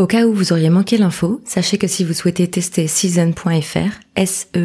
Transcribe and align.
Au 0.00 0.06
cas 0.06 0.24
où 0.24 0.32
vous 0.32 0.52
auriez 0.52 0.70
manqué 0.70 0.96
l'info, 0.96 1.42
sachez 1.44 1.76
que 1.76 1.86
si 1.86 2.04
vous 2.04 2.14
souhaitez 2.14 2.48
tester 2.48 2.86
season.fr, 2.86 4.00
S-E-A-Z-O-N, 4.16 4.56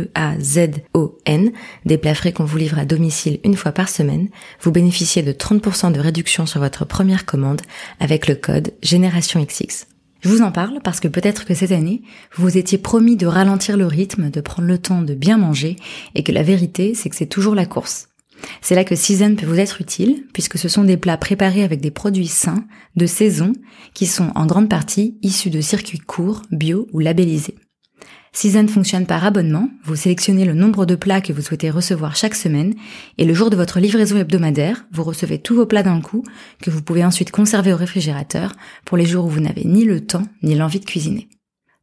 des 1.83 1.97
plats 1.97 2.31
qu'on 2.31 2.45
vous 2.45 2.57
livre 2.57 2.79
à 2.79 2.85
domicile 2.85 3.41
une 3.43 3.57
fois 3.57 3.73
par 3.73 3.89
semaine, 3.89 4.29
vous 4.61 4.71
bénéficiez 4.71 5.23
de 5.23 5.33
30% 5.33 5.91
de 5.91 5.99
réduction 5.99 6.45
sur 6.45 6.61
votre 6.61 6.85
première 6.85 7.25
commande 7.25 7.61
avec 7.99 8.29
le 8.29 8.35
code 8.35 8.71
GénérationXX. 8.81 9.87
Je 10.21 10.29
vous 10.29 10.41
en 10.41 10.53
parle 10.53 10.79
parce 10.81 11.01
que 11.01 11.09
peut-être 11.09 11.43
que 11.43 11.53
cette 11.53 11.73
année, 11.73 12.03
vous 12.33 12.43
vous 12.43 12.57
étiez 12.57 12.77
promis 12.77 13.17
de 13.17 13.27
ralentir 13.27 13.75
le 13.75 13.87
rythme, 13.87 14.29
de 14.29 14.39
prendre 14.39 14.69
le 14.69 14.77
temps 14.77 15.01
de 15.01 15.15
bien 15.15 15.37
manger, 15.37 15.75
et 16.15 16.23
que 16.23 16.31
la 16.31 16.43
vérité, 16.43 16.93
c'est 16.95 17.09
que 17.09 17.15
c'est 17.17 17.25
toujours 17.25 17.55
la 17.55 17.65
course. 17.65 18.07
C'est 18.61 18.75
là 18.75 18.83
que 18.83 18.95
Season 18.95 19.35
peut 19.35 19.45
vous 19.45 19.59
être 19.59 19.81
utile, 19.81 20.25
puisque 20.33 20.57
ce 20.57 20.67
sont 20.67 20.83
des 20.83 20.97
plats 20.97 21.17
préparés 21.17 21.63
avec 21.63 21.81
des 21.81 21.91
produits 21.91 22.27
sains, 22.27 22.65
de 22.95 23.05
saison, 23.05 23.53
qui 23.93 24.05
sont 24.05 24.31
en 24.35 24.45
grande 24.45 24.69
partie 24.69 25.17
issus 25.21 25.49
de 25.49 25.61
circuits 25.61 25.99
courts, 25.99 26.41
bio 26.51 26.87
ou 26.93 26.99
labellisés. 26.99 27.55
Season 28.35 28.67
fonctionne 28.67 29.05
par 29.05 29.23
abonnement, 29.23 29.69
vous 29.85 29.95
sélectionnez 29.95 30.43
le 30.43 30.53
nombre 30.53 30.85
de 30.85 30.95
plats 30.95 31.21
que 31.21 31.31
vous 31.31 31.41
souhaitez 31.41 31.69
recevoir 31.69 32.17
chaque 32.17 32.35
semaine, 32.35 32.75
et 33.17 33.23
le 33.23 33.33
jour 33.33 33.49
de 33.49 33.55
votre 33.55 33.79
livraison 33.79 34.17
hebdomadaire, 34.17 34.85
vous 34.91 35.03
recevez 35.03 35.39
tous 35.39 35.55
vos 35.55 35.65
plats 35.65 35.83
d'un 35.83 36.01
coup, 36.01 36.21
que 36.61 36.69
vous 36.69 36.81
pouvez 36.81 37.05
ensuite 37.05 37.31
conserver 37.31 37.71
au 37.71 37.77
réfrigérateur 37.77 38.51
pour 38.83 38.97
les 38.97 39.05
jours 39.05 39.25
où 39.25 39.29
vous 39.29 39.39
n'avez 39.39 39.63
ni 39.63 39.85
le 39.85 40.05
temps 40.05 40.27
ni 40.43 40.55
l'envie 40.55 40.81
de 40.81 40.85
cuisiner. 40.85 41.29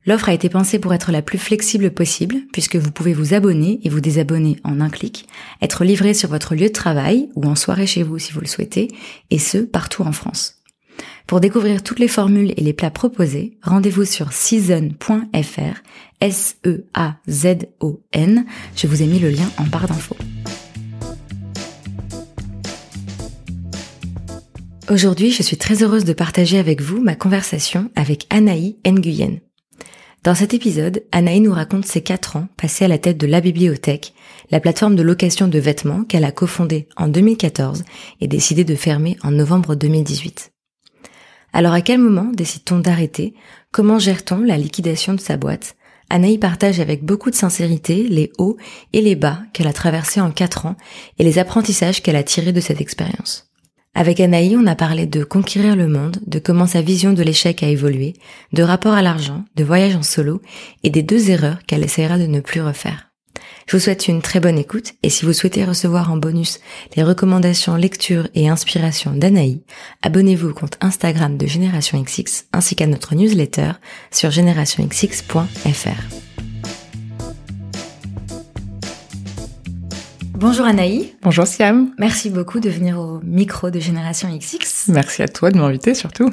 L'offre 0.05 0.31
a 0.31 0.34
été 0.34 0.48
pensée 0.48 0.81
pour 0.81 0.92
être 0.92 1.12
la 1.12 1.22
plus 1.22 1.39
flexible 1.39 1.92
possible, 1.92 2.39
puisque 2.53 2.75
vous 2.75 2.91
pouvez 2.91 3.12
vous 3.12 3.34
abonner 3.34 3.78
et 3.84 3.89
vous 3.89 4.00
désabonner 4.00 4.56
en 4.64 4.81
un 4.81 4.91
clic, 4.91 5.28
être 5.61 5.84
livré 5.84 6.12
sur 6.12 6.28
votre 6.28 6.56
lieu 6.56 6.67
de 6.67 6.72
travail 6.72 7.28
ou 7.36 7.45
en 7.45 7.55
soirée 7.55 7.86
chez 7.86 8.03
vous 8.03 8.19
si 8.19 8.33
vous 8.33 8.41
le 8.41 8.47
souhaitez, 8.47 8.89
et 9.30 9.39
ce, 9.39 9.58
partout 9.58 10.03
en 10.03 10.11
France. 10.11 10.56
Pour 11.28 11.39
découvrir 11.41 11.84
toutes 11.84 12.00
les 12.00 12.08
formules 12.08 12.53
et 12.56 12.62
les 12.62 12.73
plats 12.73 12.91
proposés, 12.91 13.58
rendez-vous 13.62 14.05
sur 14.05 14.33
season.fr, 14.33 15.83
S-E-A-Z-O-N. 16.20 16.84
Je 18.77 18.86
vous 18.89 19.03
ai 19.03 19.06
mis 19.06 19.20
le 19.20 19.30
lien 19.30 19.48
en 19.56 19.64
barre 19.64 19.86
d'infos. 19.86 20.17
Aujourd'hui, 24.91 25.30
je 25.30 25.45
suis 25.45 25.56
très 25.56 25.84
heureuse 25.84 26.05
de 26.05 26.12
partager 26.12 26.58
avec 26.58 26.80
vous 26.83 27.00
ma 27.00 27.14
conversation 27.14 27.89
avec 27.95 28.27
Anaï 28.30 28.77
Nguyen. 28.84 29.39
Dans 30.23 30.37
cet 30.37 30.55
épisode, 30.55 31.03
Anaï 31.11 31.41
nous 31.41 31.53
raconte 31.53 31.84
ses 31.84 32.01
4 32.01 32.37
ans 32.37 32.47
passés 32.56 32.84
à 32.84 32.89
la 32.89 32.98
tête 32.98 33.19
de 33.19 33.27
La 33.27 33.41
Bibliothèque, 33.41 34.15
la 34.53 34.61
plateforme 34.61 34.95
de 34.95 35.03
location 35.03 35.48
de 35.48 35.59
vêtements 35.59 36.05
qu'elle 36.05 36.25
a 36.25 36.31
cofondée 36.31 36.89
en 36.97 37.09
2014 37.09 37.83
et 38.20 38.29
décidé 38.29 38.62
de 38.62 38.77
fermer 38.77 39.17
en 39.25 39.33
novembre 39.33 39.75
2018. 39.75 40.53
Alors 41.53 41.73
à 41.73 41.81
quel 41.81 41.98
moment 41.98 42.31
décide-t-on 42.33 42.79
d'arrêter? 42.79 43.34
Comment 43.73 43.98
gère-t-on 43.98 44.42
la 44.42 44.59
liquidation 44.59 45.14
de 45.14 45.20
sa 45.20 45.37
boîte? 45.37 45.75
Anaï 46.09 46.39
partage 46.39 46.79
avec 46.79 47.05
beaucoup 47.05 47.31
de 47.31 47.34
sincérité 47.34 48.07
les 48.09 48.31
hauts 48.39 48.57
et 48.92 49.01
les 49.01 49.17
bas 49.17 49.41
qu'elle 49.53 49.67
a 49.67 49.73
traversés 49.73 50.20
en 50.20 50.31
4 50.31 50.67
ans 50.67 50.77
et 51.19 51.25
les 51.25 51.41
apprentissages 51.41 52.01
qu'elle 52.01 52.14
a 52.14 52.23
tirés 52.23 52.53
de 52.53 52.61
cette 52.61 52.81
expérience. 52.81 53.52
Avec 53.95 54.21
Anaï, 54.21 54.57
on 54.57 54.67
a 54.67 54.75
parlé 54.75 55.07
de 55.07 55.23
conquérir 55.23 55.77
le 55.77 55.87
monde, 55.87 56.17
de 56.27 56.39
comment 56.39 56.67
sa 56.67 56.81
vision 56.81 57.13
de 57.13 57.23
l'échec 57.23 57.63
a 57.63 57.69
évolué, 57.69 58.14
de 58.53 58.63
rapport 58.63 58.95
à 58.95 59.03
l'argent, 59.03 59.45
de 59.55 59.64
voyage 59.64 59.97
en 59.97 60.03
solo 60.03 60.41
et 60.83 60.91
des 60.91 61.03
deux 61.03 61.30
erreurs 61.30 61.58
qu'elle 61.67 61.85
essaiera 61.85 62.19
de 62.19 62.27
ne 62.27 62.41
plus 62.41 62.63
refaire. 62.63 63.13
Je 63.67 63.77
vous 63.77 63.83
souhaite 63.83 64.08
une 64.08 64.23
très 64.23 64.41
bonne 64.41 64.58
écoute 64.58 64.95
et 65.03 65.11
si 65.11 65.25
vous 65.25 65.33
souhaitez 65.33 65.64
recevoir 65.64 66.11
en 66.11 66.17
bonus 66.17 66.61
les 66.97 67.03
recommandations 67.03 67.77
lecture 67.77 68.29
et 68.35 68.48
inspiration 68.48 69.13
d'Anaï, 69.13 69.63
abonnez-vous 70.03 70.48
au 70.48 70.55
compte 70.55 70.79
Instagram 70.80 71.36
de 71.36 71.47
Génération 71.47 72.03
XX 72.03 72.47
ainsi 72.53 72.74
qu'à 72.74 72.86
notre 72.86 73.14
newsletter 73.14 73.73
sur 74.11 74.30
générationxx.fr. 74.30 76.32
Bonjour 80.42 80.67
Anaï. 80.67 81.14
Bonjour 81.23 81.47
Siam. 81.47 81.92
Merci 81.98 82.29
beaucoup 82.29 82.58
de 82.58 82.69
venir 82.69 82.98
au 82.98 83.20
micro 83.23 83.70
de 83.70 83.79
Génération 83.79 84.29
XX. 84.36 84.89
Merci 84.89 85.23
à 85.23 85.29
toi 85.29 85.53
de 85.53 85.57
m'inviter 85.57 85.95
surtout. 85.95 86.33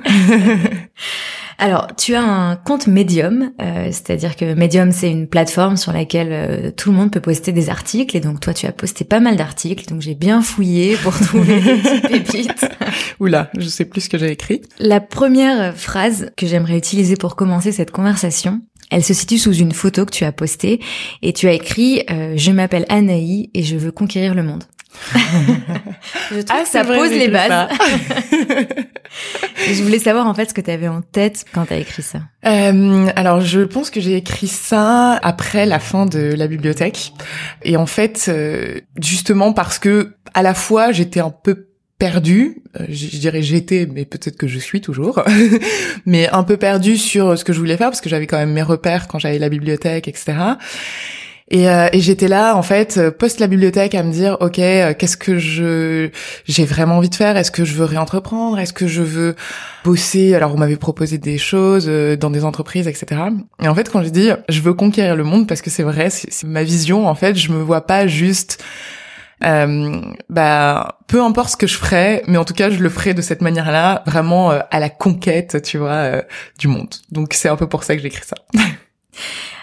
Alors, 1.60 1.90
tu 1.96 2.16
as 2.16 2.24
un 2.24 2.56
compte 2.56 2.88
Medium, 2.88 3.52
euh, 3.62 3.86
c'est-à-dire 3.92 4.36
que 4.36 4.56
Medium, 4.56 4.92
c'est 4.92 5.12
une 5.12 5.28
plateforme 5.28 5.78
sur 5.78 5.94
laquelle 5.94 6.30
euh, 6.32 6.72
tout 6.72 6.90
le 6.90 6.98
monde 6.98 7.12
peut 7.12 7.20
poster 7.20 7.52
des 7.52 7.70
articles, 7.70 8.18
et 8.18 8.20
donc 8.20 8.40
toi, 8.40 8.54
tu 8.54 8.66
as 8.66 8.72
posté 8.72 9.04
pas 9.06 9.20
mal 9.20 9.36
d'articles, 9.36 9.86
donc 9.88 10.02
j'ai 10.02 10.16
bien 10.16 10.42
fouillé 10.42 10.96
pour 10.96 11.14
trouver 11.20 11.60
des 11.60 12.02
pépites. 12.08 12.68
Oula, 13.20 13.52
je 13.60 13.68
sais 13.68 13.86
plus 13.86 14.02
ce 14.02 14.10
que 14.10 14.18
j'ai 14.18 14.32
écrit. 14.32 14.62
La 14.80 15.02
première 15.02 15.78
phrase 15.78 16.32
que 16.36 16.48
j'aimerais 16.48 16.78
utiliser 16.78 17.16
pour 17.16 17.36
commencer 17.36 17.72
cette 17.72 17.92
conversation, 17.92 18.62
elle 18.90 19.04
se 19.04 19.14
situe 19.14 19.38
sous 19.38 19.54
une 19.54 19.72
photo 19.72 20.06
que 20.06 20.12
tu 20.12 20.24
as 20.24 20.32
postée 20.32 20.80
et 21.22 21.34
tu 21.34 21.48
as 21.48 21.54
écrit 21.54 22.04
euh, 22.10 22.34
Je 22.36 22.52
m'appelle 22.52 22.86
Anaï 22.90 23.50
et 23.54 23.64
je 23.64 23.78
veux 23.78 23.92
conquérir 23.92 24.36
le 24.36 24.44
monde. 24.44 24.64
je 26.32 26.42
trouve 26.42 26.60
ah, 26.60 26.64
que 26.64 26.70
ça 26.70 26.84
pose 26.84 27.12
les 27.12 27.28
bases. 27.28 27.70
je 29.68 29.84
voulais 29.84 30.00
savoir 30.00 30.28
en 30.28 30.34
fait 30.34 30.50
ce 30.50 30.54
que 30.54 30.62
tu 30.62 30.72
avais 30.72 30.88
en 30.88 31.02
tête 31.02 31.46
quand 31.54 31.66
tu 31.66 31.74
as 31.74 31.78
écrit 31.78 32.02
ça. 32.02 32.20
Euh, 32.46 33.08
alors 33.16 33.42
je 33.42 33.62
pense 33.62 33.92
que 33.92 34.02
j'ai 34.02 34.16
écrit 34.16 34.48
ça 34.48 35.14
après 35.22 35.66
la 35.66 35.80
fin 35.80 36.06
de 36.06 36.34
la 36.36 36.48
bibliothèque 36.48 37.14
et 37.64 37.78
en 37.78 37.86
fait 37.86 38.26
euh, 38.28 38.80
justement 39.02 39.54
parce 39.54 39.80
que 39.80 40.16
à 40.34 40.42
la 40.42 40.54
fois 40.54 40.92
j'étais 40.92 41.20
un 41.20 41.32
peu 41.32 41.69
perdu, 42.00 42.62
euh, 42.80 42.86
je, 42.88 43.18
dirais 43.18 43.44
j'étais, 43.44 43.88
mais 43.92 44.06
peut-être 44.06 44.38
que 44.38 44.48
je 44.48 44.58
suis 44.58 44.80
toujours, 44.80 45.22
mais 46.06 46.30
un 46.30 46.44
peu 46.44 46.56
perdu 46.58 46.98
sur 46.98 47.38
ce 47.38 47.44
que 47.44 47.52
je 47.54 47.60
voulais 47.60 47.78
faire 47.78 47.90
parce 47.90 48.02
que 48.02 48.10
j'avais 48.10 48.26
quand 48.26 48.38
même 48.38 48.54
mes 48.54 48.64
repères 48.64 49.08
quand 49.08 49.20
j'avais 49.20 49.38
la 49.38 49.50
bibliothèque, 49.50 50.08
etc. 50.08 50.38
Et, 51.52 51.68
euh, 51.68 51.88
et 51.92 52.00
j'étais 52.00 52.28
là 52.28 52.56
en 52.56 52.62
fait 52.62 53.10
post 53.10 53.40
la 53.40 53.48
bibliothèque 53.48 53.96
à 53.96 54.04
me 54.04 54.12
dire 54.12 54.38
ok 54.40 54.60
euh, 54.60 54.94
qu'est-ce 54.94 55.18
que 55.18 55.40
je 55.40 56.10
j'ai 56.46 56.64
vraiment 56.64 56.98
envie 56.98 57.10
de 57.10 57.16
faire? 57.16 57.36
Est-ce 57.36 57.52
que 57.52 57.66
je 57.66 57.74
veux 57.74 57.86
réentreprendre? 57.86 58.60
Est-ce 58.60 58.72
que 58.72 58.86
je 58.86 59.02
veux 59.02 59.36
bosser? 59.84 60.36
Alors 60.36 60.54
on 60.54 60.58
m'avait 60.58 60.78
proposé 60.78 61.18
des 61.18 61.40
choses 61.40 61.88
dans 61.88 62.30
des 62.30 62.46
entreprises 62.46 62.88
etc 62.88 63.24
et 63.64 63.68
en 63.68 63.74
fait 63.74 63.90
quand 63.90 64.04
j'ai 64.04 64.12
dit 64.12 64.30
je 64.48 64.62
veux 64.62 64.76
conquérir 64.76 65.16
le 65.16 65.24
monde 65.24 65.48
parce 65.48 65.64
que 65.64 65.72
c'est 65.72 65.82
vrai 65.82 66.12
c'est 66.12 66.44
ma 66.44 66.64
vision 66.64 67.08
en 67.08 67.16
fait 67.16 67.36
je 67.36 67.52
me 67.52 67.64
vois 67.64 67.82
pas 67.82 68.06
juste 68.06 68.64
euh, 69.44 70.02
bah 70.30 71.00
peu 71.08 71.22
importe 71.22 71.52
ce 71.52 71.58
que 71.58 71.68
je 71.68 71.78
ferai, 71.78 72.24
mais 72.28 72.38
en 72.38 72.46
tout 72.46 72.54
cas 72.54 72.70
je 72.70 72.80
le 72.80 72.90
ferai 72.90 73.14
de 73.14 73.22
cette 73.22 73.42
manière-là, 73.42 74.04
vraiment 74.06 74.52
euh, 74.52 74.60
à 74.72 74.80
la 74.80 74.90
conquête, 74.90 75.62
tu 75.64 75.78
vois, 75.78 75.92
euh, 75.92 76.22
du 76.58 76.68
monde. 76.68 76.94
Donc 77.12 77.34
c'est 77.34 77.50
un 77.50 77.56
peu 77.56 77.68
pour 77.68 77.84
ça 77.84 77.96
que 77.96 78.02
j'écris 78.02 78.26
ça. 78.26 78.36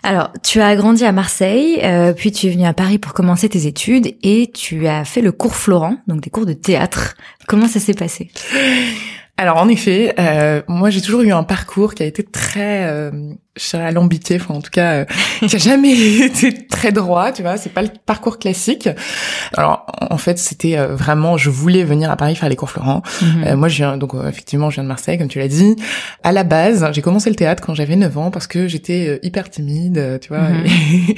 Alors, 0.03 0.31
tu 0.43 0.61
as 0.61 0.77
grandi 0.77 1.05
à 1.05 1.13
Marseille, 1.13 1.81
euh, 1.83 2.13
puis 2.13 2.31
tu 2.31 2.47
es 2.47 2.51
venu 2.51 2.65
à 2.65 2.75
Paris 2.75 2.99
pour 2.99 3.13
commencer 3.13 3.49
tes 3.49 3.67
études 3.67 4.15
et 4.23 4.51
tu 4.53 4.87
as 4.87 5.05
fait 5.05 5.23
le 5.23 5.33
cours 5.33 5.57
Florent, 5.57 5.97
donc 6.07 6.21
des 6.21 6.31
cours 6.31 6.47
de 6.47 6.53
théâtre. 6.53 7.17
Comment 7.49 7.67
ça 7.67 7.81
s'est 7.81 7.95
passé? 7.95 8.31
Alors 9.37 9.57
en 9.59 9.69
effet, 9.69 10.15
moi 10.69 10.91
j'ai 10.91 11.01
toujours 11.01 11.23
eu 11.23 11.33
un 11.33 11.43
parcours 11.43 11.95
qui 11.95 12.03
a 12.03 12.07
été 12.07 12.23
très, 12.23 12.85
euh, 12.85 13.11
je 13.57 13.71
dirais 13.71 13.85
alambiqué, 13.85 14.37
enfin 14.37 14.55
en 14.55 14.61
tout 14.61 14.71
cas, 14.71 14.93
euh, 14.93 15.05
qui 15.47 15.57
a 15.57 15.59
jamais 15.59 15.93
été 16.21 16.67
très 16.67 16.93
droit, 16.93 17.33
tu 17.33 17.43
vois. 17.43 17.57
C'est 17.57 17.73
pas 17.73 17.83
le 17.83 17.91
parcours 18.05 18.39
classique. 18.39 18.89
Alors 19.55 19.87
en 20.11 20.19
fait, 20.19 20.39
c'était 20.39 20.79
euh, 20.79 20.95
vraiment, 20.95 21.37
je 21.37 21.51
voulais 21.51 21.85
venir 21.85 22.11
à 22.11 22.17
Paris 22.17 22.37
faire 22.37 22.49
les 22.49 22.57
cours 22.57 22.71
Florent. 22.71 23.03
Mhm. 23.23 23.45
Euh, 23.47 23.57
moi, 23.57 23.69
je 23.69 23.77
viens 23.77 23.97
donc 23.97 24.13
effectivement, 24.29 24.71
je 24.71 24.77
viens 24.77 24.85
de 24.85 24.89
Marseille, 24.89 25.19
comme 25.19 25.29
tu 25.29 25.39
l'as 25.39 25.49
dit. 25.49 25.77
À 26.23 26.33
la 26.33 26.45
base, 26.45 26.87
j'ai 26.93 27.03
commencé 27.03 27.31
le 27.31 27.37
théâtre 27.37 27.63
quand 27.65 27.75
j'avais 27.75 27.97
9 27.97 28.19
ans 28.19 28.31
parce 28.31 28.47
que 28.47 28.69
j'étais 28.69 29.19
hyper 29.23 29.51
timide, 29.51 30.19
tu 30.21 30.29
vois. 30.29 30.41
Mhm. 30.41 30.67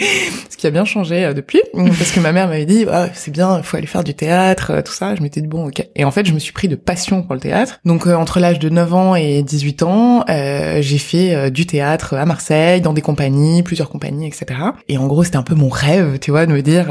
ce 0.50 0.56
qui 0.56 0.66
a 0.66 0.70
bien 0.70 0.84
changé 0.84 1.32
depuis, 1.34 1.60
parce 1.72 2.10
que 2.10 2.20
ma 2.20 2.32
mère 2.32 2.48
m'avait 2.48 2.66
dit, 2.66 2.86
ah, 2.90 3.08
c'est 3.14 3.30
bien, 3.30 3.58
il 3.58 3.64
faut 3.64 3.76
aller 3.76 3.86
faire 3.86 4.04
du 4.04 4.14
théâtre, 4.14 4.82
tout 4.84 4.92
ça. 4.92 5.14
Je 5.14 5.22
m'étais 5.22 5.40
dit 5.40 5.46
bon, 5.46 5.68
ok. 5.68 5.86
Et 5.96 6.04
en 6.04 6.10
fait, 6.10 6.26
je 6.26 6.32
me 6.32 6.38
suis 6.38 6.52
pris 6.52 6.68
de 6.68 6.76
passion 6.76 7.22
pour 7.22 7.34
le 7.34 7.40
théâtre. 7.40 7.80
Donc 7.84 8.06
euh, 8.06 8.14
entre 8.14 8.40
l'âge 8.40 8.58
de 8.58 8.68
9 8.68 8.94
ans 8.94 9.14
et 9.14 9.42
18 9.42 9.82
ans, 9.82 10.24
euh, 10.28 10.78
j'ai 10.80 10.98
fait 10.98 11.34
euh, 11.34 11.50
du 11.50 11.66
théâtre 11.66 12.14
à 12.14 12.26
Marseille, 12.28 12.80
dans 12.80 12.92
des 12.92 13.02
compagnies, 13.02 13.62
plusieurs 13.62 13.90
compagnies, 13.90 14.26
etc. 14.26 14.60
Et 14.88 14.98
en 14.98 15.06
gros, 15.06 15.25
c'était 15.25 15.36
un 15.36 15.42
peu 15.42 15.54
mon 15.54 15.69
rêve, 15.69 16.19
tu 16.20 16.30
vois, 16.30 16.46
de 16.46 16.52
me 16.52 16.62
dire 16.62 16.86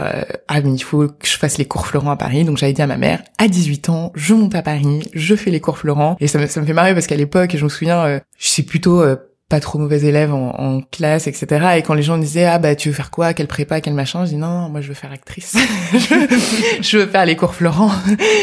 ah 0.48 0.62
mais 0.62 0.74
il 0.74 0.84
faut 0.84 1.08
que 1.08 1.28
je 1.28 1.38
fasse 1.38 1.58
les 1.58 1.66
cours 1.66 1.88
Florent 1.88 2.12
à 2.12 2.18
Paris. 2.18 2.44
Donc 2.44 2.58
j'avais 2.58 2.74
dit 2.74 2.82
à 2.82 2.88
ma 2.88 2.98
mère, 2.98 3.24
à 3.38 3.48
18 3.48 3.90
ans, 3.90 4.12
je 4.16 4.34
monte 4.34 4.56
à 4.56 4.62
Paris, 4.62 5.10
je 5.14 5.36
fais 5.36 5.52
les 5.52 5.60
cours 5.60 5.78
Florent. 5.78 6.18
Et 6.20 6.28
ça 6.28 6.40
me, 6.40 6.48
ça 6.48 6.60
me 6.62 6.66
fait 6.66 6.74
marrer 6.74 6.94
parce 6.94 7.08
qu'à 7.08 7.16
l'époque, 7.16 7.56
je 7.56 7.64
me 7.64 7.70
souviens, 7.70 8.20
je 8.38 8.48
sais 8.48 8.64
plutôt 8.64 9.04
pas 9.50 9.62
trop 9.62 9.80
mauvais 9.80 10.02
élève 10.04 10.34
en, 10.34 10.50
en, 10.50 10.82
classe, 10.82 11.28
etc. 11.28 11.78
Et 11.78 11.82
quand 11.82 11.94
les 11.94 12.04
gens 12.04 12.18
disaient 12.18 12.46
ah 12.46 12.60
bah 12.60 12.76
tu 12.76 12.90
veux 12.90 12.96
faire 12.96 13.12
quoi, 13.12 13.34
quelle 13.34 13.48
prépa, 13.48 13.80
quel 13.80 13.94
machin, 13.94 14.26
je 14.26 14.32
dis 14.32 14.36
non, 14.36 14.68
moi 14.68 14.82
je 14.82 14.90
veux 14.90 14.94
faire 14.94 15.12
actrice, 15.12 15.56
je 16.82 16.98
veux 16.98 17.08
faire 17.08 17.26
les 17.26 17.38
cours 17.38 17.56
Florent. 17.56 17.92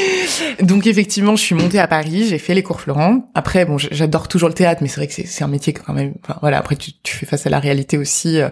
Donc 0.62 0.86
effectivement, 0.86 1.36
je 1.36 1.42
suis 1.42 1.54
montée 1.54 1.78
à 1.78 1.86
Paris, 1.86 2.26
j'ai 2.28 2.38
fait 2.38 2.54
les 2.54 2.62
cours 2.62 2.80
Florent. 2.80 3.30
Après 3.34 3.66
bon, 3.66 3.76
j'adore 3.76 4.28
toujours 4.28 4.48
le 4.48 4.54
théâtre, 4.54 4.82
mais 4.82 4.88
c'est 4.88 4.96
vrai 4.96 5.06
que 5.06 5.12
c'est 5.12 5.44
un 5.44 5.48
métier 5.48 5.74
quand 5.74 5.92
même. 5.92 6.14
Enfin 6.22 6.38
voilà, 6.40 6.58
après 6.58 6.76
tu, 6.76 6.92
tu 7.02 7.16
fais 7.16 7.26
face 7.26 7.46
à 7.46 7.50
la 7.50 7.58
réalité 7.58 7.98
aussi 7.98 8.40
euh, 8.40 8.48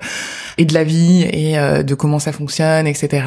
et 0.59 0.67
de 0.67 0.75
la 0.75 0.85
vie 0.85 1.23
et 1.23 1.59
euh, 1.59 1.83
de 1.83 1.95
comment 1.95 2.19
ça 2.19 2.33
fonctionne, 2.33 2.87
etc. 2.87 3.25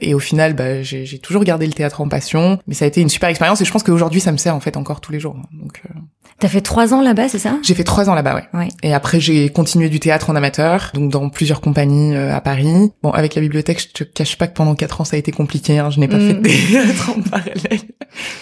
Et 0.00 0.14
au 0.14 0.20
final, 0.20 0.54
bah 0.54 0.82
j'ai 0.82 1.18
toujours 1.18 1.42
gardé 1.42 1.66
le 1.66 1.72
théâtre 1.72 2.00
en 2.00 2.08
passion, 2.08 2.60
mais 2.68 2.74
ça 2.74 2.84
a 2.84 2.88
été 2.88 3.00
une 3.00 3.08
super 3.08 3.28
expérience 3.28 3.60
et 3.60 3.64
je 3.64 3.72
pense 3.72 3.82
qu'aujourd'hui 3.82 4.20
ça 4.20 4.30
me 4.30 4.36
sert 4.36 4.54
en 4.54 4.60
fait 4.60 4.76
encore 4.76 5.00
tous 5.00 5.10
les 5.10 5.18
jours. 5.18 5.36
Donc 5.52 5.82
euh, 5.84 5.98
T'as 6.38 6.48
fait 6.48 6.60
trois 6.60 6.94
ans 6.94 7.02
là-bas, 7.02 7.28
c'est 7.28 7.38
ça? 7.38 7.58
J'ai 7.62 7.74
fait 7.74 7.84
trois 7.84 8.08
ans 8.08 8.14
là-bas, 8.14 8.34
ouais. 8.36 8.48
ouais. 8.54 8.68
Et 8.82 8.94
après, 8.94 9.20
j'ai 9.20 9.48
continué 9.48 9.88
du 9.88 9.98
théâtre 9.98 10.30
en 10.30 10.36
amateur, 10.36 10.90
donc 10.94 11.10
dans 11.10 11.28
plusieurs 11.30 11.60
compagnies 11.60 12.14
euh, 12.14 12.34
à 12.34 12.40
Paris. 12.40 12.92
Bon, 13.02 13.10
avec 13.10 13.34
la 13.34 13.40
bibliothèque, 13.40 13.80
je 13.80 13.88
te 13.88 14.04
cache 14.04 14.38
pas 14.38 14.46
que 14.46 14.54
pendant 14.54 14.74
quatre 14.74 15.00
ans, 15.00 15.04
ça 15.04 15.16
a 15.16 15.18
été 15.18 15.32
compliqué. 15.32 15.78
Hein. 15.78 15.90
Je 15.90 15.98
n'ai 15.98 16.08
pas 16.08 16.18
fait 16.18 16.34
de 16.34 16.38
mm. 16.38 16.42
théâtre 16.42 17.10
en 17.16 17.22
parallèle. 17.30 17.80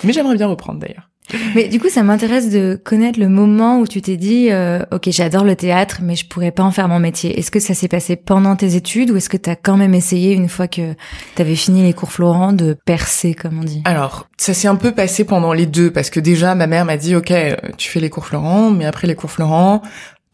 Mais 0.04 0.12
j'aimerais 0.12 0.36
bien 0.36 0.48
reprendre 0.48 0.78
d'ailleurs. 0.78 1.08
Mais 1.54 1.68
du 1.68 1.80
coup, 1.80 1.88
ça 1.88 2.02
m'intéresse 2.02 2.50
de 2.50 2.80
connaître 2.82 3.18
le 3.18 3.28
moment 3.28 3.80
où 3.80 3.86
tu 3.86 4.00
t'es 4.00 4.16
dit, 4.16 4.50
euh, 4.50 4.80
ok, 4.92 5.08
j'adore 5.10 5.44
le 5.44 5.56
théâtre, 5.56 5.98
mais 6.02 6.14
je 6.14 6.26
pourrais 6.26 6.50
pas 6.50 6.62
en 6.62 6.70
faire 6.70 6.88
mon 6.88 6.98
métier. 6.98 7.38
Est-ce 7.38 7.50
que 7.50 7.60
ça 7.60 7.74
s'est 7.74 7.88
passé 7.88 8.16
pendant 8.16 8.56
tes 8.56 8.76
études 8.76 9.10
ou 9.10 9.16
est-ce 9.16 9.28
que 9.28 9.36
tu 9.36 9.50
quand 9.62 9.76
même 9.76 9.94
essayé 9.94 10.32
une 10.32 10.48
fois 10.48 10.68
que 10.68 10.94
tu 11.34 11.42
avais 11.42 11.56
fini 11.56 11.82
les 11.82 11.92
cours 11.92 12.12
Florent 12.12 12.52
de 12.52 12.76
percer, 12.84 13.34
comme 13.34 13.58
on 13.60 13.64
dit? 13.64 13.82
Alors, 13.84 14.28
ça 14.36 14.54
s'est 14.54 14.68
un 14.68 14.76
peu 14.76 14.92
passé 14.92 15.24
pendant 15.24 15.52
les 15.52 15.66
deux 15.66 15.90
parce 15.90 16.10
que 16.10 16.20
déjà 16.20 16.54
ma 16.54 16.66
mère 16.66 16.84
m'a 16.84 16.96
dit, 16.96 17.16
ok, 17.16 17.32
tu 17.76 17.90
fais 17.90 18.00
les 18.00 18.10
cours 18.10 18.26
Florent, 18.26 18.70
mais 18.70 18.84
après 18.84 19.06
les 19.06 19.14
cours 19.14 19.30
Florent, 19.30 19.82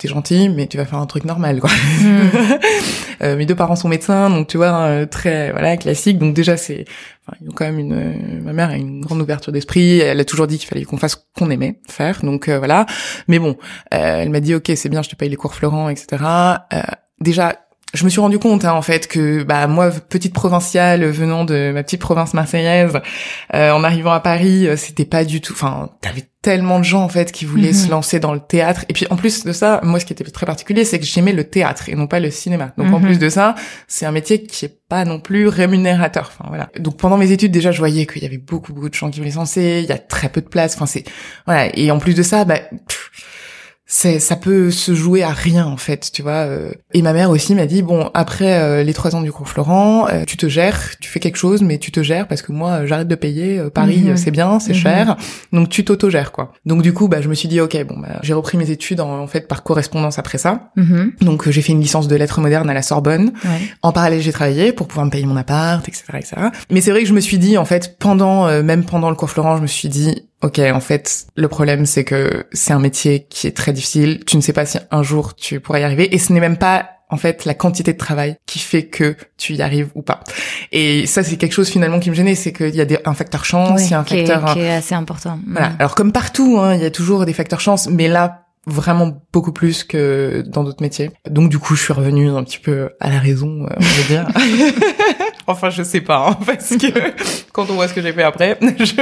t'es 0.03 0.09
gentil, 0.09 0.49
mais 0.49 0.67
tu 0.67 0.77
vas 0.77 0.85
faire 0.85 0.99
un 0.99 1.07
truc 1.07 1.25
normal, 1.25 1.61
quoi. 1.61 1.71
Mm. 1.71 2.31
euh, 3.23 3.37
mes 3.37 3.47
deux 3.47 3.55
parents 3.55 3.77
sont 3.77 3.89
médecins, 3.89 4.31
donc 4.31 4.49
tu 4.49 4.57
vois, 4.57 4.73
euh, 4.87 5.07
très 5.07 5.53
voilà 5.53 5.77
classique. 5.77 6.19
Donc 6.19 6.35
déjà, 6.35 6.57
c'est, 6.57 6.85
enfin, 7.25 7.37
ils 7.41 7.49
ont 7.49 7.53
quand 7.53 7.65
même 7.65 7.79
une, 7.79 7.93
euh, 7.93 8.41
ma 8.43 8.53
mère 8.53 8.71
a 8.71 8.77
une 8.77 9.01
grande 9.01 9.21
ouverture 9.21 9.53
d'esprit. 9.53 10.01
Elle 10.01 10.19
a 10.19 10.25
toujours 10.25 10.49
dit 10.49 10.59
qu'il 10.59 10.69
fallait 10.69 10.85
qu'on 10.85 10.97
fasse 10.97 11.13
ce 11.13 11.17
qu'on 11.39 11.51
aimait 11.51 11.79
faire, 11.89 12.21
donc 12.25 12.49
euh, 12.49 12.59
voilà. 12.59 12.85
Mais 13.29 13.39
bon, 13.39 13.57
elle 13.91 14.31
m'a 14.31 14.41
dit, 14.41 14.57
ok, 14.57 14.73
c'est 14.75 14.89
bien, 14.89 15.03
je 15.03 15.09
te 15.09 15.15
paye 15.15 15.29
les 15.29 15.37
cours 15.37 15.55
Florent, 15.55 15.89
etc. 15.89 16.25
déjà, 17.21 17.57
je 17.93 18.05
me 18.05 18.11
suis 18.11 18.21
rendu 18.21 18.39
compte 18.39 18.65
hein, 18.65 18.73
en 18.73 18.83
fait 18.83 19.07
que 19.07 19.43
bah 19.43 19.67
moi 19.67 19.91
petite 19.91 20.33
provinciale 20.33 21.05
venant 21.05 21.45
de 21.45 21.73
ma 21.73 21.83
petite 21.83 22.01
province 22.01 22.35
marseillaise 22.35 23.01
euh, 23.55 23.71
en 23.73 23.85
arrivant 23.85 24.13
à 24.13 24.21
Paris 24.21 24.67
euh, 24.67 24.77
c'était 24.77 25.05
pas 25.05 25.25
du 25.25 25.41
tout 25.41 25.53
enfin 25.53 25.91
t'avais 26.01 26.25
tellement 26.43 26.81
de 26.81 26.85
gens 26.85 27.05
en 27.05 27.09
fait 27.09 27.31
qui 27.31 27.45
voulaient 27.45 27.73
se 27.73 27.85
mhm. 27.85 27.93
lancer 27.93 28.19
dans 28.19 28.35
le 28.35 28.41
théâtre. 28.41 28.85
Et 28.89 28.93
puis 28.93 29.07
en 29.11 29.17
plus 29.17 29.45
de 29.45 29.53
ça 29.53 29.81
moi 29.85 30.01
ce 30.01 30.05
qui 30.05 30.13
était 30.13 30.25
très 30.25 30.45
particulier 30.45 30.85
c'est 30.85 30.99
que 30.99 31.07
j'aimais 31.07 31.33
le 31.33 31.45
théâtre 31.45 31.89
et 31.89 31.95
non 31.95 32.09
pas 32.09 32.19
le 32.19 32.31
cinéma. 32.31 32.73
Donc 32.77 32.93
en 32.93 32.99
mhm. 32.99 33.07
plus 33.07 33.19
de 33.19 33.29
ça 33.29 33.55
c'est 33.87 34.05
un 34.05 34.11
métier 34.11 34.43
qui 34.43 34.65
est 34.65 34.77
pas 34.89 35.05
non 35.05 35.21
plus 35.21 35.47
rémunérateur. 35.47 36.33
Enfin 36.35 36.47
voilà. 36.49 36.69
Donc 36.79 36.97
pendant 36.97 37.17
mes 37.17 37.31
études 37.31 37.53
déjà 37.53 37.71
je 37.71 37.79
voyais 37.79 38.07
qu'il 38.07 38.23
y 38.23 38.27
avait 38.27 38.39
beaucoup 38.39 38.73
beaucoup 38.73 38.89
de 38.89 38.95
gens 38.95 39.09
qui 39.11 39.21
voulaient 39.21 39.31
se 39.31 39.37
lancer 39.37 39.81
il 39.85 39.89
y 39.89 39.93
a 39.93 39.99
très 39.99 40.29
peu 40.29 40.41
de 40.41 40.49
place. 40.49 40.75
Enfin 40.75 40.87
c'est 40.87 41.05
voilà. 41.47 41.71
Et 41.79 41.91
en 41.93 42.01
plus 42.01 42.15
de 42.15 42.25
ça 42.25 42.45
bah 42.45 42.59
ça 43.93 44.37
peut 44.37 44.71
se 44.71 44.95
jouer 44.95 45.23
à 45.23 45.33
rien 45.33 45.67
en 45.67 45.77
fait 45.77 46.11
tu 46.13 46.23
vois 46.23 46.47
euh. 46.47 46.73
et 46.95 47.03
ma 47.03 47.13
mère 47.13 47.29
aussi 47.29 47.55
m'a 47.55 47.67
dit 47.67 47.83
bon 47.83 48.11
après 48.15 48.59
euh, 48.59 48.83
les 48.83 48.95
trois 48.95 49.15
ans 49.15 49.21
du 49.21 49.31
cours 49.31 49.47
Florent 49.47 50.09
euh, 50.09 50.25
tu 50.27 50.39
te 50.39 50.49
gères 50.49 50.97
tu 50.99 51.11
fais 51.11 51.21
quelque 51.21 51.37
chose 51.37 51.61
mais 51.61 51.77
tu 51.77 51.93
te 51.93 52.03
gères 52.03 52.27
parce 52.27 52.41
que 52.41 52.53
moi 52.53 52.87
j'arrête 52.87 53.07
de 53.07 53.15
payer 53.15 53.63
Paris 53.75 53.99
mhm. 53.99 54.17
c'est 54.17 54.31
bien 54.31 54.61
c'est 54.61 54.73
mhm. 54.73 54.79
cher 54.79 55.17
donc 55.53 55.69
tu 55.69 55.85
t'auto-gères 55.85 56.33
quoi 56.33 56.53
donc 56.65 56.81
du 56.81 56.95
coup 56.95 57.07
bah 57.07 57.21
je 57.21 57.29
me 57.29 57.35
suis 57.35 57.49
dit 57.49 57.61
ok 57.61 57.85
bon 57.87 57.99
bah, 57.99 58.19
j'ai 58.23 58.33
repris 58.33 58.57
mes 58.57 58.71
études 58.71 59.01
en, 59.01 59.27
fait 59.27 59.47
par 59.47 59.63
correspondance 59.63 60.19
après 60.19 60.39
ça 60.39 60.71
mhm. 60.77 61.13
donc 61.21 61.51
j'ai 61.51 61.61
fait 61.61 61.73
une 61.73 61.81
licence 61.81 62.09
de 62.09 62.17
lettres 62.17 62.41
modernes 62.41 62.71
à 62.71 62.75
la 62.75 62.83
Sorbonne 62.83 63.33
en 63.83 63.93
parallèle 63.93 64.23
j'ai 64.23 64.33
travaillé 64.33 64.73
pour 64.73 64.89
pouvoir 64.89 65.05
me 65.05 65.11
payer 65.11 65.27
mon 65.27 65.37
appart 65.37 65.87
etc 65.87 66.05
etc 66.15 66.37
mais 66.71 66.81
c'est 66.81 66.93
vrai 66.93 67.03
que 67.03 67.09
je 67.09 67.15
me 67.15 67.21
suis 67.21 67.39
dit 67.39 67.59
en 67.59 67.67
fait 67.67 67.99
pendant 67.99 68.63
même 68.63 68.85
pendant 68.85 69.11
le 69.11 69.17
cours 69.17 69.29
Florent 69.29 69.59
je 69.59 69.63
me 69.63 69.67
suis 69.67 69.91
dit 69.91 70.23
ok, 70.43 70.59
en 70.59 70.81
fait, 70.81 71.27
le 71.37 71.49
problème 71.49 71.87
c'est 71.87 72.05
que 72.05 72.45
c'est 72.53 72.73
un 72.73 72.79
métier 72.79 73.27
qui 73.29 73.47
est 73.47 73.57
très 73.57 73.73
difficile. 73.73 74.25
Tu 74.27 74.37
ne 74.37 74.43
sais 74.43 74.53
pas 74.53 74.67
si 74.67 74.79
un 74.91 75.03
jour 75.03 75.35
tu 75.35 75.61
pourras 75.61 75.81
y 75.81 75.85
arriver, 75.85 76.15
et 76.15 76.19
ce 76.19 76.33
n'est 76.33 76.41
même 76.41 76.59
pas 76.59 76.89
en 77.09 77.19
fait 77.19 77.45
la 77.45 77.53
quantité 77.55 77.93
de 77.93 77.99
travail 77.99 78.37
qui 78.47 78.59
fait 78.59 78.87
que 78.87 79.17
tu 79.37 79.53
y 79.53 79.63
arrives 79.63 79.91
ou 79.95 80.03
pas. 80.03 80.21
Et 80.73 81.07
ça 81.07 81.23
c'est 81.23 81.37
quelque 81.37 81.53
chose 81.53 81.69
finalement 81.69 82.01
qui 82.01 82.11
me 82.11 82.15
gênait, 82.15 82.35
c'est 82.35 82.53
qu'il 82.53 82.75
y 82.75 82.81
a 82.81 82.87
des, 82.87 82.99
un 83.05 83.15
facteur 83.15 83.45
chance, 83.45 83.83
il 83.85 83.91
y 83.91 83.95
a 83.95 84.01
un 84.01 84.05
facteur 84.05 84.55
qui 84.55 84.61
est 84.61 84.73
assez 84.73 84.95
important. 84.95 85.39
Voilà. 85.47 85.71
Mm. 85.71 85.77
Alors 85.79 85.95
comme 85.95 86.13
partout, 86.13 86.59
hein, 86.59 86.75
il 86.75 86.83
y 86.83 86.87
a 86.87 86.91
toujours 86.91 87.27
des 87.27 87.35
facteurs 87.35 87.61
chance, 87.61 87.87
mais 87.89 88.09
là 88.09 88.42
vraiment 88.67 89.23
beaucoup 89.33 89.53
plus 89.53 89.83
que 89.83 90.45
dans 90.47 90.63
d'autres 90.63 90.83
métiers. 90.83 91.11
Donc 91.29 91.51
du 91.51 91.59
coup, 91.59 91.75
je 91.75 91.83
suis 91.83 91.93
revenue 91.93 92.31
un 92.31 92.45
petit 92.45 92.59
peu 92.59 92.91
à 93.01 93.11
la 93.11 93.19
raison, 93.19 93.65
euh, 93.65 93.75
on 93.77 93.81
va 93.81 94.03
dire. 94.09 94.29
enfin, 95.47 95.71
je 95.71 95.83
sais 95.83 96.01
pas, 96.01 96.29
hein, 96.29 96.39
parce 96.47 96.77
que 96.77 96.87
quand 97.53 97.71
on 97.71 97.75
voit 97.75 97.89
ce 97.89 97.95
que 97.95 98.03
j'ai 98.03 98.13
fait 98.13 98.23
après. 98.23 98.59
Je... 98.79 98.95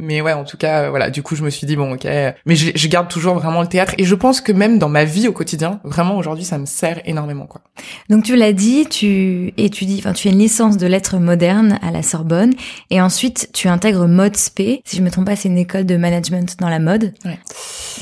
Mais 0.00 0.20
ouais, 0.20 0.32
en 0.32 0.44
tout 0.44 0.56
cas, 0.56 0.84
euh, 0.84 0.90
voilà. 0.90 1.10
Du 1.10 1.22
coup, 1.22 1.36
je 1.36 1.42
me 1.42 1.50
suis 1.50 1.66
dit 1.66 1.76
bon, 1.76 1.94
ok. 1.94 2.04
Mais 2.04 2.56
je, 2.56 2.70
je, 2.74 2.88
garde 2.88 3.08
toujours 3.08 3.34
vraiment 3.34 3.60
le 3.60 3.68
théâtre 3.68 3.94
et 3.98 4.04
je 4.04 4.14
pense 4.14 4.40
que 4.40 4.52
même 4.52 4.78
dans 4.78 4.88
ma 4.88 5.04
vie 5.04 5.28
au 5.28 5.32
quotidien, 5.32 5.80
vraiment 5.84 6.16
aujourd'hui, 6.16 6.44
ça 6.44 6.58
me 6.58 6.66
sert 6.66 7.00
énormément, 7.04 7.46
quoi. 7.46 7.60
Donc 8.08 8.24
tu 8.24 8.36
l'as 8.36 8.52
dit, 8.52 8.86
tu 8.86 9.52
étudies, 9.56 9.96
enfin, 9.98 10.12
tu 10.12 10.24
fais 10.24 10.30
une 10.30 10.38
licence 10.38 10.76
de 10.76 10.86
lettres 10.86 11.18
modernes 11.18 11.78
à 11.82 11.90
la 11.90 12.02
Sorbonne 12.02 12.54
et 12.90 13.00
ensuite 13.00 13.50
tu 13.52 13.68
intègres 13.68 14.06
Mode 14.06 14.36
Spé. 14.36 14.80
Si 14.84 14.96
je 14.96 15.02
me 15.02 15.10
trompe 15.10 15.26
pas, 15.26 15.36
c'est 15.36 15.48
une 15.48 15.58
école 15.58 15.84
de 15.84 15.96
management 15.96 16.56
dans 16.58 16.68
la 16.68 16.78
mode. 16.78 17.12
Ouais. 17.24 17.38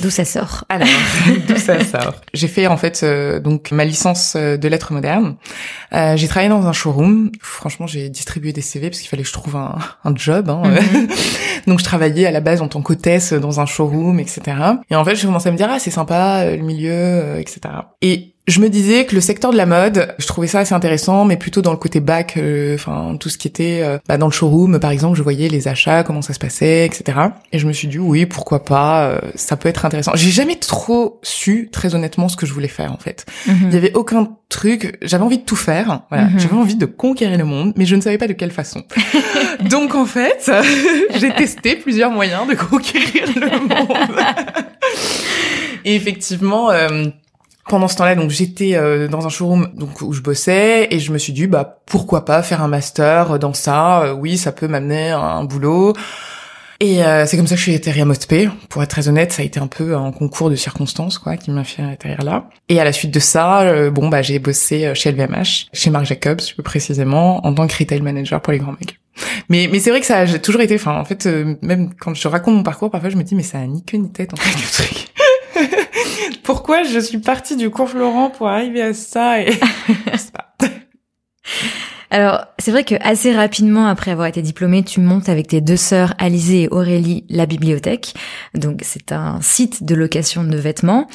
D'où 0.00 0.10
ça 0.10 0.24
sort 0.24 0.64
Alors, 0.68 0.83
d'où 1.48 1.56
ça 1.56 1.82
sort 1.84 2.14
J'ai 2.32 2.48
fait 2.48 2.66
en 2.66 2.76
fait 2.76 3.02
euh, 3.02 3.40
donc 3.40 3.70
ma 3.70 3.84
licence 3.84 4.34
euh, 4.36 4.56
de 4.56 4.68
lettres 4.68 4.92
modernes. 4.92 5.36
Euh, 5.92 6.16
j'ai 6.16 6.28
travaillé 6.28 6.48
dans 6.48 6.66
un 6.66 6.72
showroom. 6.72 7.30
Franchement, 7.40 7.86
j'ai 7.86 8.08
distribué 8.08 8.52
des 8.52 8.60
CV 8.60 8.90
parce 8.90 9.00
qu'il 9.00 9.08
fallait 9.08 9.22
que 9.22 9.28
je 9.28 9.32
trouve 9.32 9.56
un, 9.56 9.78
un 10.04 10.14
job. 10.14 10.50
Hein. 10.50 10.62
Mhm. 10.64 11.08
donc 11.66 11.78
je 11.78 11.84
travaillais 11.84 12.26
à 12.26 12.30
la 12.30 12.40
base 12.40 12.62
en 12.62 12.68
tant 12.68 12.82
qu'hôtesse 12.82 13.32
dans 13.32 13.60
un 13.60 13.66
showroom, 13.66 14.20
etc. 14.20 14.42
Et 14.90 14.96
en 14.96 15.04
fait, 15.04 15.16
j'ai 15.16 15.26
commencé 15.26 15.48
à 15.48 15.52
me 15.52 15.56
dire 15.56 15.68
ah 15.70 15.78
c'est 15.78 15.90
sympa 15.90 16.44
le 16.50 16.62
milieu, 16.62 17.38
etc. 17.38 17.60
Et 18.02 18.33
je 18.46 18.60
me 18.60 18.68
disais 18.68 19.06
que 19.06 19.14
le 19.14 19.22
secteur 19.22 19.52
de 19.52 19.56
la 19.56 19.64
mode, 19.64 20.14
je 20.18 20.26
trouvais 20.26 20.46
ça 20.46 20.58
assez 20.58 20.74
intéressant, 20.74 21.24
mais 21.24 21.38
plutôt 21.38 21.62
dans 21.62 21.70
le 21.70 21.78
côté 21.78 22.00
bac, 22.00 22.34
euh, 22.36 22.74
enfin 22.74 23.16
tout 23.18 23.30
ce 23.30 23.38
qui 23.38 23.48
était 23.48 23.80
euh, 23.82 23.98
bah, 24.06 24.18
dans 24.18 24.26
le 24.26 24.32
showroom, 24.32 24.78
par 24.78 24.90
exemple, 24.90 25.16
je 25.16 25.22
voyais 25.22 25.48
les 25.48 25.66
achats, 25.66 26.02
comment 26.02 26.20
ça 26.20 26.34
se 26.34 26.38
passait, 26.38 26.84
etc. 26.84 27.18
Et 27.52 27.58
je 27.58 27.66
me 27.66 27.72
suis 27.72 27.88
dit 27.88 27.98
oui, 27.98 28.26
pourquoi 28.26 28.62
pas, 28.62 29.06
euh, 29.06 29.18
ça 29.34 29.56
peut 29.56 29.70
être 29.70 29.86
intéressant. 29.86 30.12
J'ai 30.14 30.30
jamais 30.30 30.56
trop 30.56 31.20
su, 31.22 31.70
très 31.72 31.94
honnêtement, 31.94 32.28
ce 32.28 32.36
que 32.36 32.44
je 32.44 32.52
voulais 32.52 32.68
faire 32.68 32.92
en 32.92 32.98
fait. 32.98 33.24
Mhm. 33.46 33.68
Il 33.68 33.74
y 33.74 33.76
avait 33.78 33.94
aucun 33.94 34.28
truc, 34.50 34.98
j'avais 35.00 35.24
envie 35.24 35.38
de 35.38 35.44
tout 35.44 35.56
faire, 35.56 36.02
voilà, 36.10 36.24
mhm. 36.24 36.38
j'avais 36.38 36.56
envie 36.56 36.76
de 36.76 36.86
conquérir 36.86 37.38
le 37.38 37.44
monde, 37.44 37.72
mais 37.76 37.86
je 37.86 37.96
ne 37.96 38.02
savais 38.02 38.18
pas 38.18 38.28
de 38.28 38.34
quelle 38.34 38.52
façon. 38.52 38.82
Donc 39.70 39.94
en 39.94 40.04
fait, 40.04 40.52
j'ai 41.18 41.32
testé 41.32 41.76
plusieurs 41.76 42.10
moyens 42.10 42.46
de 42.46 42.54
conquérir 42.54 43.24
le 43.36 43.58
monde. 43.58 43.96
Et 45.86 45.96
effectivement 45.96 46.70
pendant 47.68 47.88
ce 47.88 47.96
temps-là, 47.96 48.14
donc 48.14 48.30
j'étais 48.30 48.74
euh, 48.74 49.08
dans 49.08 49.26
un 49.26 49.30
showroom 49.30 49.68
donc 49.74 50.00
où 50.02 50.12
je 50.12 50.20
bossais 50.20 50.88
et 50.90 50.98
je 50.98 51.12
me 51.12 51.18
suis 51.18 51.32
dit 51.32 51.46
bah 51.46 51.78
pourquoi 51.86 52.24
pas 52.24 52.42
faire 52.42 52.62
un 52.62 52.68
master 52.68 53.38
dans 53.38 53.54
ça? 53.54 54.02
Euh, 54.02 54.12
oui, 54.12 54.36
ça 54.36 54.52
peut 54.52 54.68
m'amener 54.68 55.10
à 55.10 55.20
un 55.20 55.44
boulot. 55.44 55.94
Et 56.80 57.04
euh, 57.04 57.24
c'est 57.24 57.36
comme 57.36 57.46
ça 57.46 57.54
que 57.54 57.60
je 57.60 57.62
suis 57.62 57.74
atterri 57.74 58.02
à 58.02 58.04
Motpe. 58.04 58.50
Pour 58.68 58.82
être 58.82 58.90
très 58.90 59.08
honnête, 59.08 59.32
ça 59.32 59.42
a 59.42 59.44
été 59.44 59.60
un 59.60 59.68
peu 59.68 59.96
un 59.96 60.12
concours 60.12 60.50
de 60.50 60.56
circonstances 60.56 61.18
quoi 61.18 61.36
qui 61.36 61.50
m'a 61.50 61.64
fait 61.64 61.82
atterrir 61.82 62.22
là. 62.22 62.50
Et 62.68 62.80
à 62.80 62.84
la 62.84 62.92
suite 62.92 63.12
de 63.12 63.20
ça, 63.20 63.90
bon 63.90 64.08
bah 64.08 64.20
j'ai 64.20 64.38
bossé 64.38 64.92
chez 64.94 65.12
LVMH, 65.12 65.68
chez 65.72 65.90
Marc 65.90 66.04
Jacobs 66.04 66.42
plus 66.42 66.62
précisément, 66.62 67.46
en 67.46 67.54
tant 67.54 67.66
que 67.66 67.78
retail 67.78 68.02
manager 68.02 68.40
pour 68.42 68.52
les 68.52 68.58
grands 68.58 68.72
mecs. 68.72 68.98
Mais 69.48 69.68
mais 69.70 69.78
c'est 69.78 69.90
vrai 69.90 70.00
que 70.00 70.06
ça 70.06 70.18
a 70.18 70.38
toujours 70.38 70.60
été. 70.60 70.74
Enfin 70.74 70.98
en 70.98 71.04
fait, 71.04 71.26
même 71.62 71.94
quand 71.98 72.12
je 72.12 72.28
raconte 72.28 72.56
mon 72.56 72.62
parcours, 72.64 72.90
parfois 72.90 73.08
je 73.08 73.16
me 73.16 73.22
dis 73.22 73.36
mais 73.36 73.44
ça 73.44 73.58
a 73.58 73.66
ni 73.66 73.82
queue 73.84 73.98
ni 73.98 74.10
tête 74.10 74.34
en 74.34 74.36
fait 74.36 74.50
le 74.50 74.70
truc. 74.70 75.14
Pourquoi 76.44 76.84
je 76.84 76.98
suis 76.98 77.18
partie 77.18 77.56
du 77.56 77.70
cours 77.70 77.88
Florent 77.88 78.30
pour 78.30 78.48
arriver 78.48 78.82
à 78.82 78.94
ça 78.94 79.40
et... 79.40 79.50
Alors, 82.10 82.44
c'est 82.60 82.70
vrai 82.70 82.84
que 82.84 82.94
assez 83.00 83.32
rapidement 83.32 83.86
après 83.88 84.12
avoir 84.12 84.28
été 84.28 84.40
diplômée, 84.40 84.84
tu 84.84 85.00
montes 85.00 85.28
avec 85.28 85.48
tes 85.48 85.60
deux 85.60 85.76
sœurs 85.76 86.14
Alizée 86.18 86.62
et 86.62 86.68
Aurélie 86.68 87.24
la 87.28 87.46
bibliothèque. 87.46 88.14
Donc, 88.54 88.82
c'est 88.82 89.10
un 89.10 89.40
site 89.40 89.82
de 89.82 89.96
location 89.96 90.44
de 90.44 90.56
vêtements. 90.56 91.08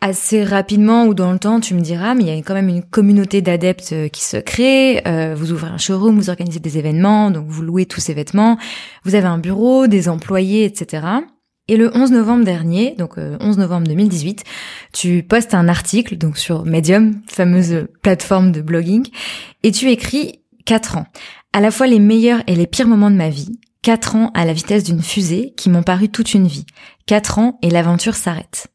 Assez 0.00 0.44
rapidement 0.44 1.04
ou 1.06 1.14
dans 1.14 1.32
le 1.32 1.38
temps, 1.38 1.60
tu 1.60 1.74
me 1.74 1.80
diras, 1.80 2.14
mais 2.14 2.22
il 2.22 2.28
y 2.28 2.30
a 2.30 2.36
quand 2.36 2.54
même 2.54 2.68
une 2.68 2.82
communauté 2.82 3.42
d'adeptes 3.42 3.92
euh, 3.92 4.08
qui 4.08 4.24
se 4.24 4.36
crée. 4.36 5.02
Euh, 5.06 5.34
vous 5.36 5.52
ouvrez 5.52 5.68
un 5.68 5.78
showroom, 5.78 6.16
vous 6.16 6.30
organisez 6.30 6.60
des 6.60 6.78
événements, 6.78 7.30
donc 7.30 7.46
vous 7.48 7.62
louez 7.62 7.86
tous 7.86 8.00
ces 8.00 8.14
vêtements. 8.14 8.56
Vous 9.04 9.14
avez 9.14 9.26
un 9.26 9.38
bureau, 9.38 9.88
des 9.88 10.08
employés, 10.08 10.64
etc. 10.64 11.02
Et 11.68 11.76
le 11.76 11.90
11 11.96 12.12
novembre 12.12 12.44
dernier, 12.44 12.94
donc 12.96 13.16
11 13.16 13.18
euh, 13.18 13.60
novembre 13.60 13.88
2018, 13.88 14.44
tu 14.92 15.24
postes 15.24 15.52
un 15.52 15.66
article 15.68 16.16
donc 16.16 16.38
sur 16.38 16.64
Medium, 16.64 17.20
fameuse 17.26 17.88
plateforme 18.02 18.52
de 18.52 18.60
blogging, 18.60 19.08
et 19.64 19.72
tu 19.72 19.90
écris 19.90 20.40
4 20.64 20.98
ans. 20.98 21.06
À 21.52 21.60
la 21.60 21.72
fois 21.72 21.88
les 21.88 21.98
meilleurs 21.98 22.42
et 22.46 22.54
les 22.54 22.66
pires 22.66 22.86
moments 22.86 23.10
de 23.10 23.16
ma 23.16 23.30
vie. 23.30 23.58
4 23.82 24.16
ans 24.16 24.30
à 24.34 24.44
la 24.44 24.52
vitesse 24.52 24.84
d'une 24.84 25.02
fusée 25.02 25.54
qui 25.56 25.70
m'ont 25.70 25.82
paru 25.82 26.08
toute 26.08 26.34
une 26.34 26.46
vie. 26.46 26.66
4 27.06 27.38
ans 27.38 27.58
et 27.62 27.70
l'aventure 27.70 28.14
s'arrête. 28.14 28.68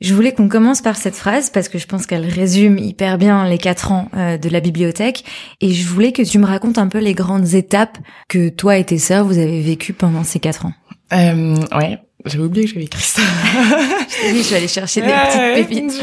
Je 0.00 0.14
voulais 0.14 0.32
qu'on 0.32 0.48
commence 0.48 0.82
par 0.82 0.96
cette 0.96 1.14
phrase 1.14 1.48
parce 1.48 1.68
que 1.68 1.78
je 1.78 1.86
pense 1.86 2.06
qu'elle 2.06 2.26
résume 2.26 2.76
hyper 2.76 3.18
bien 3.18 3.48
les 3.48 3.56
quatre 3.56 3.92
ans 3.92 4.10
euh, 4.14 4.36
de 4.36 4.48
la 4.48 4.60
bibliothèque 4.60 5.24
et 5.60 5.72
je 5.72 5.88
voulais 5.88 6.12
que 6.12 6.22
tu 6.22 6.38
me 6.38 6.44
racontes 6.44 6.76
un 6.76 6.88
peu 6.88 6.98
les 6.98 7.14
grandes 7.14 7.54
étapes 7.54 7.98
que 8.28 8.48
toi 8.50 8.76
et 8.76 8.84
tes 8.84 8.98
sœurs 8.98 9.24
vous 9.24 9.38
avez 9.38 9.62
vécues 9.62 9.94
pendant 9.94 10.22
ces 10.22 10.38
quatre 10.38 10.66
ans. 10.66 10.74
Euh, 11.12 11.56
ouais, 11.76 11.98
j'avais 12.24 12.44
oublié 12.44 12.66
que 12.66 12.72
j'avais 12.72 12.86
écrit 12.86 13.02
ça. 13.02 13.22
je 14.08 14.42
je 14.42 14.50
vais 14.50 14.56
aller 14.56 14.68
chercher 14.68 15.02
des 15.02 15.08
petites 15.08 15.68
pépites. 15.68 16.02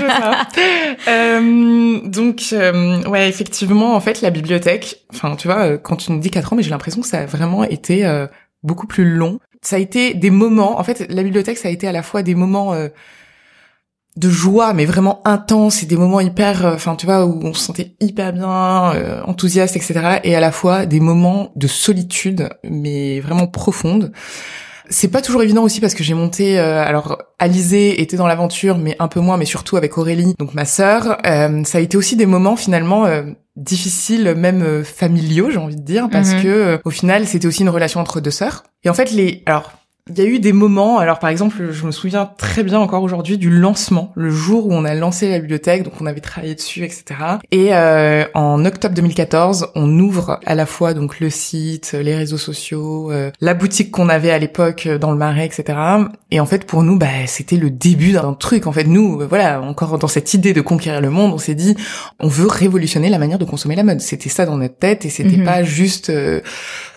euh, 1.07 1.99
donc, 2.05 2.43
euh, 2.53 3.03
ouais, 3.03 3.27
effectivement, 3.27 3.95
en 3.95 3.99
fait, 3.99 4.21
la 4.21 4.29
bibliothèque, 4.29 5.03
enfin, 5.13 5.35
tu 5.35 5.47
vois, 5.47 5.65
euh, 5.65 5.77
quand 5.77 5.97
tu 5.97 6.11
me 6.11 6.19
dis 6.19 6.29
quatre 6.29 6.53
ans, 6.53 6.55
mais 6.55 6.63
j'ai 6.63 6.69
l'impression 6.69 7.01
que 7.01 7.07
ça 7.07 7.19
a 7.19 7.25
vraiment 7.25 7.63
été 7.63 8.25
beaucoup 8.63 8.87
plus 8.87 9.05
long. 9.05 9.39
Ça 9.61 9.75
a 9.77 9.79
été 9.79 10.13
des 10.13 10.29
moments, 10.29 10.79
en 10.79 10.83
fait, 10.83 11.05
la 11.09 11.23
bibliothèque, 11.23 11.57
ça 11.57 11.67
a 11.67 11.71
été 11.71 11.87
à 11.87 11.91
la 11.91 12.03
fois 12.03 12.23
des 12.23 12.35
moments 12.35 12.73
de 14.15 14.29
joie 14.29 14.73
mais 14.73 14.85
vraiment 14.85 15.21
intense 15.25 15.81
et 15.81 15.85
des 15.87 15.97
moments 15.97 16.19
hyper 16.19 16.65
euh, 16.65 16.75
enfin 16.75 16.95
tu 16.95 17.07
vois 17.07 17.25
où 17.25 17.39
on 17.43 17.53
se 17.53 17.61
sentait 17.61 17.95
hyper 17.99 18.31
bien 18.31 18.93
euh, 18.93 19.21
enthousiaste 19.25 19.75
etc 19.75 20.19
et 20.23 20.35
à 20.35 20.39
la 20.39 20.51
fois 20.51 20.85
des 20.85 20.99
moments 20.99 21.51
de 21.55 21.65
solitude 21.65 22.49
mais 22.63 23.19
vraiment 23.21 23.47
profonde 23.47 24.11
c'est 24.89 25.07
pas 25.07 25.21
toujours 25.21 25.43
évident 25.43 25.63
aussi 25.63 25.79
parce 25.79 25.93
que 25.93 26.03
j'ai 26.03 26.13
monté 26.13 26.59
euh, 26.59 26.83
alors 26.83 27.21
Alizé 27.39 28.01
était 28.01 28.17
dans 28.17 28.27
l'aventure 28.27 28.77
mais 28.77 28.95
un 28.99 29.07
peu 29.07 29.19
moins 29.19 29.37
mais 29.37 29.45
surtout 29.45 29.77
avec 29.77 29.97
Aurélie 29.97 30.35
donc 30.39 30.53
ma 30.53 30.65
sœur 30.65 31.17
ça 31.23 31.77
a 31.77 31.81
été 31.81 31.97
aussi 31.97 32.15
des 32.15 32.25
moments 32.25 32.55
finalement 32.55 33.07
difficiles 33.55 34.33
même 34.35 34.83
familiaux 34.83 35.49
j'ai 35.51 35.57
envie 35.57 35.75
de 35.75 35.81
dire 35.81 36.09
parce 36.11 36.33
mhm. 36.33 36.43
que 36.43 36.79
au 36.83 36.89
final 36.89 37.27
c'était 37.27 37.47
aussi 37.47 37.61
une 37.61 37.69
relation 37.69 37.99
entre 37.99 38.19
deux 38.19 38.31
sœurs 38.31 38.63
et 38.83 38.89
en 38.89 38.93
fait 38.93 39.11
les 39.11 39.43
alors 39.45 39.71
il 40.09 40.17
y 40.17 40.21
a 40.21 40.25
eu 40.25 40.39
des 40.39 40.51
moments, 40.51 40.99
alors 40.99 41.17
par 41.17 41.29
exemple, 41.29 41.71
je 41.71 41.85
me 41.85 41.91
souviens 41.91 42.29
très 42.37 42.61
bien 42.63 42.77
encore 42.77 43.03
aujourd'hui 43.03 43.37
du 43.37 43.49
lancement, 43.49 44.11
le 44.15 44.29
jour 44.29 44.67
où 44.67 44.73
on 44.73 44.83
a 44.83 44.93
lancé 44.95 45.29
la 45.29 45.39
bibliothèque, 45.39 45.83
donc 45.83 45.93
on 46.01 46.05
avait 46.05 46.19
travaillé 46.19 46.55
dessus, 46.55 46.83
etc. 46.83 47.05
Et 47.51 47.73
euh, 47.73 48.25
en 48.33 48.65
octobre 48.65 48.93
2014, 48.95 49.69
on 49.75 49.99
ouvre 49.99 50.41
à 50.45 50.55
la 50.55 50.65
fois 50.65 50.93
donc 50.93 51.21
le 51.21 51.29
site, 51.29 51.93
les 51.93 52.15
réseaux 52.15 52.37
sociaux, 52.37 53.13
euh, 53.13 53.31
la 53.39 53.53
boutique 53.53 53.91
qu'on 53.91 54.09
avait 54.09 54.31
à 54.31 54.39
l'époque 54.39 54.89
dans 54.89 55.11
le 55.11 55.17
Marais, 55.17 55.45
etc. 55.45 55.79
Et 56.31 56.41
en 56.41 56.45
fait, 56.45 56.65
pour 56.65 56.83
nous, 56.83 56.97
bah, 56.97 57.07
c'était 57.27 57.55
le 57.55 57.69
début 57.69 58.11
d'un 58.11 58.33
truc. 58.33 58.67
En 58.67 58.73
fait, 58.73 58.83
nous, 58.83 59.21
euh, 59.21 59.25
voilà, 59.25 59.61
encore 59.61 59.97
dans 59.99 60.09
cette 60.09 60.33
idée 60.33 60.51
de 60.51 60.59
conquérir 60.59 60.99
le 60.99 61.11
monde, 61.11 61.31
on 61.31 61.37
s'est 61.37 61.55
dit, 61.55 61.77
on 62.19 62.27
veut 62.27 62.47
révolutionner 62.47 63.07
la 63.07 63.19
manière 63.19 63.39
de 63.39 63.45
consommer 63.45 63.77
la 63.77 63.83
mode. 63.83 64.01
C'était 64.01 64.27
ça 64.27 64.45
dans 64.45 64.57
notre 64.57 64.75
tête, 64.75 65.05
et 65.05 65.09
c'était 65.09 65.37
mhm. 65.37 65.45
pas 65.45 65.63
juste 65.63 66.11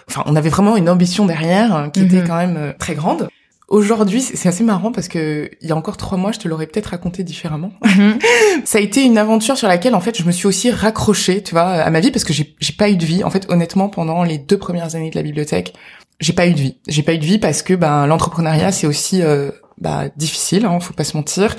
Enfin, 0.08 0.22
on 0.26 0.36
avait 0.36 0.50
vraiment 0.50 0.76
une 0.76 0.88
ambition 0.88 1.26
derrière 1.26 1.74
euh, 1.74 1.88
qui 1.88 2.00
était 2.00 2.20
mhm. 2.20 2.26
quand 2.26 2.36
même 2.36 2.56
euh, 2.56 2.72
très 2.78 2.94
grande. 2.94 3.28
Aujourd'hui, 3.68 4.20
c'est 4.20 4.48
assez 4.48 4.62
marrant 4.62 4.92
parce 4.92 5.08
que 5.08 5.50
il 5.60 5.68
y 5.68 5.72
a 5.72 5.76
encore 5.76 5.96
trois 5.96 6.16
mois, 6.16 6.30
je 6.30 6.38
te 6.38 6.46
l'aurais 6.46 6.68
peut-être 6.68 6.86
raconté 6.86 7.24
différemment. 7.24 7.72
Mhm. 7.84 8.18
ça 8.64 8.78
a 8.78 8.80
été 8.80 9.02
une 9.02 9.18
aventure 9.18 9.58
sur 9.58 9.66
laquelle, 9.66 9.96
en 9.96 10.00
fait, 10.00 10.16
je 10.16 10.22
me 10.22 10.30
suis 10.30 10.46
aussi 10.46 10.70
raccrochée, 10.70 11.42
tu 11.42 11.52
vois, 11.52 11.64
à 11.64 11.90
ma 11.90 11.98
vie 11.98 12.12
parce 12.12 12.24
que 12.24 12.32
j'ai 12.32 12.72
pas 12.78 12.88
eu 12.88 12.96
de 12.96 13.04
vie. 13.04 13.24
En 13.24 13.30
fait, 13.30 13.50
honnêtement, 13.50 13.88
pendant 13.88 14.22
les 14.22 14.38
deux 14.38 14.58
premières 14.58 14.94
années 14.94 15.10
de 15.10 15.16
la 15.16 15.22
bibliothèque, 15.22 15.74
j'ai 16.20 16.32
pas 16.32 16.46
eu 16.46 16.52
de 16.52 16.60
vie. 16.60 16.76
J'ai 16.86 17.02
pas 17.02 17.14
eu 17.14 17.18
de 17.18 17.24
vie 17.24 17.38
parce 17.38 17.62
que 17.62 17.74
ben 17.74 18.06
l'entrepreneuriat, 18.06 18.72
c'est 18.72 18.86
aussi 18.86 19.22
euh, 19.22 19.50
bah 19.78 20.04
difficile 20.16 20.64
hein, 20.64 20.80
faut 20.80 20.94
pas 20.94 21.04
se 21.04 21.16
mentir. 21.16 21.54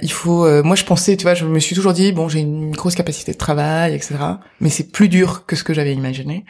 Il 0.00 0.12
faut 0.12 0.44
euh, 0.44 0.62
moi 0.62 0.76
je 0.76 0.84
pensais 0.84 1.16
tu 1.16 1.22
vois 1.22 1.34
je 1.34 1.46
me 1.46 1.58
suis 1.58 1.74
toujours 1.74 1.94
dit 1.94 2.12
bon 2.12 2.28
j'ai 2.28 2.40
une 2.40 2.72
grosse 2.72 2.94
capacité 2.94 3.32
de 3.32 3.38
travail 3.38 3.94
etc 3.94 4.16
mais 4.60 4.68
c'est 4.68 4.92
plus 4.92 5.08
dur 5.08 5.46
que 5.46 5.56
ce 5.56 5.64
que 5.64 5.72
j'avais 5.72 5.94
imaginé. 5.94 6.44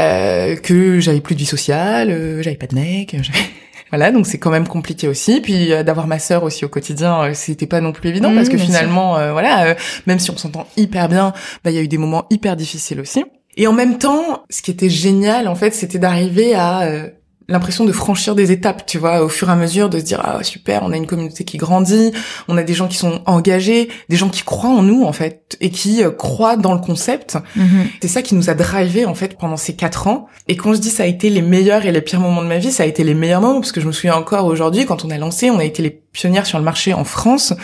Euh, 0.00 0.56
que 0.56 1.00
j'avais 1.00 1.20
plus 1.20 1.34
de 1.34 1.40
vie 1.40 1.46
sociale 1.46 2.10
euh, 2.10 2.42
j'avais 2.42 2.56
pas 2.56 2.66
de 2.66 2.74
mec 2.74 3.14
voilà 3.90 4.10
donc 4.10 4.26
c'est 4.26 4.38
quand 4.38 4.50
même 4.50 4.66
compliqué 4.66 5.06
aussi. 5.06 5.40
Puis 5.42 5.72
euh, 5.72 5.82
d'avoir 5.82 6.06
ma 6.06 6.18
sœur 6.18 6.42
aussi 6.44 6.64
au 6.64 6.68
quotidien 6.68 7.34
c'était 7.34 7.66
pas 7.66 7.82
non 7.82 7.92
plus 7.92 8.08
évident 8.08 8.34
parce 8.34 8.48
que 8.48 8.56
finalement 8.56 9.14
voilà 9.32 9.76
même 10.06 10.18
si 10.18 10.30
on 10.30 10.36
s'entend 10.38 10.66
hyper 10.78 11.08
bien 11.08 11.34
bah 11.62 11.70
il 11.70 11.76
y 11.76 11.78
a 11.78 11.82
eu 11.82 11.88
des 11.88 11.98
moments 11.98 12.26
hyper 12.30 12.56
difficiles 12.56 13.00
aussi. 13.00 13.24
Et 13.58 13.66
en 13.66 13.72
même 13.74 13.98
temps 13.98 14.44
ce 14.48 14.62
qui 14.62 14.70
était 14.70 14.90
génial 14.90 15.46
en 15.46 15.54
fait 15.54 15.74
c'était 15.74 15.98
d'arriver 15.98 16.54
à 16.54 17.10
l'impression 17.48 17.84
de 17.84 17.92
franchir 17.92 18.34
des 18.34 18.52
étapes, 18.52 18.84
tu 18.86 18.98
vois, 18.98 19.22
au 19.22 19.28
fur 19.28 19.48
et 19.48 19.52
à 19.52 19.56
mesure, 19.56 19.88
de 19.88 19.98
se 19.98 20.04
dire 20.04 20.20
ah 20.22 20.42
super, 20.42 20.82
on 20.82 20.92
a 20.92 20.96
une 20.96 21.06
communauté 21.06 21.44
qui 21.44 21.56
grandit, 21.56 22.12
on 22.46 22.58
a 22.58 22.62
des 22.62 22.74
gens 22.74 22.88
qui 22.88 22.96
sont 22.96 23.22
engagés, 23.24 23.88
des 24.08 24.16
gens 24.16 24.28
qui 24.28 24.42
croient 24.42 24.70
en 24.70 24.82
nous 24.82 25.04
en 25.04 25.12
fait 25.12 25.56
et 25.60 25.70
qui 25.70 26.04
euh, 26.04 26.10
croient 26.10 26.56
dans 26.56 26.74
le 26.74 26.80
concept. 26.80 27.38
Mhm. 27.56 27.86
C'est 28.02 28.08
ça 28.08 28.22
qui 28.22 28.34
nous 28.34 28.50
a 28.50 28.54
drivé 28.54 29.06
en 29.06 29.14
fait 29.14 29.38
pendant 29.38 29.56
ces 29.56 29.74
quatre 29.74 30.08
ans. 30.08 30.26
Et 30.46 30.56
quand 30.56 30.74
je 30.74 30.78
dis 30.78 30.90
ça 30.90 31.04
a 31.04 31.06
été 31.06 31.30
les 31.30 31.42
meilleurs 31.42 31.86
et 31.86 31.92
les 31.92 32.02
pires 32.02 32.20
moments 32.20 32.42
de 32.42 32.48
ma 32.48 32.58
vie, 32.58 32.70
ça 32.70 32.82
a 32.82 32.86
été 32.86 33.02
les 33.02 33.14
meilleurs 33.14 33.40
moments 33.40 33.60
parce 33.60 33.72
que 33.72 33.80
je 33.80 33.86
me 33.86 33.92
souviens 33.92 34.14
encore 34.14 34.44
aujourd'hui 34.44 34.84
quand 34.84 35.04
on 35.06 35.10
a 35.10 35.16
lancé, 35.16 35.50
on 35.50 35.58
a 35.58 35.64
été 35.64 35.82
les 35.82 36.02
pionnières 36.12 36.46
sur 36.46 36.58
le 36.58 36.64
marché 36.64 36.92
en 36.92 37.04
France 37.04 37.54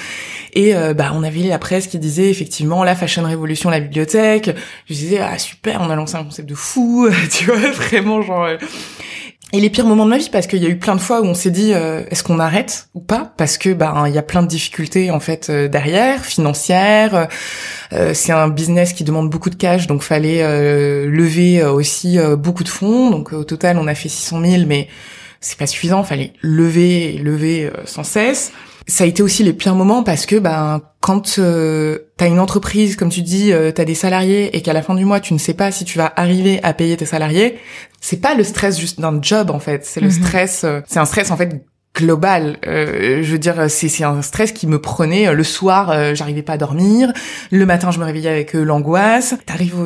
et 0.54 0.74
euh, 0.74 0.94
bah 0.94 1.12
on 1.14 1.22
avait 1.24 1.40
la 1.40 1.58
presse 1.58 1.88
qui 1.88 1.98
disait 1.98 2.30
effectivement 2.30 2.84
la 2.84 2.94
fashion 2.94 3.24
révolution 3.24 3.70
la 3.70 3.80
bibliothèque 3.80 4.50
je 4.86 4.94
disais 4.94 5.18
ah 5.18 5.38
super 5.38 5.80
on 5.80 5.90
a 5.90 5.96
lancé 5.96 6.14
un 6.16 6.24
concept 6.24 6.48
de 6.48 6.54
fou 6.54 7.08
tu 7.32 7.46
vois 7.46 7.70
vraiment 7.72 8.22
genre 8.22 8.44
euh, 8.44 8.56
et 9.52 9.60
les 9.60 9.70
pires 9.70 9.86
moments 9.86 10.04
de 10.04 10.10
ma 10.10 10.18
vie 10.18 10.30
parce 10.30 10.46
qu'il 10.46 10.62
y 10.62 10.66
a 10.66 10.68
eu 10.68 10.78
plein 10.78 10.96
de 10.96 11.00
fois 11.00 11.20
où 11.20 11.24
on 11.24 11.34
s'est 11.34 11.50
dit 11.50 11.72
euh, 11.74 12.02
est-ce 12.10 12.24
qu'on 12.24 12.38
arrête 12.38 12.88
ou 12.94 13.00
pas? 13.00 13.32
Parce 13.36 13.58
que 13.58 13.72
bah 13.72 14.04
il 14.06 14.14
y 14.14 14.18
a 14.18 14.22
plein 14.22 14.42
de 14.42 14.48
difficultés 14.48 15.10
en 15.10 15.20
fait 15.20 15.48
euh, 15.48 15.68
derrière 15.68 16.24
financières 16.24 17.28
euh, 17.92 18.14
c'est 18.14 18.32
un 18.32 18.48
business 18.48 18.92
qui 18.92 19.04
demande 19.04 19.30
beaucoup 19.30 19.50
de 19.50 19.54
cash 19.54 19.86
donc 19.86 20.02
fallait 20.02 20.42
lever 21.06 21.62
aussi 21.64 22.18
beaucoup 22.36 22.64
de 22.64 22.68
fonds. 22.68 23.10
Donc 23.10 23.32
au 23.32 23.44
total 23.44 23.78
on 23.78 23.86
a 23.86 23.94
fait 23.94 24.08
600 24.08 24.44
000 24.44 24.62
mais 24.66 24.88
c'est 25.40 25.58
pas 25.58 25.66
suffisant 25.66 26.02
fallait 26.02 26.32
lever 26.42 27.18
lever 27.18 27.70
sans 27.84 28.02
cesse. 28.02 28.52
Ça 28.86 29.04
a 29.04 29.06
été 29.06 29.22
aussi 29.22 29.42
les 29.42 29.54
pires 29.54 29.74
moments 29.74 30.02
parce 30.02 30.26
que 30.26 30.36
ben 30.36 30.82
quand 31.00 31.38
euh, 31.38 32.10
t'as 32.18 32.28
une 32.28 32.38
entreprise 32.38 32.96
comme 32.96 33.08
tu 33.08 33.22
dis 33.22 33.50
euh, 33.52 33.72
t'as 33.72 33.86
des 33.86 33.94
salariés 33.94 34.54
et 34.56 34.60
qu'à 34.60 34.74
la 34.74 34.82
fin 34.82 34.94
du 34.94 35.06
mois 35.06 35.20
tu 35.20 35.32
ne 35.32 35.38
sais 35.38 35.54
pas 35.54 35.70
si 35.70 35.86
tu 35.86 35.96
vas 35.96 36.12
arriver 36.16 36.60
à 36.62 36.74
payer 36.74 36.96
tes 36.96 37.06
salariés 37.06 37.58
c'est 38.04 38.20
pas 38.20 38.34
le 38.34 38.44
stress 38.44 38.78
juste 38.78 39.00
d'un 39.00 39.18
job 39.22 39.50
en 39.50 39.58
fait. 39.58 39.86
C'est 39.86 40.00
le 40.00 40.08
mhm. 40.08 40.12
stress 40.12 40.64
euh, 40.64 40.80
c'est 40.86 40.98
un 40.98 41.06
stress 41.06 41.30
en 41.30 41.38
fait 41.38 41.64
global. 41.96 42.58
Euh, 42.66 43.22
je 43.22 43.32
veux 43.32 43.38
dire 43.38 43.70
c'est 43.70 43.88
c'est 43.88 44.04
un 44.04 44.20
stress 44.20 44.52
qui 44.52 44.66
me 44.66 44.78
prenait 44.78 45.32
le 45.32 45.42
soir 45.42 46.14
j'arrivais 46.14 46.42
pas 46.42 46.52
à 46.52 46.56
dormir. 46.58 47.12
Le 47.50 47.64
matin 47.64 47.90
je 47.90 47.98
me 47.98 48.04
réveillais 48.04 48.28
avec 48.28 48.52
l'angoisse. 48.52 49.36
T'arrives 49.46 49.78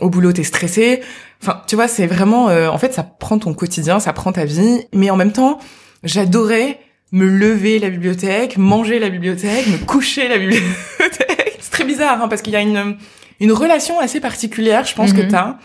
au 0.00 0.08
boulot 0.08 0.32
t'es 0.32 0.44
stressé. 0.44 1.00
Enfin 1.42 1.62
tu 1.66 1.74
vois 1.74 1.88
c'est 1.88 2.06
vraiment 2.06 2.44
en 2.44 2.78
fait 2.78 2.94
ça 2.94 3.02
prend 3.02 3.40
ton 3.40 3.54
quotidien 3.54 3.98
ça 3.98 4.12
prend 4.12 4.30
ta 4.30 4.44
vie. 4.44 4.86
Mais 4.94 5.10
en 5.10 5.16
même 5.16 5.32
temps 5.32 5.58
j'adorais 6.04 6.78
me 7.10 7.26
lever 7.26 7.80
la 7.80 7.90
bibliothèque, 7.90 8.56
manger 8.56 9.00
la 9.00 9.08
bibliothèque, 9.08 9.66
me 9.66 9.78
coucher 9.84 10.28
la 10.28 10.38
bibliothèque. 10.38 11.56
C'est 11.60 11.70
très 11.70 11.84
bizarre, 11.84 12.22
hein, 12.22 12.28
parce 12.28 12.42
qu'il 12.42 12.52
y 12.52 12.56
a 12.56 12.60
une, 12.60 12.98
une 13.40 13.52
relation 13.52 13.98
assez 13.98 14.20
particulière, 14.20 14.84
je 14.84 14.94
pense, 14.94 15.12
que 15.12 15.22
mhm. 15.22 15.28
t'as 15.28 15.56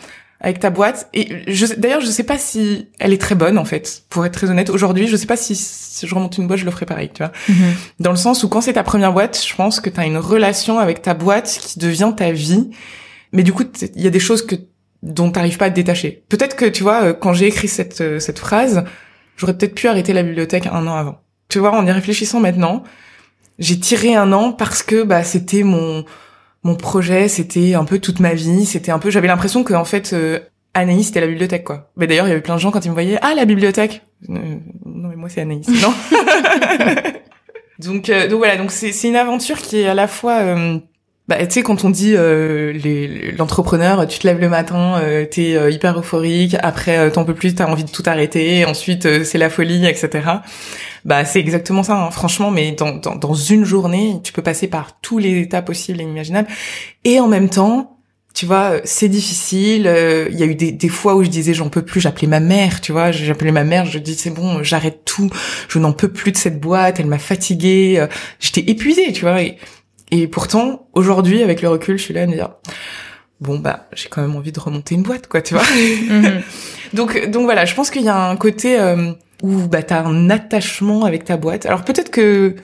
avec 0.44 0.60
ta 0.60 0.68
boîte. 0.68 1.08
Et 1.14 1.42
je, 1.48 1.64
d'ailleurs, 1.74 2.02
je 2.02 2.06
sais 2.06 2.22
pas 2.22 2.36
si 2.36 2.88
elle 3.00 3.14
est 3.14 3.20
très 3.20 3.34
bonne, 3.34 3.56
en 3.56 3.64
fait, 3.64 4.02
pour 4.10 4.26
être 4.26 4.34
très 4.34 4.50
honnête. 4.50 4.68
Aujourd'hui, 4.68 5.08
je 5.08 5.16
sais 5.16 5.26
pas 5.26 5.38
si, 5.38 5.56
si 5.56 6.06
je 6.06 6.14
remonte 6.14 6.36
une 6.36 6.46
boîte, 6.46 6.58
je 6.58 6.66
le 6.66 6.70
ferai 6.70 6.84
pareil, 6.84 7.10
tu 7.12 7.22
vois. 7.22 7.32
Mhm. 7.48 7.74
Dans 8.00 8.10
le 8.10 8.16
sens 8.16 8.44
où 8.44 8.48
quand 8.48 8.60
c'est 8.60 8.74
ta 8.74 8.82
première 8.82 9.14
boîte, 9.14 9.42
je 9.42 9.54
pense 9.54 9.80
que 9.80 9.88
t'as 9.88 10.04
une 10.04 10.18
relation 10.18 10.78
avec 10.78 11.00
ta 11.00 11.14
boîte 11.14 11.58
qui 11.62 11.78
devient 11.78 12.12
ta 12.14 12.30
vie. 12.30 12.68
Mais 13.32 13.42
du 13.42 13.54
coup, 13.54 13.64
il 13.96 14.02
y 14.02 14.06
a 14.06 14.10
des 14.10 14.20
choses 14.20 14.46
que 14.46 14.54
dont 15.02 15.30
t'arrives 15.30 15.56
pas 15.56 15.66
à 15.66 15.70
te 15.70 15.74
détacher. 15.74 16.24
Peut-être 16.28 16.56
que, 16.56 16.66
tu 16.66 16.82
vois, 16.82 17.14
quand 17.14 17.32
j'ai 17.32 17.46
écrit 17.46 17.68
cette, 17.68 18.20
cette 18.20 18.38
phrase, 18.38 18.84
j'aurais 19.38 19.56
peut-être 19.56 19.74
pu 19.74 19.88
arrêter 19.88 20.12
la 20.12 20.22
bibliothèque 20.22 20.66
un 20.66 20.86
an 20.86 20.94
avant. 20.94 21.20
Tu 21.48 21.58
vois, 21.58 21.74
en 21.74 21.86
y 21.86 21.90
réfléchissant 21.90 22.40
maintenant, 22.40 22.84
j'ai 23.58 23.80
tiré 23.80 24.14
un 24.14 24.30
an 24.32 24.52
parce 24.52 24.82
que 24.82 25.04
bah 25.04 25.22
c'était 25.22 25.62
mon 25.62 26.04
mon 26.64 26.74
projet, 26.74 27.28
c'était 27.28 27.74
un 27.74 27.84
peu 27.84 27.98
toute 27.98 28.20
ma 28.20 28.34
vie, 28.34 28.64
c'était 28.64 28.90
un 28.90 28.98
peu 28.98 29.10
j'avais 29.10 29.28
l'impression 29.28 29.62
que 29.64 29.74
en 29.74 29.84
fait 29.84 30.12
euh, 30.14 30.40
Anaïs 30.72 31.08
c'était 31.08 31.20
la 31.20 31.26
bibliothèque 31.26 31.64
quoi. 31.64 31.90
Mais 31.96 32.06
d'ailleurs, 32.06 32.26
il 32.26 32.30
y 32.30 32.32
avait 32.32 32.40
plein 32.40 32.54
de 32.56 32.60
gens 32.60 32.70
quand 32.70 32.84
ils 32.84 32.88
me 32.88 32.94
voyaient 32.94 33.18
"Ah, 33.22 33.34
la 33.34 33.44
bibliothèque." 33.44 34.02
Euh, 34.30 34.32
non 34.86 35.08
mais 35.08 35.16
moi 35.16 35.28
c'est 35.28 35.42
Anaïs, 35.42 35.68
non? 35.68 35.92
donc 37.78 38.08
euh, 38.08 38.28
donc 38.28 38.38
voilà, 38.38 38.56
donc 38.56 38.70
c'est 38.72 38.92
c'est 38.92 39.08
une 39.08 39.16
aventure 39.16 39.58
qui 39.58 39.80
est 39.80 39.86
à 39.86 39.94
la 39.94 40.08
fois 40.08 40.56
bah, 41.28 41.44
tu 41.46 41.52
sais, 41.52 41.62
quand 41.62 41.84
on 41.84 41.90
dit 41.90 42.14
l'entrepreneur, 43.38 44.06
tu 44.06 44.18
te 44.18 44.26
lèves 44.26 44.40
le 44.40 44.48
matin, 44.48 44.98
euh, 45.00 45.24
t'es 45.24 45.72
hyper 45.72 45.98
euphorique, 45.98 46.56
après 46.60 47.10
t'en 47.10 47.24
peux 47.24 47.34
plus, 47.34 47.54
t'as 47.54 47.66
envie 47.66 47.84
de 47.84 47.90
tout 47.90 48.02
arrêter, 48.06 48.64
ensuite 48.66 49.24
c'est 49.24 49.38
la 49.38 49.50
folie, 49.50 49.86
etc. 49.86 50.08
Bah 51.04 51.24
c'est 51.24 51.40
exactement 51.40 51.82
ça, 51.82 51.96
hein, 51.96 52.10
franchement. 52.10 52.50
Mais 52.50 52.72
dans, 52.72 52.92
dans, 52.92 53.16
dans 53.16 53.34
une 53.34 53.64
journée, 53.64 54.20
tu 54.22 54.32
peux 54.32 54.42
passer 54.42 54.68
par 54.68 55.00
tous 55.00 55.18
les 55.18 55.40
états 55.40 55.62
possibles 55.62 56.00
et 56.00 56.04
imaginables. 56.04 56.48
Et 57.04 57.20
en 57.20 57.28
même 57.28 57.50
temps, 57.50 57.94
tu 58.34 58.46
vois, 58.46 58.80
c'est 58.84 59.08
difficile. 59.08 59.86
Euh, 59.86 60.28
il 60.30 60.38
y 60.38 60.42
a 60.42 60.46
eu 60.46 60.56
des, 60.56 60.72
des 60.72 60.88
fois 60.88 61.14
où 61.14 61.22
je 61.22 61.28
disais 61.30 61.54
j'en 61.54 61.68
peux 61.68 61.82
plus. 61.82 62.00
J'appelais 62.00 62.26
ma 62.26 62.40
mère, 62.40 62.80
tu 62.80 62.90
vois. 62.90 63.12
J'appelais 63.12 63.52
ma 63.52 63.62
mère. 63.62 63.86
Je 63.86 63.98
dis 63.98 64.14
c'est 64.16 64.30
bon, 64.30 64.62
j'arrête 64.64 65.04
tout. 65.04 65.30
Je 65.68 65.78
n'en 65.78 65.92
peux 65.92 66.08
plus 66.08 66.32
de 66.32 66.36
cette 66.36 66.60
boîte. 66.60 66.98
Elle 66.98 67.06
m'a 67.06 67.18
fatiguée. 67.18 67.96
Euh, 67.98 68.08
j'étais 68.40 68.68
épuisée, 68.68 69.12
tu 69.12 69.22
vois. 69.22 69.38
Et 70.22 70.26
pourtant, 70.28 70.86
aujourd'hui, 70.94 71.42
avec 71.42 71.60
le 71.62 71.68
recul, 71.68 71.98
je 71.98 72.02
suis 72.04 72.14
là 72.14 72.22
à 72.22 72.26
me 72.26 72.34
dire 72.34 72.50
bon 73.40 73.58
bah 73.58 73.88
j'ai 73.94 74.08
quand 74.08 74.22
même 74.22 74.36
envie 74.36 74.52
de 74.52 74.60
remonter 74.60 74.94
une 74.94 75.02
boîte, 75.02 75.26
quoi, 75.26 75.42
tu 75.42 75.54
vois. 75.54 75.64
Mhm. 76.08 76.40
donc 76.94 77.30
donc 77.30 77.44
voilà, 77.44 77.64
je 77.64 77.74
pense 77.74 77.90
qu'il 77.90 78.02
y 78.02 78.08
a 78.08 78.28
un 78.30 78.36
côté 78.36 78.78
euh, 78.80 79.12
où 79.42 79.66
bah 79.68 79.82
t'as 79.82 80.02
un 80.04 80.30
attachement 80.30 81.04
avec 81.04 81.24
ta 81.24 81.36
boîte. 81.36 81.66
Alors 81.66 81.82
peut-être 81.84 82.10
que 82.10 82.54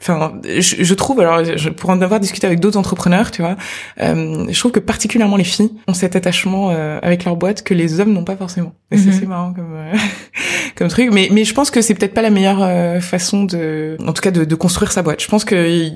enfin 0.00 0.32
je, 0.44 0.76
je, 0.82 0.94
trouve 0.94 1.20
alors 1.20 1.44
je, 1.44 1.68
pour 1.68 1.90
en 1.90 2.00
avoir 2.00 2.20
discuté 2.20 2.46
avec 2.46 2.58
d'autres 2.58 2.78
entrepreneurs 2.78 3.30
tu 3.30 3.42
vois 3.42 3.56
euh, 4.00 4.46
je 4.48 4.58
trouve 4.58 4.72
que 4.72 4.80
particulièrement 4.80 5.36
les 5.36 5.44
filles 5.44 5.72
ont 5.88 5.92
cet 5.92 6.16
attachement 6.16 6.70
euh, 6.70 6.98
avec 7.02 7.26
leur 7.26 7.36
boîte 7.36 7.62
que 7.62 7.74
les 7.74 8.00
hommes 8.00 8.14
n'ont 8.14 8.24
pas 8.24 8.34
forcément 8.36 8.72
et 8.90 8.96
c'est 8.96 9.10
Mhm. 9.20 9.28
marrant 9.28 9.52
comme 9.52 9.76
comme 10.76 10.88
truc 10.88 11.10
mais 11.12 11.28
mais 11.30 11.44
je 11.44 11.52
pense 11.52 11.70
que 11.70 11.82
c'est 11.82 11.92
peut-être 11.92 12.14
pas 12.14 12.22
la 12.22 12.30
meilleure 12.30 13.02
façon 13.02 13.44
de 13.44 13.98
en 14.06 14.14
tout 14.14 14.22
cas 14.22 14.30
de, 14.30 14.46
de 14.46 14.54
construire 14.54 14.90
sa 14.90 15.02
boîte 15.02 15.20
je 15.22 15.28
pense 15.28 15.44
que 15.44 15.90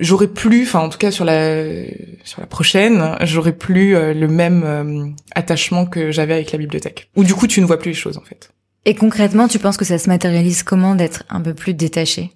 j'aurais 0.00 0.26
plus 0.28 0.62
enfin 0.64 0.80
en 0.80 0.88
tout 0.88 0.98
cas 0.98 1.10
sur 1.10 1.24
la 1.24 1.64
sur 2.24 2.40
la 2.40 2.46
prochaine 2.46 3.16
j'aurais 3.22 3.52
plus 3.52 3.94
euh, 3.94 4.12
le 4.14 4.26
même 4.28 4.62
euh, 4.64 5.06
attachement 5.34 5.86
que 5.86 6.10
j'avais 6.10 6.34
avec 6.34 6.50
la 6.52 6.58
bibliothèque 6.58 7.08
ou 7.16 7.22
du 7.24 7.34
coup 7.34 7.46
tu 7.46 7.60
ne 7.60 7.66
vois 7.66 7.78
plus 7.78 7.90
les 7.90 7.94
choses 7.96 8.16
en 8.18 8.22
fait 8.22 8.50
Et 8.86 8.94
concrètement, 8.94 9.46
tu 9.46 9.58
penses 9.58 9.76
que 9.76 9.84
ça 9.84 9.98
se 9.98 10.08
matérialise 10.08 10.62
comment 10.62 10.94
d'être 10.94 11.24
un 11.28 11.42
peu 11.42 11.52
plus 11.54 11.74
détaché? 11.74 12.30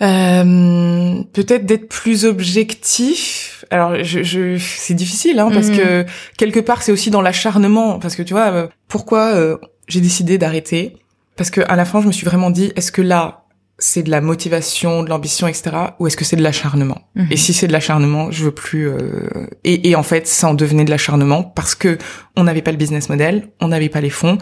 Euh, 0.00 1.22
peut-être 1.32 1.64
d'être 1.66 1.88
plus 1.88 2.24
objectif. 2.24 3.64
Alors, 3.70 4.02
je, 4.02 4.22
je 4.22 4.58
c'est 4.58 4.94
difficile, 4.94 5.38
hein, 5.38 5.50
parce 5.52 5.68
Mhm. 5.68 5.76
que 5.76 6.06
quelque 6.36 6.60
part, 6.60 6.82
c'est 6.82 6.92
aussi 6.92 7.10
dans 7.10 7.20
l'acharnement. 7.22 7.98
Parce 7.98 8.16
que 8.16 8.22
tu 8.22 8.32
vois, 8.34 8.50
euh, 8.52 8.66
pourquoi 8.88 9.58
j'ai 9.88 10.00
décidé 10.00 10.38
d'arrêter? 10.38 10.96
Parce 11.36 11.50
que 11.50 11.60
à 11.66 11.76
la 11.76 11.84
fin, 11.84 12.00
je 12.02 12.06
me 12.06 12.12
suis 12.12 12.26
vraiment 12.26 12.50
dit, 12.50 12.72
est-ce 12.76 12.92
que 12.92 13.02
là, 13.02 13.41
c'est 13.84 14.04
de 14.04 14.10
la 14.10 14.20
motivation, 14.20 15.02
de 15.02 15.08
l'ambition, 15.08 15.48
etc., 15.48 15.70
ou 15.98 16.06
est-ce 16.06 16.16
que 16.16 16.24
c'est 16.24 16.36
de 16.36 16.42
l'acharnement? 16.42 17.00
Mhm. 17.16 17.26
Et 17.32 17.36
si 17.36 17.52
c'est 17.52 17.66
de 17.66 17.72
l'acharnement, 17.72 18.30
je 18.30 18.44
veux 18.44 18.52
plus. 18.52 18.88
euh, 18.88 19.48
Et, 19.64 19.90
et 19.90 19.96
en 19.96 20.04
fait, 20.04 20.28
ça 20.28 20.48
en 20.48 20.54
devenait 20.54 20.84
de 20.84 20.90
l'acharnement 20.90 21.42
parce 21.42 21.74
que 21.74 21.98
on 22.36 22.44
n'avait 22.44 22.62
pas 22.62 22.70
le 22.70 22.76
business 22.76 23.08
model, 23.08 23.48
on 23.60 23.68
n'avait 23.68 23.88
pas 23.88 24.00
les 24.00 24.10
fonds. 24.10 24.38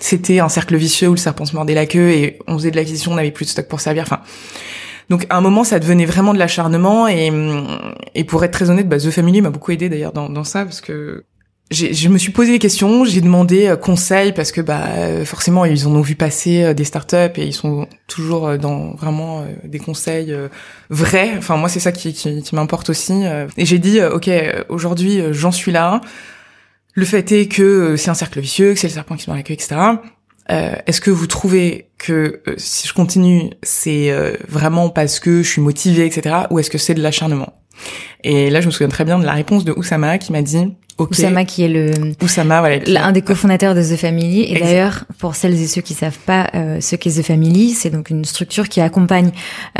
C'était 0.00 0.38
un 0.38 0.48
cercle 0.48 0.76
vicieux 0.76 1.08
où 1.08 1.12
le 1.12 1.18
serpent 1.18 1.44
se 1.44 1.56
mordait 1.56 1.74
la 1.74 1.86
queue 1.86 2.10
et 2.10 2.38
on 2.46 2.54
faisait 2.56 2.70
de 2.70 2.76
l'acquisition, 2.76 3.10
on 3.12 3.16
n'avait 3.16 3.32
plus 3.32 3.46
de 3.46 3.50
stock 3.50 3.66
pour 3.66 3.80
servir. 3.80 4.04
Enfin, 4.04 4.20
donc 5.10 5.26
à 5.28 5.36
un 5.36 5.40
moment, 5.40 5.64
ça 5.64 5.80
devenait 5.80 6.06
vraiment 6.06 6.32
de 6.32 6.38
l'acharnement 6.38 7.08
et 7.08 7.30
et 8.14 8.24
pour 8.24 8.44
être 8.44 8.52
très 8.52 8.70
honnête, 8.70 8.88
bah, 8.88 8.98
The 8.98 9.10
Family 9.10 9.42
m'a 9.42 9.50
beaucoup 9.50 9.72
aidé 9.72 9.88
d'ailleurs 9.88 10.12
dans, 10.12 10.28
dans 10.28 10.44
ça 10.44 10.64
parce 10.64 10.80
que 10.80 11.24
je 11.70 12.08
me 12.08 12.18
suis 12.18 12.30
posé 12.30 12.52
des 12.52 12.58
questions, 12.58 13.04
j'ai 13.04 13.20
demandé 13.20 13.66
euh, 13.66 13.76
conseil 13.76 14.32
parce 14.32 14.52
que 14.52 14.60
bah 14.60 14.86
euh, 14.96 15.24
forcément 15.24 15.64
ils 15.64 15.86
en 15.86 15.92
ont 15.92 16.02
vu 16.02 16.14
passer 16.14 16.62
euh, 16.62 16.74
des 16.74 16.84
startups 16.84 17.16
et 17.36 17.46
ils 17.46 17.54
sont 17.54 17.88
toujours 18.06 18.58
dans 18.58 18.94
vraiment 18.94 19.44
des 19.64 19.78
conseils 19.78 20.34
vrais. 20.90 21.32
Enfin 21.38 21.56
moi 21.56 21.68
c'est 21.68 21.80
ça 21.80 21.90
qui, 21.90 22.12
qui, 22.12 22.42
qui 22.42 22.54
m'importe 22.54 22.90
aussi. 22.90 23.24
Et 23.56 23.64
j'ai 23.64 23.78
dit 23.78 24.00
ok 24.02 24.30
aujourd'hui 24.68 25.22
j'en 25.32 25.52
suis 25.52 25.72
là. 25.72 26.00
Le 26.92 27.04
fait 27.04 27.32
est 27.32 27.48
que 27.48 27.96
c'est 27.96 28.10
un 28.10 28.14
cercle 28.14 28.40
vicieux, 28.40 28.74
que 28.74 28.78
c'est 28.78 28.86
le 28.86 28.92
serpent 28.92 29.16
qui 29.16 29.24
se 29.24 29.30
mord 29.30 29.36
la 29.36 29.42
queue, 29.42 29.54
etc. 29.54 29.76
Euh, 30.50 30.76
Est-ce 30.86 31.00
que 31.00 31.10
vous 31.10 31.26
trouvez 31.26 31.88
que 31.98 32.42
si 32.56 32.86
je 32.86 32.92
continue, 32.92 33.50
c'est 33.62 34.12
vraiment 34.46 34.90
parce 34.90 35.18
que 35.18 35.42
je 35.42 35.48
suis 35.48 35.62
motivée, 35.62 36.06
etc., 36.06 36.36
ou 36.50 36.58
est-ce 36.58 36.70
que 36.70 36.78
c'est 36.78 36.94
de 36.94 37.02
l'acharnement? 37.02 37.54
Et 38.22 38.50
là, 38.50 38.60
je 38.60 38.66
me 38.66 38.70
souviens 38.70 38.88
très 38.88 39.04
bien 39.04 39.18
de 39.18 39.24
la 39.24 39.32
réponse 39.32 39.64
de 39.64 39.72
Oussama 39.72 40.18
qui 40.18 40.30
m'a 40.30 40.42
dit, 40.42 40.72
OK, 40.98 41.10
Oussama 41.10 41.44
qui 41.44 41.64
est 41.64 41.68
le 41.68 41.90
Oussama, 42.22 42.60
voilà, 42.60 42.78
qui- 42.78 42.92
l'un 42.92 43.10
des 43.12 43.22
cofondateurs 43.22 43.74
de 43.74 43.82
The 43.82 43.96
Family. 43.96 44.42
Et 44.44 44.60
d'ailleurs, 44.60 45.04
pour 45.18 45.34
celles 45.34 45.60
et 45.60 45.66
ceux 45.66 45.80
qui 45.80 45.92
savent 45.94 46.18
pas 46.24 46.48
euh, 46.54 46.80
ce 46.80 46.94
qu'est 46.96 47.10
The 47.10 47.22
Family, 47.24 47.70
c'est 47.70 47.90
donc 47.90 48.10
une 48.10 48.24
structure 48.24 48.68
qui 48.68 48.80
accompagne 48.80 49.30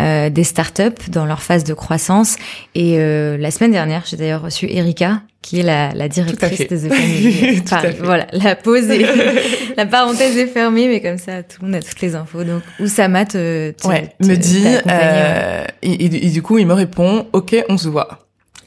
euh, 0.00 0.28
des 0.30 0.42
startups 0.44 1.08
dans 1.10 1.24
leur 1.24 1.42
phase 1.42 1.62
de 1.64 1.72
croissance. 1.74 2.36
Et 2.74 2.98
euh, 2.98 3.36
la 3.38 3.50
semaine 3.52 3.70
dernière, 3.72 4.02
j'ai 4.06 4.16
d'ailleurs 4.16 4.42
reçu 4.42 4.66
Erika, 4.68 5.22
qui 5.40 5.60
est 5.60 5.62
la, 5.62 5.92
la 5.94 6.08
directrice 6.08 6.66
de 6.68 6.76
The 6.88 6.92
Family. 6.92 7.62
Tout 7.64 7.74
à 7.74 7.78
Enfin, 7.78 7.80
fait. 7.88 7.96
voilà, 8.02 8.26
la 8.32 8.56
pause 8.56 8.88
est, 8.90 9.06
la 9.76 9.86
parenthèse 9.86 10.36
est 10.36 10.46
fermée, 10.48 10.88
mais 10.88 11.00
comme 11.00 11.18
ça, 11.18 11.42
tout 11.44 11.58
le 11.60 11.66
monde 11.68 11.76
a 11.76 11.82
toutes 11.82 12.00
les 12.00 12.14
infos. 12.16 12.42
Donc, 12.44 12.62
Oussama 12.80 13.24
te, 13.24 13.70
te- 13.70 13.86
ouais, 13.86 14.12
te- 14.20 14.26
me 14.26 14.34
dit, 14.36 14.64
ouais. 14.64 14.80
euh, 14.90 15.64
et, 15.82 15.92
et- 15.92 16.26
et 16.26 16.30
du 16.30 16.42
coup, 16.42 16.58
il 16.58 16.66
me 16.66 16.74
répond, 16.74 17.26
ok, 17.32 17.54
on 17.68 17.76
se 17.78 17.88
voit. 17.88 18.23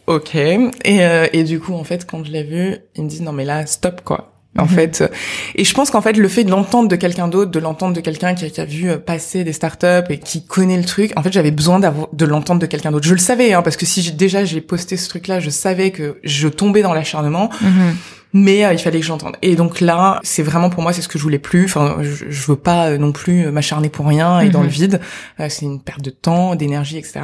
Ok. 0.08 0.36
Et, 0.36 0.70
euh, 0.88 1.28
et 1.34 1.44
du 1.44 1.60
coup, 1.60 1.74
en 1.74 1.84
fait, 1.84 2.06
quand 2.10 2.24
je 2.26 2.32
l'ai 2.32 2.44
vu, 2.44 2.76
il 2.96 3.04
me 3.04 3.10
dit, 3.10 3.22
non 3.22 3.32
mais 3.34 3.46
là, 3.46 3.66
stop 3.66 4.02
quoi. 4.04 4.34
En 4.58 4.64
Mhm. 4.64 4.70
fait, 4.70 5.02
euh, 5.02 5.08
et 5.54 5.64
je 5.64 5.74
pense 5.76 5.92
qu'en 5.92 6.02
fait, 6.02 6.14
le 6.14 6.28
fait 6.28 6.44
de 6.44 6.50
l'entendre 6.50 6.90
de 6.90 6.96
quelqu'un 6.96 7.28
d'autre, 7.28 7.52
de 7.52 7.60
l'entendre 7.60 7.94
de 7.94 8.02
quelqu'un 8.02 8.34
qui, 8.34 8.46
a- 8.46 8.50
qui 8.50 8.60
a 8.60 8.66
vu 8.66 8.90
euh, 8.90 8.98
passer 8.98 9.44
des 9.44 9.54
startups 9.54 10.10
et 10.10 10.18
qui 10.18 10.46
connaît 10.48 10.78
le 10.78 10.84
truc, 10.86 11.12
en 11.16 11.22
fait, 11.22 11.32
j'avais 11.32 11.52
besoin 11.52 11.80
de 11.80 12.26
l'entendre 12.26 12.60
de 12.60 12.66
quelqu'un 12.66 12.92
d'autre. 12.92 13.06
Je 13.06 13.14
le 13.14 13.20
savais, 13.20 13.54
hein, 13.54 13.62
parce 13.62 13.78
que 13.78 13.86
si 13.86 14.12
déjà 14.14 14.46
j'ai 14.46 14.62
posté 14.62 14.98
ce 14.98 15.10
truc-là, 15.10 15.40
je 15.40 15.52
savais 15.52 15.92
que 15.92 16.18
je 16.24 16.48
tombais 16.48 16.82
dans 16.82 16.94
l'acharnement 16.94 17.52
Mhm. 17.62 17.96
Mais 18.34 18.66
euh, 18.66 18.74
il 18.74 18.80
fallait 18.80 19.00
que 19.00 19.06
j'entende. 19.06 19.36
Et 19.42 19.56
donc 19.56 19.80
là, 19.82 20.20
c'est 20.24 20.44
vraiment 20.44 20.70
pour 20.70 20.84
moi, 20.84 20.94
c'est 20.94 21.02
ce 21.02 21.08
que 21.08 21.18
je 21.18 21.24
voulais 21.24 21.40
plus. 21.40 21.66
Enfin, 21.66 21.98
je, 22.02 22.26
je 22.30 22.46
veux 22.48 22.56
pas 22.58 22.88
euh, 22.90 22.98
non 22.98 23.12
plus 23.12 23.52
m'acharner 23.52 23.90
pour 23.90 24.06
rien 24.08 24.40
et 24.42 24.50
dans 24.50 24.60
Mhm. 24.60 24.66
le 24.66 24.72
vide. 24.72 25.02
Euh, 25.40 25.48
c'est 25.50 25.66
une 25.66 25.80
perte 25.82 26.02
de 26.02 26.10
temps, 26.10 26.56
d'énergie, 26.56 26.98
etc. 26.98 27.20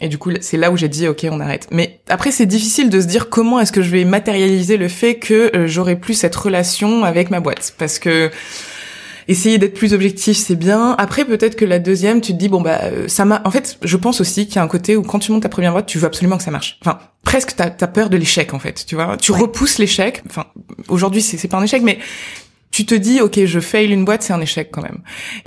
Et 0.00 0.08
du 0.08 0.16
coup, 0.16 0.30
c'est 0.40 0.56
là 0.56 0.70
où 0.70 0.76
j'ai 0.76 0.88
dit, 0.88 1.08
ok, 1.08 1.26
on 1.30 1.40
arrête. 1.40 1.66
Mais 1.72 2.00
après, 2.08 2.30
c'est 2.30 2.46
difficile 2.46 2.88
de 2.88 3.00
se 3.00 3.06
dire 3.06 3.28
comment 3.30 3.58
est-ce 3.58 3.72
que 3.72 3.82
je 3.82 3.90
vais 3.90 4.04
matérialiser 4.04 4.76
le 4.76 4.86
fait 4.86 5.16
que 5.16 5.50
euh, 5.56 5.66
j'aurai 5.66 5.96
plus 5.96 6.14
cette 6.14 6.36
relation 6.36 7.02
avec 7.04 7.30
ma 7.30 7.40
boîte, 7.40 7.74
parce 7.78 7.98
que 7.98 8.30
essayer 9.28 9.58
d'être 9.58 9.74
plus 9.74 9.92
objectif, 9.94 10.36
c'est 10.36 10.56
bien. 10.56 10.96
Après, 10.98 11.24
peut-être 11.24 11.54
que 11.54 11.64
la 11.64 11.78
deuxième, 11.78 12.20
tu 12.20 12.32
te 12.32 12.38
dis 12.38 12.48
bon 12.48 12.60
bah 12.60 12.80
euh, 12.84 13.06
ça 13.08 13.24
m'a. 13.24 13.40
En 13.44 13.50
fait, 13.50 13.78
je 13.82 13.96
pense 13.96 14.20
aussi 14.20 14.46
qu'il 14.46 14.56
y 14.56 14.58
a 14.58 14.62
un 14.62 14.68
côté 14.68 14.96
où 14.96 15.02
quand 15.02 15.18
tu 15.20 15.30
montes 15.30 15.42
ta 15.44 15.48
première 15.48 15.72
boîte, 15.72 15.86
tu 15.86 15.98
veux 15.98 16.06
absolument 16.06 16.36
que 16.38 16.42
ça 16.42 16.50
marche. 16.50 16.78
Enfin, 16.80 16.98
presque 17.22 17.54
t'as 17.56 17.66
as 17.80 17.86
peur 17.86 18.10
de 18.10 18.16
l'échec 18.16 18.54
en 18.54 18.58
fait. 18.58 18.84
Tu 18.86 18.94
vois, 18.94 19.16
tu 19.16 19.30
Ouais. 19.32 19.38
repousses 19.38 19.78
l'échec. 19.78 20.22
Enfin, 20.28 20.46
aujourd'hui 20.88 21.22
c'est 21.22 21.36
c'est 21.36 21.48
pas 21.48 21.58
un 21.58 21.62
échec, 21.62 21.82
mais 21.82 21.98
tu 22.70 22.84
te 22.84 22.94
dis 22.94 23.20
ok 23.22 23.44
je 23.46 23.60
fail 23.60 23.90
une 23.90 24.04
boîte 24.04 24.22
c'est 24.22 24.34
un 24.34 24.40
échec 24.42 24.68
quand 24.70 24.82
même 24.82 24.98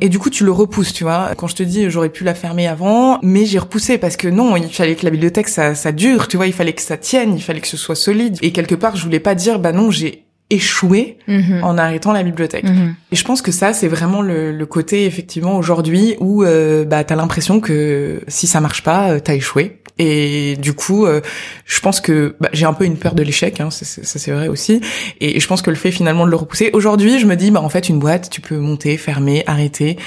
et 0.02 0.10
du 0.10 0.18
coup 0.18 0.32
tu 0.32 0.44
le 0.44 0.52
repousses 0.52 0.92
tu 0.92 1.04
vois 1.04 1.34
quand 1.38 1.46
je 1.46 1.56
te 1.56 1.62
dis 1.62 1.88
j'aurais 1.88 2.10
pu 2.10 2.24
la 2.24 2.34
fermer 2.34 2.68
avant 2.68 3.20
mais 3.22 3.46
j'ai 3.46 3.60
repoussé 3.60 4.00
parce 4.00 4.18
que 4.18 4.28
non 4.28 4.56
il 4.58 4.68
fallait 4.74 4.96
que 4.96 5.06
la 5.06 5.12
bibliothèque 5.12 5.48
ça 5.48 5.76
ça 5.76 5.92
dure 5.92 6.28
tu 6.28 6.38
vois 6.38 6.48
il 6.48 6.52
fallait 6.54 6.74
que 6.74 6.82
ça 6.82 6.98
tienne 6.98 7.36
il 7.36 7.42
fallait 7.44 7.62
que 7.62 7.68
ce 7.68 7.78
soit 7.78 7.94
solide 7.96 8.40
et 8.42 8.52
quelque 8.52 8.74
part 8.74 8.96
je 8.96 9.04
voulais 9.04 9.20
pas 9.20 9.36
dire 9.36 9.60
bah 9.60 9.72
non 9.72 9.92
j'ai 9.92 10.26
échoué 10.52 11.18
Mhm. 11.28 11.64
en 11.64 11.78
arrêtant 11.78 12.12
la 12.12 12.22
bibliothèque 12.24 12.66
Mhm. 12.66 12.96
et 13.12 13.16
je 13.16 13.24
pense 13.24 13.42
que 13.42 13.52
ça, 13.52 13.74
c'est 13.74 13.88
vraiment 13.88 14.22
le, 14.22 14.52
le 14.52 14.66
côté 14.68 15.06
effectivement 15.06 15.58
aujourd'hui 15.58 16.16
où 16.20 16.44
euh, 16.44 16.86
bah 16.86 17.04
t'as 17.04 17.16
l'impression 17.16 17.60
que 17.60 18.22
si 18.28 18.46
ça 18.46 18.60
marche 18.62 18.84
pas, 18.84 19.12
euh, 19.14 19.20
t'as 19.20 19.34
échoué. 19.36 19.78
Et 20.00 20.56
du 20.58 20.74
coup, 20.74 21.06
euh, 21.06 21.22
je 21.66 21.80
pense 21.80 22.00
que 22.02 22.36
bah, 22.40 22.50
j'ai 22.54 22.66
un 22.66 22.74
peu 22.74 22.86
une 22.86 22.98
peur 22.98 23.14
de 23.14 23.22
l'échec, 23.22 23.60
hein, 23.60 23.70
ça, 23.70 23.86
c'est- 23.86 24.04
ça 24.04 24.18
c'est 24.20 24.32
vrai 24.32 24.48
aussi. 24.48 24.82
Et 25.20 25.40
je 25.40 25.48
pense 25.48 25.62
que 25.62 25.70
le 25.70 25.76
fait 25.76 25.92
finalement 25.92 26.26
de 26.26 26.32
le 26.32 26.38
repousser. 26.38 26.72
Aujourd'hui, 26.74 27.20
je 27.20 27.26
me 27.28 27.36
dis 27.36 27.52
bah 27.52 27.62
en 27.62 27.70
fait 27.70 27.88
une 27.90 28.00
boîte, 28.00 28.30
tu 28.32 28.42
peux 28.42 28.58
monter, 28.58 28.98
fermer, 28.98 29.44
arrêter. 29.48 29.98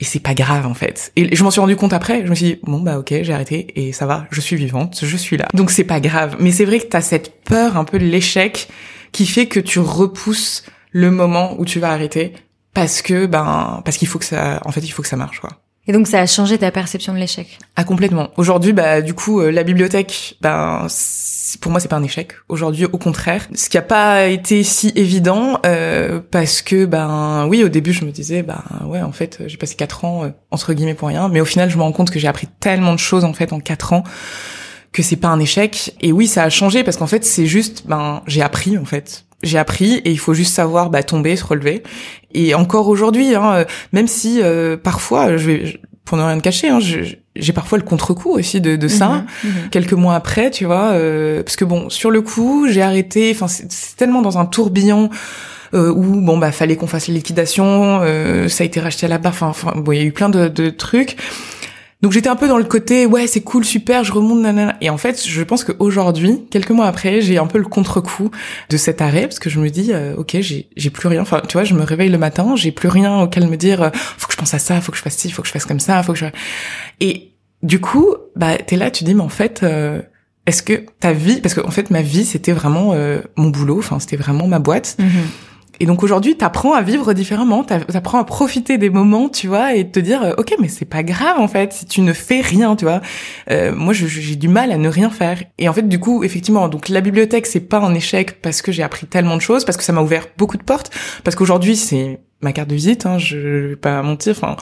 Et 0.00 0.04
c'est 0.04 0.20
pas 0.20 0.34
grave 0.34 0.66
en 0.66 0.74
fait. 0.74 1.12
Et 1.16 1.34
je 1.34 1.42
m'en 1.42 1.50
suis 1.50 1.60
rendu 1.60 1.76
compte 1.76 1.92
après. 1.92 2.22
Je 2.24 2.30
me 2.30 2.34
suis 2.34 2.44
dit 2.46 2.58
bon 2.62 2.78
bah 2.80 2.98
ok 2.98 3.12
j'ai 3.22 3.32
arrêté 3.32 3.66
et 3.74 3.92
ça 3.92 4.06
va, 4.06 4.26
je 4.30 4.40
suis 4.40 4.54
vivante, 4.56 4.98
je 5.02 5.16
suis 5.16 5.36
là. 5.36 5.48
Donc 5.54 5.70
c'est 5.70 5.82
pas 5.84 5.98
grave. 6.00 6.36
Mais 6.40 6.50
c'est 6.52 6.64
vrai 6.66 6.78
que 6.78 6.86
t'as 6.86 7.00
cette 7.00 7.32
peur 7.44 7.76
un 7.76 7.84
peu 7.84 7.98
de 7.98 8.04
l'échec 8.04 8.68
qui 9.18 9.26
fait 9.26 9.46
que 9.46 9.58
tu 9.58 9.80
repousses 9.80 10.62
le 10.92 11.10
moment 11.10 11.56
où 11.58 11.64
tu 11.64 11.80
vas 11.80 11.90
arrêter 11.90 12.34
parce 12.72 13.02
que 13.02 13.26
ben 13.26 13.82
parce 13.84 13.96
qu'il 13.96 14.06
faut 14.06 14.20
que 14.20 14.24
ça 14.24 14.62
en 14.64 14.70
fait 14.70 14.78
il 14.78 14.90
faut 14.90 15.02
que 15.02 15.08
ça 15.08 15.16
marche 15.16 15.40
quoi. 15.40 15.50
Et 15.88 15.92
donc, 15.92 16.06
ça 16.06 16.20
a 16.20 16.26
changé 16.26 16.58
ta 16.58 16.70
perception 16.70 17.14
de 17.14 17.18
l'échec. 17.18 17.58
Ah 17.74 17.82
complètement. 17.82 18.28
Aujourd'hui 18.36 18.72
bah 18.72 19.00
du 19.02 19.14
coup 19.14 19.40
euh, 19.40 19.50
la 19.50 19.64
bibliothèque 19.64 20.36
ben 20.40 20.86
pour 21.60 21.72
moi 21.72 21.80
c'est 21.80 21.88
pas 21.88 21.96
un 21.96 22.04
échec. 22.04 22.34
Aujourd'hui 22.48 22.84
au 22.84 22.96
contraire, 22.96 23.48
ce 23.56 23.68
qui 23.68 23.76
a 23.76 23.82
pas 23.82 24.28
été 24.28 24.62
si 24.62 24.92
évident 24.94 25.58
euh, 25.66 26.20
parce 26.30 26.62
que 26.62 26.84
ben 26.84 27.44
oui 27.48 27.64
au 27.64 27.68
début 27.68 27.92
je 27.92 28.04
me 28.04 28.12
disais 28.12 28.44
ben 28.44 28.62
ouais 28.84 29.02
en 29.02 29.10
fait 29.10 29.42
j'ai 29.48 29.56
passé 29.56 29.74
quatre 29.74 30.04
ans 30.04 30.26
euh, 30.26 30.28
entre 30.52 30.74
guillemets 30.74 30.94
pour 30.94 31.08
rien, 31.08 31.28
mais 31.28 31.40
au 31.40 31.44
final 31.44 31.70
je 31.70 31.76
me 31.76 31.82
rends 31.82 31.90
compte 31.90 32.12
que 32.12 32.20
j'ai 32.20 32.28
appris 32.28 32.46
tellement 32.60 32.92
de 32.92 33.00
choses 33.00 33.24
en 33.24 33.32
fait 33.32 33.52
en 33.52 33.58
quatre 33.58 33.94
ans 33.94 34.04
que 34.92 35.02
c'est 35.02 35.16
pas 35.16 35.28
un 35.28 35.40
échec. 35.40 35.94
Et 36.00 36.12
oui, 36.12 36.26
ça 36.26 36.42
a 36.44 36.50
changé 36.50 36.82
parce 36.84 36.96
qu'en 36.96 37.06
fait, 37.06 37.24
c'est 37.24 37.46
juste, 37.46 37.84
ben, 37.86 38.22
j'ai 38.26 38.42
appris 38.42 38.76
en 38.78 38.84
fait. 38.84 39.24
J'ai 39.42 39.58
appris 39.58 39.94
et 40.04 40.10
il 40.10 40.18
faut 40.18 40.34
juste 40.34 40.54
savoir 40.54 40.90
bah, 40.90 41.02
tomber, 41.02 41.36
se 41.36 41.44
relever. 41.44 41.82
Et 42.34 42.54
encore 42.54 42.88
aujourd'hui, 42.88 43.34
hein, 43.34 43.52
euh, 43.54 43.64
même 43.92 44.08
si 44.08 44.40
euh, 44.42 44.76
parfois, 44.76 45.36
je 45.36 45.46
vais, 45.46 45.66
je- 45.66 45.76
pour 46.04 46.16
ne 46.18 46.22
rien 46.24 46.38
te 46.38 46.42
cacher, 46.42 46.68
hein, 46.70 46.78
j'ai 46.80 47.52
parfois 47.52 47.76
le 47.78 47.84
contre-coup 47.84 48.30
aussi 48.32 48.60
de, 48.62 48.76
de 48.76 48.88
ça. 48.88 49.08
Mhm. 49.08 49.26
Mhm. 49.44 49.70
Quelques 49.70 49.92
mois 49.92 50.14
après, 50.14 50.50
tu 50.50 50.64
vois, 50.64 50.92
euh, 50.92 51.42
parce 51.42 51.54
que 51.56 51.64
bon, 51.66 51.88
sur 51.90 52.10
le 52.10 52.22
coup, 52.22 52.66
j'ai 52.68 52.80
arrêté. 52.82 53.30
Enfin, 53.34 53.46
c'est 53.46 53.70
c'est 53.70 53.94
tellement 53.96 54.22
dans 54.22 54.38
un 54.38 54.46
tourbillon. 54.46 55.10
Euh, 55.74 55.92
où 55.92 56.02
bon 56.22 56.38
bah 56.38 56.50
fallait 56.50 56.76
qu'on 56.76 56.86
fasse 56.86 57.08
les 57.08 57.14
liquidations, 57.14 58.00
euh, 58.02 58.48
ça 58.48 58.64
a 58.64 58.66
été 58.66 58.80
racheté 58.80 59.04
à 59.04 59.10
la 59.10 59.18
barre, 59.18 59.32
enfin, 59.34 59.48
enfin 59.48 59.74
bon 59.76 59.92
il 59.92 59.98
y 59.98 60.00
a 60.00 60.04
eu 60.04 60.12
plein 60.12 60.30
de, 60.30 60.48
de 60.48 60.70
trucs. 60.70 61.18
Donc 62.00 62.12
j'étais 62.12 62.28
un 62.28 62.36
peu 62.36 62.46
dans 62.46 62.58
le 62.58 62.64
côté 62.64 63.06
ouais 63.06 63.26
c'est 63.26 63.40
cool 63.40 63.64
super 63.64 64.04
je 64.04 64.12
remonte 64.12 64.40
nanana. 64.40 64.76
Et 64.80 64.90
en 64.90 64.98
fait 64.98 65.26
je 65.26 65.42
pense 65.42 65.64
qu'aujourd'hui 65.64 66.44
quelques 66.50 66.70
mois 66.70 66.86
après 66.86 67.20
j'ai 67.20 67.38
un 67.38 67.46
peu 67.46 67.58
le 67.58 67.64
contre-coup 67.64 68.30
de 68.70 68.76
cet 68.76 69.02
arrêt 69.02 69.22
parce 69.22 69.38
que 69.38 69.50
je 69.50 69.58
me 69.58 69.68
dis 69.68 69.92
euh, 69.92 70.14
ok 70.16 70.36
j'ai 70.40 70.68
j'ai 70.76 70.90
plus 70.90 71.08
rien. 71.08 71.22
Enfin 71.22 71.42
tu 71.48 71.54
vois 71.54 71.64
je 71.64 71.74
me 71.74 71.82
réveille 71.82 72.10
le 72.10 72.18
matin 72.18 72.54
j'ai 72.54 72.70
plus 72.70 72.88
rien 72.88 73.20
auquel 73.22 73.48
me 73.48 73.56
dire 73.56 73.82
euh, 73.82 73.90
faut 73.92 74.28
que 74.28 74.32
je 74.32 74.38
pense 74.38 74.54
à 74.54 74.58
ça 74.58 74.80
faut 74.80 74.92
que 74.92 74.98
je 74.98 75.02
fasse 75.02 75.16
ci 75.16 75.30
faut 75.30 75.42
que 75.42 75.48
je 75.48 75.52
fasse 75.52 75.64
comme 75.64 75.80
ça 75.80 76.02
faut 76.02 76.12
que 76.12 76.18
je 76.18 76.26
et 77.00 77.32
du 77.62 77.80
coup 77.80 78.14
bah 78.36 78.56
t'es 78.58 78.76
là 78.76 78.90
tu 78.90 79.02
dis 79.04 79.14
mais 79.14 79.22
en 79.22 79.28
fait 79.28 79.62
euh, 79.64 80.00
est-ce 80.46 80.62
que 80.62 80.86
ta 81.00 81.12
vie 81.12 81.40
parce 81.40 81.54
que 81.54 81.60
en 81.60 81.70
fait 81.70 81.90
ma 81.90 82.00
vie 82.00 82.24
c'était 82.24 82.52
vraiment 82.52 82.92
euh, 82.94 83.20
mon 83.36 83.48
boulot 83.48 83.78
enfin 83.78 83.98
c'était 84.00 84.16
vraiment 84.16 84.46
ma 84.46 84.58
boîte. 84.58 84.96
Mhm. 84.98 85.08
Et 85.80 85.86
donc 85.86 86.02
aujourd'hui, 86.02 86.36
t'apprends 86.36 86.74
à 86.74 86.82
vivre 86.82 87.12
différemment, 87.12 87.64
t'apprends 87.64 88.18
à 88.18 88.24
profiter 88.24 88.78
des 88.78 88.90
moments, 88.90 89.28
tu 89.28 89.46
vois, 89.46 89.74
et 89.74 89.88
te 89.88 90.00
dire, 90.00 90.22
euh, 90.22 90.34
ok, 90.36 90.56
mais 90.60 90.68
c'est 90.68 90.84
pas 90.84 91.02
grave 91.02 91.38
en 91.38 91.48
fait 91.48 91.72
si 91.72 91.86
tu 91.86 92.00
ne 92.00 92.12
fais 92.12 92.40
rien, 92.40 92.76
tu 92.76 92.84
vois. 92.84 93.00
Euh, 93.50 93.72
moi, 93.74 93.92
j'ai 93.92 94.36
du 94.36 94.48
mal 94.48 94.72
à 94.72 94.76
ne 94.76 94.88
rien 94.88 95.10
faire. 95.10 95.42
Et 95.58 95.68
en 95.68 95.72
fait, 95.72 95.88
du 95.88 95.98
coup, 95.98 96.24
effectivement, 96.24 96.68
donc 96.68 96.88
la 96.88 97.00
bibliothèque, 97.00 97.46
c'est 97.46 97.60
pas 97.60 97.78
un 97.78 97.94
échec 97.94 98.42
parce 98.42 98.62
que 98.62 98.72
j'ai 98.72 98.82
appris 98.82 99.06
tellement 99.06 99.36
de 99.36 99.42
choses, 99.42 99.64
parce 99.64 99.76
que 99.76 99.84
ça 99.84 99.92
m'a 99.92 100.02
ouvert 100.02 100.26
beaucoup 100.36 100.56
de 100.56 100.64
portes, 100.64 100.90
parce 101.24 101.36
qu'aujourd'hui, 101.36 101.76
c'est 101.76 102.20
ma 102.40 102.52
carte 102.52 102.68
de 102.68 102.74
visite, 102.74 103.06
hein, 103.06 103.18
je 103.18 103.36
vais 103.68 103.76
pas 103.76 104.02
mentir. 104.02 104.32
Enfin, 104.32 104.56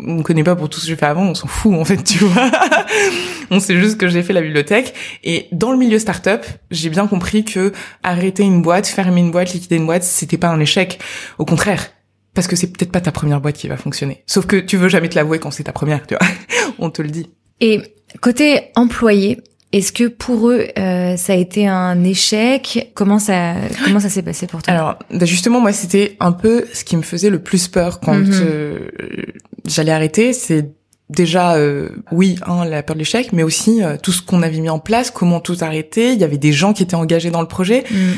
on 0.00 0.14
me 0.14 0.22
connaît 0.22 0.44
pas 0.44 0.56
pour 0.56 0.68
tout 0.68 0.78
ce 0.78 0.84
que 0.84 0.90
j'ai 0.90 0.96
fait 0.96 1.06
avant, 1.06 1.24
on 1.24 1.34
s'en 1.34 1.48
fout 1.48 1.74
en 1.74 1.84
fait, 1.84 2.02
tu 2.02 2.18
vois. 2.24 2.50
on 3.50 3.60
sait 3.60 3.76
juste 3.76 3.98
que 3.98 4.08
j'ai 4.08 4.22
fait 4.22 4.32
la 4.32 4.42
bibliothèque. 4.42 4.94
Et 5.24 5.48
dans 5.52 5.72
le 5.72 5.78
milieu 5.78 5.98
startup, 5.98 6.44
j'ai 6.70 6.90
bien 6.90 7.06
compris 7.06 7.44
que 7.44 7.72
arrêter 8.02 8.42
une 8.42 8.62
boîte, 8.62 8.86
fermer 8.86 9.20
une 9.20 9.30
boîte, 9.30 9.52
liquider 9.52 9.76
une 9.76 9.86
boîte, 9.86 10.02
c'était 10.02 10.38
pas 10.38 10.48
un 10.48 10.60
échec. 10.60 11.00
Au 11.38 11.44
contraire. 11.44 11.90
Parce 12.34 12.46
que 12.46 12.54
c'est 12.54 12.68
peut-être 12.68 12.92
pas 12.92 13.00
ta 13.00 13.10
première 13.10 13.40
boîte 13.40 13.56
qui 13.56 13.66
va 13.66 13.76
fonctionner. 13.76 14.22
Sauf 14.26 14.46
que 14.46 14.56
tu 14.56 14.76
veux 14.76 14.88
jamais 14.88 15.08
te 15.08 15.16
l'avouer 15.16 15.40
quand 15.40 15.50
c'est 15.50 15.64
ta 15.64 15.72
première, 15.72 16.06
tu 16.06 16.14
vois. 16.14 16.26
on 16.78 16.90
te 16.90 17.02
le 17.02 17.08
dit. 17.08 17.30
Et 17.60 17.82
côté 18.20 18.70
employé, 18.76 19.38
est-ce 19.72 19.92
que 19.92 20.04
pour 20.04 20.48
eux, 20.48 20.66
euh, 20.78 21.16
ça 21.16 21.32
a 21.34 21.36
été 21.36 21.66
un 21.66 22.02
échec? 22.04 22.90
Comment 22.94 23.18
ça 23.18 23.54
comment 23.84 24.00
ça 24.00 24.08
s'est 24.08 24.22
passé 24.22 24.46
pour 24.46 24.62
toi? 24.62 24.72
Alors, 24.72 24.98
bah, 25.12 25.26
justement, 25.26 25.60
moi, 25.60 25.72
c'était 25.72 26.16
un 26.20 26.32
peu 26.32 26.64
ce 26.72 26.84
qui 26.84 26.96
me 26.96 27.02
faisait 27.02 27.28
le 27.28 27.40
plus 27.40 27.68
peur 27.68 28.00
quand 28.00 28.14
mhm. 28.14 28.30
euh, 28.32 28.78
j'allais 29.68 29.92
arrêter. 29.92 30.32
C'est 30.32 30.72
déjà, 31.10 31.56
euh, 31.56 31.88
oui, 32.12 32.36
hein, 32.46 32.64
la 32.64 32.82
peur 32.82 32.96
de 32.96 32.98
l'échec, 32.98 33.32
mais 33.32 33.42
aussi 33.42 33.80
tout 34.02 34.12
ce 34.12 34.22
qu'on 34.22 34.42
avait 34.42 34.60
mis 34.60 34.68
en 34.68 34.78
place, 34.78 35.10
comment 35.10 35.40
tout 35.40 35.56
arrêter. 35.60 36.12
Il 36.12 36.20
y 36.20 36.24
avait 36.24 36.38
des 36.38 36.52
gens 36.52 36.72
qui 36.72 36.82
étaient 36.82 36.94
engagés 36.94 37.30
dans 37.30 37.40
le 37.40 37.48
projet. 37.48 37.84
Mhm. 37.90 38.14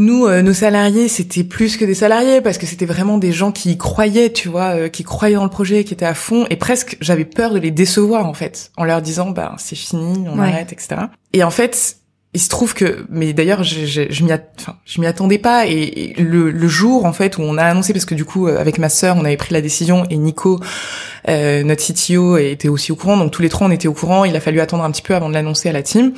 Nous, 0.00 0.26
euh, 0.26 0.42
nos 0.42 0.52
salariés, 0.52 1.08
c'était 1.08 1.42
plus 1.42 1.76
que 1.76 1.84
des 1.84 1.94
salariés 1.94 2.40
parce 2.40 2.56
que 2.56 2.66
c'était 2.66 2.86
vraiment 2.86 3.18
des 3.18 3.32
gens 3.32 3.50
qui 3.50 3.76
croyaient, 3.76 4.32
tu 4.32 4.48
vois, 4.48 4.76
euh, 4.76 4.88
qui 4.88 5.02
croyaient 5.02 5.34
dans 5.34 5.42
le 5.42 5.50
projet, 5.50 5.82
qui 5.82 5.92
étaient 5.92 6.06
à 6.06 6.14
fond. 6.14 6.46
Et 6.50 6.56
presque, 6.56 6.96
j'avais 7.00 7.24
peur 7.24 7.52
de 7.52 7.58
les 7.58 7.72
décevoir 7.72 8.26
en 8.26 8.32
fait, 8.32 8.70
en 8.76 8.84
leur 8.84 9.02
disant, 9.02 9.30
bah 9.30 9.56
c'est 9.58 9.76
fini, 9.76 10.24
on 10.28 10.38
arrête, 10.38 10.72
etc. 10.72 11.00
Et 11.32 11.42
en 11.42 11.50
fait, 11.50 11.97
il 12.34 12.40
se 12.40 12.48
trouve 12.50 12.74
que, 12.74 13.06
mais 13.08 13.32
d'ailleurs, 13.32 13.62
je, 13.62 13.86
je, 13.86 14.02
je 14.10 14.24
m'y, 15.00 15.06
attendais 15.06 15.38
pas. 15.38 15.66
Et, 15.66 16.14
le, 16.18 16.50
le, 16.50 16.68
jour 16.68 17.06
en 17.06 17.12
fait 17.12 17.38
où 17.38 17.42
on 17.42 17.56
a 17.56 17.64
annoncé, 17.64 17.92
parce 17.92 18.04
que 18.04 18.14
du 18.14 18.26
coup, 18.26 18.48
euh, 18.48 18.58
avec 18.58 18.78
ma 18.78 18.90
sœur, 18.90 19.16
on 19.16 19.24
avait 19.24 19.38
pris 19.38 19.54
la 19.54 19.62
décision 19.62 20.04
et 20.10 20.16
Nico, 20.18 20.60
euh, 21.28 21.62
notre 21.62 21.82
CTO, 21.82 22.36
était 22.36 22.68
aussi 22.68 22.92
au 22.92 22.96
courant. 22.96 23.16
Donc 23.16 23.32
tous 23.32 23.40
les 23.40 23.48
trois, 23.48 23.66
on 23.66 23.70
était 23.70 23.88
au 23.88 23.94
courant. 23.94 24.24
Il 24.24 24.36
a 24.36 24.40
fallu 24.40 24.60
attendre 24.60 24.84
un 24.84 24.90
petit 24.90 25.02
peu 25.02 25.14
avant 25.14 25.30
de 25.30 25.34
l'annoncer 25.34 25.70
à 25.70 25.72
la 25.72 25.82
team. 25.82 26.12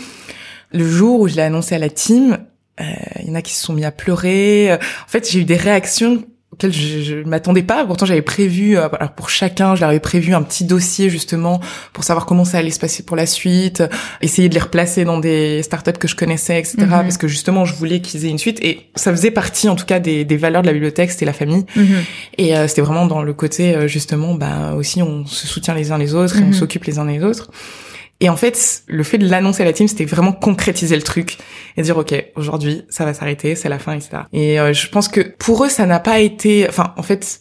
Le 0.73 0.89
jour 0.89 1.21
où 1.21 1.29
je 1.29 1.37
l'ai 1.37 1.43
annoncé 1.43 1.77
à 1.77 1.79
la 1.79 1.89
team, 1.89 2.39
il 2.81 2.87
euh, 2.87 3.29
y 3.29 3.31
en 3.31 3.35
a 3.37 3.43
qui 3.43 3.55
se 3.55 3.63
sont 3.63 3.73
mis 3.73 3.85
à 3.85 3.93
pleurer. 3.93 4.73
En 4.75 5.09
fait, 5.09 5.31
j'ai 5.31 5.41
eu 5.41 5.45
des 5.45 5.57
réactions 5.57 6.25
auxquelles 6.69 6.73
je, 6.73 7.15
ne 7.17 7.29
m'attendais 7.29 7.63
pas. 7.63 7.85
Pourtant, 7.85 8.07
j'avais 8.07 8.23
prévu, 8.23 8.77
euh, 8.77 8.89
alors 8.93 9.13
pour 9.13 9.31
chacun, 9.31 9.75
je 9.75 9.81
leur 9.81 9.91
avais 9.91 10.01
prévu 10.01 10.35
un 10.35 10.43
petit 10.43 10.65
dossier 10.65 11.11
justement 11.11 11.61
pour 11.93 12.05
savoir 12.05 12.27
comment 12.27 12.45
ça 12.45 12.59
allait 12.59 12.71
se 12.71 12.79
passer 12.79 13.03
pour 13.03 13.17
la 13.17 13.27
suite, 13.27 13.83
essayer 14.21 14.49
de 14.49 14.55
les 14.55 14.61
replacer 14.61 15.05
dans 15.05 15.19
des 15.19 15.63
startups 15.63 15.93
que 15.93 16.09
je 16.09 16.17
connaissais, 16.17 16.59
etc. 16.59 16.77
Mhm. 16.81 16.89
Parce 16.91 17.17
que 17.17 17.29
justement, 17.29 17.65
je 17.65 17.75
voulais 17.75 18.01
qu'ils 18.01 18.27
aient 18.27 18.31
une 18.31 18.39
suite 18.39 18.63
et 18.63 18.91
ça 18.95 19.11
faisait 19.11 19.31
partie, 19.31 19.69
en 19.69 19.77
tout 19.77 19.87
cas, 19.87 19.99
des, 19.99 20.25
des 20.25 20.37
valeurs 20.37 20.63
de 20.63 20.67
la 20.67 20.73
bibliothèque, 20.73 21.11
c'était 21.11 21.27
la 21.27 21.33
famille. 21.33 21.65
Mhm. 21.77 21.97
Et 22.39 22.57
euh, 22.57 22.69
c'était 22.69 22.83
vraiment 22.83 23.07
dans 23.07 23.23
le 23.23 23.33
côté 23.33 23.89
justement, 23.89 24.35
bah 24.35 24.75
aussi, 24.77 25.03
on 25.03 25.27
se 25.27 25.47
soutient 25.47 25.75
les 25.75 25.93
uns 25.93 25.99
les 25.99 26.15
autres 26.15 26.39
et 26.39 26.43
on 26.43 26.47
mhm. 26.47 26.53
s'occupe 26.53 26.85
les 26.85 26.99
uns 26.99 27.05
les 27.05 27.23
autres. 27.23 27.51
Et 28.21 28.29
en 28.29 28.37
fait, 28.37 28.83
le 28.87 29.03
fait 29.03 29.19
de 29.19 29.27
l'annoncer 29.27 29.63
à 29.63 29.67
la 29.67 29.73
team, 29.73 29.89
c'était 29.89 30.05
vraiment 30.05 30.33
concrétiser 30.33 30.95
le 30.95 31.03
truc 31.03 31.39
et 31.77 31.83
dire 31.83 31.97
ok, 31.97 32.15
aujourd'hui, 32.37 32.85
ça 32.91 33.05
va 33.05 33.15
s'arrêter, 33.15 33.55
c'est 33.55 33.71
la 33.71 33.79
fin, 33.79 33.95
etc. 33.95 34.23
Et 34.33 34.61
euh, 34.61 34.75
je 34.75 34.89
pense 34.89 35.09
que 35.09 35.21
pour 35.21 35.65
eux, 35.65 35.71
ça 35.71 35.87
n'a 35.87 36.01
pas 36.01 36.21
été, 36.21 36.67
enfin, 36.69 36.93
en 36.99 37.03
fait, 37.03 37.41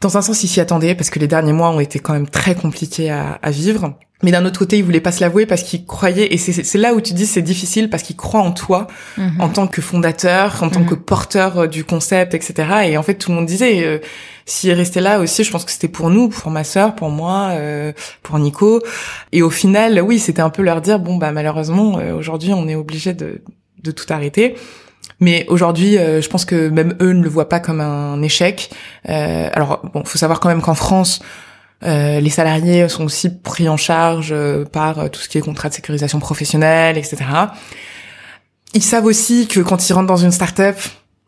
dans 0.00 0.16
un 0.16 0.22
sens, 0.22 0.44
ils 0.44 0.48
s'y 0.48 0.60
attendaient 0.60 0.94
parce 0.94 1.10
que 1.10 1.18
les 1.18 1.28
derniers 1.28 1.52
mois 1.52 1.70
ont 1.70 1.80
été 1.80 1.98
quand 1.98 2.12
même 2.12 2.28
très 2.28 2.54
compliqués 2.54 3.10
à, 3.10 3.38
à 3.42 3.50
vivre. 3.50 3.98
Mais 4.22 4.30
d'un 4.30 4.44
autre 4.44 4.58
côté, 4.58 4.78
ils 4.78 4.84
voulaient 4.84 5.00
pas 5.00 5.12
se 5.12 5.20
l'avouer 5.20 5.46
parce 5.46 5.62
qu'ils 5.62 5.84
croyaient, 5.84 6.32
et 6.32 6.38
c'est 6.38 6.78
là 6.78 6.94
où 6.94 7.00
tu 7.00 7.12
dis 7.12 7.26
c'est 7.26 7.42
difficile 7.42 7.90
parce 7.90 8.02
qu'ils 8.02 8.16
croient 8.16 8.40
en 8.40 8.52
toi 8.52 8.86
mhm. 9.18 9.40
en 9.40 9.48
tant 9.48 9.66
que 9.66 9.82
fondateur, 9.82 10.62
en 10.62 10.70
tant 10.70 10.84
que 10.84 10.94
mhm. 10.94 11.00
porteur 11.00 11.58
euh, 11.58 11.66
du 11.66 11.84
concept, 11.84 12.34
etc. 12.34 12.68
Et 12.86 12.96
en 12.96 13.02
fait, 13.02 13.14
tout 13.14 13.30
le 13.30 13.36
monde 13.36 13.46
disait, 13.46 13.84
euh, 13.84 13.98
s'il 14.46 14.72
restait 14.72 15.00
là 15.00 15.20
aussi, 15.20 15.44
je 15.44 15.50
pense 15.50 15.64
que 15.64 15.70
c'était 15.70 15.88
pour 15.88 16.10
nous, 16.10 16.28
pour 16.28 16.50
ma 16.50 16.64
sœur, 16.64 16.94
pour 16.94 17.10
moi, 17.10 17.50
euh, 17.52 17.92
pour 18.22 18.38
Nico. 18.38 18.80
Et 19.32 19.42
au 19.42 19.50
final, 19.50 20.00
oui, 20.00 20.18
c'était 20.18 20.42
un 20.42 20.50
peu 20.50 20.62
leur 20.62 20.80
dire 20.80 20.98
bon 20.98 21.16
bah 21.16 21.32
malheureusement 21.32 21.98
euh, 21.98 22.14
aujourd'hui 22.14 22.52
on 22.52 22.68
est 22.68 22.74
obligé 22.74 23.14
de, 23.14 23.42
de 23.82 23.90
tout 23.90 24.06
arrêter. 24.10 24.54
Mais 25.20 25.46
aujourd'hui, 25.48 25.98
euh, 25.98 26.20
je 26.20 26.28
pense 26.28 26.44
que 26.44 26.68
même 26.68 26.96
eux 27.00 27.12
ne 27.12 27.22
le 27.22 27.28
voient 27.28 27.48
pas 27.48 27.60
comme 27.60 27.80
un 27.80 28.20
échec. 28.22 28.70
Euh, 29.08 29.48
alors 29.52 29.80
bon, 29.94 30.04
faut 30.04 30.18
savoir 30.18 30.40
quand 30.40 30.48
même 30.48 30.62
qu'en 30.62 30.74
France, 30.74 31.20
les 31.82 32.30
salariés 32.30 32.88
sont 32.88 33.04
aussi 33.04 33.28
pris 33.30 33.68
en 33.68 33.76
charge 33.76 34.34
par 34.72 35.10
tout 35.10 35.20
ce 35.20 35.28
qui 35.28 35.38
est 35.38 35.40
contrat 35.40 35.68
de 35.68 35.74
sécurisation 35.74 36.20
professionnelle, 36.20 36.96
etc. 36.96 37.16
Ils 38.74 38.82
savent 38.82 39.04
aussi 39.04 39.48
que 39.48 39.60
quand 39.60 39.88
ils 39.88 39.92
rentrent 39.92 40.06
dans 40.06 40.16
une 40.16 40.32
start-up, 40.32 40.76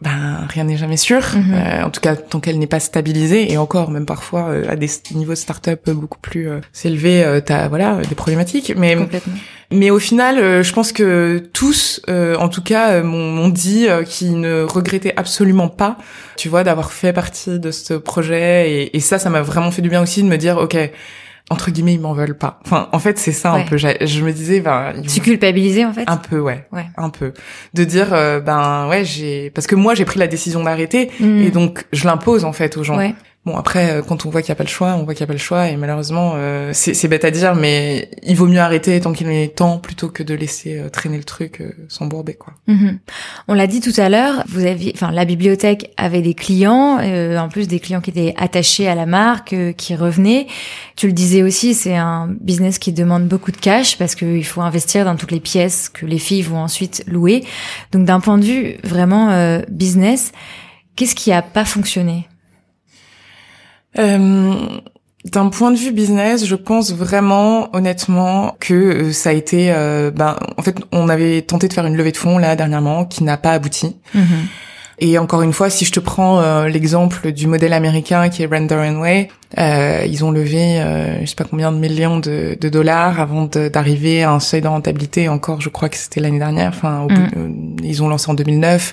ben 0.05 0.47
rien 0.49 0.65
n'est 0.65 0.77
jamais 0.77 0.99
sûr. 0.99 1.23
Mhm. 1.35 1.55
Euh, 1.55 1.85
en 1.85 1.91
tout 1.91 2.01
cas, 2.01 2.15
tant 2.15 2.39
qu'elle 2.39 2.59
n'est 2.59 2.67
pas 2.67 2.79
stabilisée 2.79 3.51
et 3.51 3.57
encore, 3.57 3.91
même 3.91 4.05
parfois 4.05 4.51
euh, 4.51 4.65
à 4.69 4.77
des 4.77 4.89
niveaux 5.15 5.33
de 5.33 5.39
start-up 5.39 5.89
beaucoup 5.91 6.19
plus 6.21 6.49
euh, 6.51 6.61
élevés, 6.85 7.25
euh, 7.25 7.41
t'as 7.41 7.69
voilà 7.69 7.97
des 8.07 8.15
problématiques. 8.15 8.75
Mais 8.77 8.97
mais 9.71 9.91
au 9.91 9.99
final, 9.99 10.63
je 10.63 10.73
pense 10.73 10.93
que 10.93 11.43
tous, 11.53 12.03
en 12.07 12.49
tout 12.49 12.63
cas, 12.63 13.03
m'ont 13.03 13.49
dit 13.49 13.89
qu'ils 14.07 14.39
ne 14.39 14.63
regrettaient 14.63 15.15
absolument 15.17 15.69
pas, 15.69 15.97
tu 16.37 16.49
vois, 16.49 16.63
d'avoir 16.63 16.93
fait 16.93 17.13
partie 17.13 17.59
de 17.59 17.71
ce 17.73 17.95
projet. 17.95 18.71
Et, 18.71 18.97
et 18.97 19.01
ça, 19.01 19.19
ça 19.19 19.31
m'a 19.31 19.43
vraiment 19.43 19.73
fait 19.73 19.83
du 19.83 19.89
bien 19.89 20.03
aussi 20.03 20.23
de 20.23 20.29
me 20.29 20.37
dire, 20.37 20.59
ok 20.59 20.77
entre 21.51 21.71
guillemets 21.71 21.95
ils 21.95 22.01
m'en 22.01 22.15
veulent 22.15 22.39
pas. 22.39 22.61
Enfin 22.65 22.89
en 22.93 22.99
fait 22.99 23.19
c'est 23.19 23.33
ça 23.33 23.53
un 23.53 23.65
peu. 23.65 23.77
Je 23.77 24.25
me 24.25 24.33
disais 24.33 24.61
ben 24.61 24.95
tu 25.07 25.21
culpabilisais 25.21 25.85
en 25.85 25.93
fait? 25.93 26.05
Un 26.07 26.17
peu 26.17 26.39
ouais. 26.39 26.67
Ouais. 26.73 26.87
Un 26.97 27.11
peu 27.11 27.33
de 27.75 27.85
dire 27.85 28.13
euh, 28.13 28.41
ben 28.41 28.89
ouais 28.89 29.05
j'ai 29.05 29.51
parce 29.51 29.67
que 29.67 29.75
moi 29.75 29.95
j'ai 29.95 30.05
pris 30.05 30.19
la 30.19 30.27
décision 30.27 30.63
d'arrêter 30.63 31.11
mm. 31.21 31.43
et 31.43 31.51
donc 31.51 31.85
je 31.93 32.07
l'impose 32.07 32.45
en 32.45 32.53
fait 32.53 32.77
aux 32.77 32.83
gens. 32.83 32.97
Ouais. 32.97 33.15
Bon 33.45 33.57
après 33.57 33.91
euh, 33.91 34.03
quand 34.03 34.25
on 34.25 34.31
voit 34.31 34.41
qu'il 34.41 34.49
y 34.49 34.53
a 34.53 34.57
pas 34.57 34.65
le 34.65 34.71
choix, 34.71 34.95
on 34.95 35.05
voit 35.05 35.13
qu'il 35.13 35.21
y 35.21 35.25
a 35.25 35.27
pas 35.27 35.35
le 35.35 35.39
choix 35.39 35.69
et 35.69 35.77
malheureusement 35.77 36.33
euh, 36.37 36.71
c'est 36.73 37.09
bête 37.09 37.27
à 37.27 37.31
dire 37.31 37.55
mais 37.55 38.09
il 38.23 38.37
vaut 38.37 38.47
mieux 38.47 38.61
arrêter 38.61 38.99
tant 39.01 39.13
qu'il 39.13 39.29
est 39.29 39.55
temps 39.55 39.77
plutôt 39.77 40.09
que 40.09 40.23
de 40.23 40.33
laisser 40.33 40.79
euh, 40.79 40.89
traîner 40.89 41.19
le 41.19 41.25
truc 41.25 41.63
s'embourber 41.89 42.35
quoi. 42.35 42.55
Mhm. 42.69 42.99
On 43.49 43.53
l'a 43.53 43.67
dit 43.67 43.81
tout 43.81 43.93
à 43.99 44.09
l'heure, 44.09 44.45
vous 44.49 44.65
aviez 44.65 44.93
enfin 44.95 45.11
la 45.11 45.27
bibliothèque 45.27 45.93
avait 45.99 46.23
des 46.23 46.33
clients 46.33 46.99
en 47.03 47.49
plus 47.51 47.69
des 47.69 47.81
clients 47.81 48.01
qui 48.01 48.11
étaient 48.11 48.35
attachés 48.39 48.89
à 48.89 48.95
la 48.95 49.05
marque 49.05 49.55
qui 49.77 49.95
revenaient. 49.95 50.47
Tu 50.97 51.07
le 51.07 51.13
disais 51.13 51.43
aussi, 51.43 51.75
c'est 51.75 51.97
un 51.97 52.29
business 52.41 52.79
qui 52.79 52.93
demande 52.93 53.27
beaucoup 53.27 53.53
de 53.53 53.57
cash 53.57 53.99
parce 53.99 54.15
qu'il 54.15 54.45
faut 54.45 54.63
investir 54.63 55.05
dans 55.05 55.17
toutes 55.17 55.33
les 55.33 55.41
pièces 55.41 55.91
que 55.91 56.07
les 56.07 56.19
filles 56.19 56.43
vont 56.43 56.59
ensuite 56.61 57.05
louer. 57.07 57.45
Donc 57.93 58.05
d'un 58.05 58.21
point 58.21 58.39
de 58.39 58.45
vue 58.45 58.77
vraiment 58.85 59.61
business, 59.69 60.33
qu'est-ce 60.97 61.15
qui 61.15 61.33
a 61.33 61.43
pas 61.43 61.65
fonctionné? 61.65 62.27
euh, 62.27 62.34
d'un 63.97 65.49
point 65.49 65.71
de 65.71 65.77
vue 65.77 65.93
business, 65.93 66.45
je 66.45 66.55
pense 66.55 66.93
vraiment, 66.93 67.75
honnêtement, 67.75 68.57
que 68.61 68.75
euh, 68.75 69.13
ça 69.13 69.31
a 69.31 69.33
été. 69.33 69.73
Euh, 69.73 70.11
ben, 70.11 70.37
en 70.59 70.63
fait, 70.63 70.77
on 70.93 71.09
avait 71.09 71.43
tenté 71.43 71.67
de 71.69 71.73
faire 71.73 71.87
une 71.87 71.97
levée 71.97 72.13
de 72.13 72.17
fonds 72.17 72.39
là 72.39 72.57
dernièrement, 72.57 73.07
qui 73.07 73.25
n'a 73.25 73.39
pas 73.39 73.53
abouti. 73.53 73.97
Mm-hmm. 74.15 74.21
Et 75.01 75.19
encore 75.19 75.43
une 75.43 75.53
fois, 75.53 75.71
si 75.71 75.85
je 75.85 75.93
te 75.93 75.99
prends 75.99 76.63
l'exemple 76.67 77.33
du 77.33 77.49
modèle 77.49 77.73
américain 77.73 78.29
qui 78.29 78.45
est 78.45 78.47
Render 78.47 78.77
and 78.77 79.01
Way, 79.01 79.29
ils 80.07 80.25
ont 80.25 80.31
levé, 80.31 80.81
je 81.21 81.27
sais 81.27 81.35
pas 81.35 81.43
combien 81.43 81.73
de 81.73 81.79
millions 81.79 82.21
de, 82.21 82.57
de 82.61 82.69
dollars 82.69 83.19
avant 83.19 83.47
d'arriver 83.47 84.23
à 84.23 84.31
un 84.31 84.39
seuil 84.39 84.61
de 84.61 84.69
rentabilité. 84.69 85.29
Encore, 85.29 85.61
je 85.61 85.69
crois 85.69 85.89
que 85.89 85.97
c'était 85.97 86.21
l'année 86.21 86.39
dernière. 86.39 86.69
Enfin, 86.69 87.01
au 87.01 87.11
mm. 87.11 87.79
ils 87.83 88.05
ont 88.05 88.09
lancé 88.09 88.31
en 88.31 88.35
2009 88.35 88.93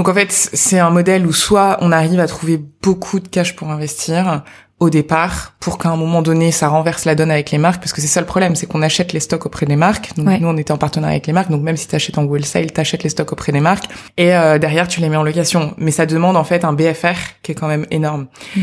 donc 0.00 0.08
en 0.08 0.14
fait, 0.14 0.32
c'est 0.32 0.78
un 0.78 0.88
modèle 0.88 1.26
où 1.26 1.32
soit 1.34 1.76
on 1.82 1.92
arrive 1.92 2.20
à 2.20 2.26
trouver 2.26 2.58
beaucoup 2.82 3.20
de 3.20 3.28
cash 3.28 3.54
pour 3.54 3.68
investir 3.68 4.44
au 4.78 4.88
départ, 4.88 5.52
pour 5.60 5.76
qu'à 5.76 5.90
un 5.90 5.96
moment 5.96 6.22
donné, 6.22 6.52
ça 6.52 6.68
renverse 6.68 7.04
la 7.04 7.14
donne 7.14 7.30
avec 7.30 7.50
les 7.50 7.58
marques, 7.58 7.82
parce 7.82 7.92
que 7.92 8.00
c'est 8.00 8.06
ça 8.06 8.20
le 8.20 8.26
problème, 8.26 8.54
c'est 8.56 8.64
qu'on 8.64 8.80
achète 8.80 9.12
les 9.12 9.20
stocks 9.20 9.44
auprès 9.44 9.66
des 9.66 9.76
marques. 9.76 10.16
Donc 10.16 10.40
nous, 10.40 10.48
on 10.48 10.56
était 10.56 10.72
en 10.72 10.78
partenariat 10.78 11.16
avec 11.16 11.26
les 11.26 11.34
marques, 11.34 11.50
donc 11.50 11.60
même 11.60 11.76
si 11.76 11.86
tu 11.86 11.94
achètes 11.94 12.16
en 12.16 12.24
wholesale, 12.24 12.72
tu 12.72 12.80
achètes 12.80 13.02
les 13.02 13.10
stocks 13.10 13.30
auprès 13.30 13.52
des 13.52 13.60
marques, 13.60 13.90
et 14.16 14.34
euh, 14.34 14.56
derrière, 14.56 14.88
tu 14.88 15.02
les 15.02 15.10
mets 15.10 15.18
en 15.18 15.22
location. 15.22 15.74
Mais 15.76 15.90
ça 15.90 16.06
demande 16.06 16.38
en 16.38 16.44
fait 16.44 16.64
un 16.64 16.72
BFR 16.72 17.18
qui 17.42 17.52
est 17.52 17.54
quand 17.54 17.68
même 17.68 17.84
énorme. 17.90 18.28
Mm-hmm. 18.56 18.62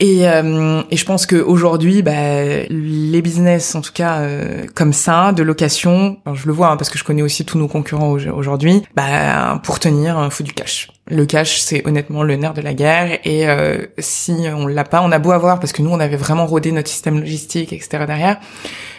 Et, 0.00 0.28
euh, 0.28 0.82
et, 0.90 0.96
je 0.96 1.04
pense 1.04 1.26
qu'aujourd'hui, 1.26 2.02
bah, 2.02 2.12
les 2.68 3.20
business, 3.20 3.74
en 3.74 3.80
tout 3.80 3.92
cas 3.92 4.20
euh, 4.20 4.64
comme 4.74 4.92
ça, 4.92 5.32
de 5.32 5.42
location, 5.42 6.18
je 6.34 6.46
le 6.46 6.52
vois 6.52 6.68
hein, 6.68 6.76
parce 6.76 6.88
que 6.88 6.98
je 6.98 7.04
connais 7.04 7.22
aussi 7.22 7.44
tous 7.44 7.58
nos 7.58 7.66
concurrents 7.66 8.10
aujourd'hui, 8.10 8.84
bah, 8.94 9.60
pour 9.64 9.80
tenir, 9.80 10.20
il 10.24 10.30
faut 10.30 10.44
du 10.44 10.52
cash. 10.52 10.88
Le 11.10 11.26
cash, 11.26 11.58
c'est 11.58 11.84
honnêtement 11.86 12.22
le 12.22 12.36
nerf 12.36 12.54
de 12.54 12.60
la 12.60 12.74
guerre. 12.74 13.18
Et 13.24 13.48
euh, 13.48 13.86
si 13.98 14.34
on 14.54 14.68
l'a 14.68 14.84
pas, 14.84 15.02
on 15.02 15.10
a 15.10 15.18
beau 15.18 15.32
avoir, 15.32 15.58
parce 15.58 15.72
que 15.72 15.82
nous, 15.82 15.90
on 15.90 16.00
avait 16.00 16.16
vraiment 16.16 16.46
rodé 16.46 16.70
notre 16.70 16.88
système 16.88 17.18
logistique, 17.18 17.72
etc. 17.72 18.04
derrière. 18.06 18.38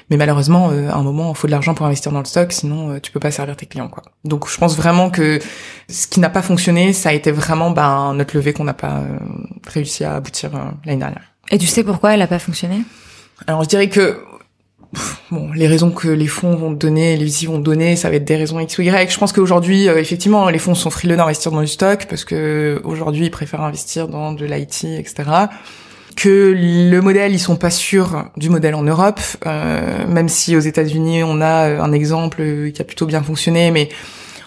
Mais 0.09 0.17
malheureusement, 0.17 0.69
à 0.69 0.95
un 0.95 1.03
moment, 1.03 1.31
il 1.31 1.37
faut 1.37 1.47
de 1.47 1.51
l'argent 1.51 1.73
pour 1.75 1.85
investir 1.85 2.11
dans 2.11 2.19
le 2.19 2.25
stock, 2.25 2.51
sinon 2.51 2.99
tu 2.99 3.11
peux 3.11 3.19
pas 3.19 3.31
servir 3.31 3.55
tes 3.55 3.67
clients, 3.67 3.89
quoi. 3.89 4.03
Donc 4.25 4.49
je 4.49 4.57
pense 4.57 4.75
vraiment 4.75 5.11
que 5.11 5.39
ce 5.87 6.07
qui 6.07 6.19
n'a 6.19 6.29
pas 6.29 6.41
fonctionné, 6.41 6.93
ça 6.93 7.09
a 7.09 7.13
été 7.13 7.31
vraiment 7.31 7.69
ben, 7.71 8.13
notre 8.15 8.35
levée 8.35 8.53
qu'on 8.53 8.63
n'a 8.63 8.73
pas 8.73 9.03
réussi 9.67 10.03
à 10.03 10.15
aboutir 10.15 10.51
l'année 10.85 10.99
dernière. 10.99 11.33
Et 11.51 11.57
tu 11.57 11.67
sais 11.67 11.83
pourquoi 11.83 12.13
elle 12.13 12.21
a 12.21 12.27
pas 12.27 12.39
fonctionné? 12.39 12.81
Alors 13.47 13.63
je 13.63 13.69
dirais 13.69 13.89
que 13.89 14.19
bon, 15.31 15.51
les 15.53 15.67
raisons 15.67 15.91
que 15.91 16.07
les 16.07 16.27
fonds 16.27 16.55
vont 16.55 16.71
donner, 16.71 17.15
les 17.17 17.25
VC 17.25 17.45
vont 17.45 17.59
donner, 17.59 17.95
ça 17.95 18.09
va 18.09 18.15
être 18.15 18.25
des 18.25 18.35
raisons 18.35 18.59
X 18.59 18.77
ou 18.77 18.81
Y. 18.81 19.11
Je 19.11 19.17
pense 19.17 19.33
qu'aujourd'hui, 19.33 19.87
euh, 19.87 19.99
effectivement, 19.99 20.49
les 20.49 20.59
fonds 20.59 20.75
sont 20.75 20.89
frileux 20.89 21.15
d'investir 21.15 21.51
dans 21.51 21.61
du 21.61 21.67
stock 21.67 22.07
parce 22.09 22.25
que 22.25 22.81
aujourd'hui, 22.83 23.25
ils 23.25 23.31
préfèrent 23.31 23.61
investir 23.61 24.07
dans 24.07 24.33
de 24.33 24.45
l'IT, 24.45 24.85
etc. 24.85 25.29
Que 26.21 26.53
le 26.53 26.99
modèle, 26.99 27.31
ils 27.31 27.39
sont 27.39 27.55
pas 27.55 27.69
sûrs 27.69 28.25
du 28.35 28.49
modèle 28.49 28.75
en 28.75 28.83
Europe, 28.83 29.21
euh, 29.45 30.05
même 30.05 30.27
si 30.27 30.57
aux 30.57 30.59
États-Unis, 30.59 31.23
on 31.23 31.39
a 31.39 31.81
un 31.81 31.93
exemple 31.93 32.43
qui 32.73 32.81
a 32.81 32.83
plutôt 32.83 33.05
bien 33.05 33.23
fonctionné, 33.23 33.71
mais 33.71 33.87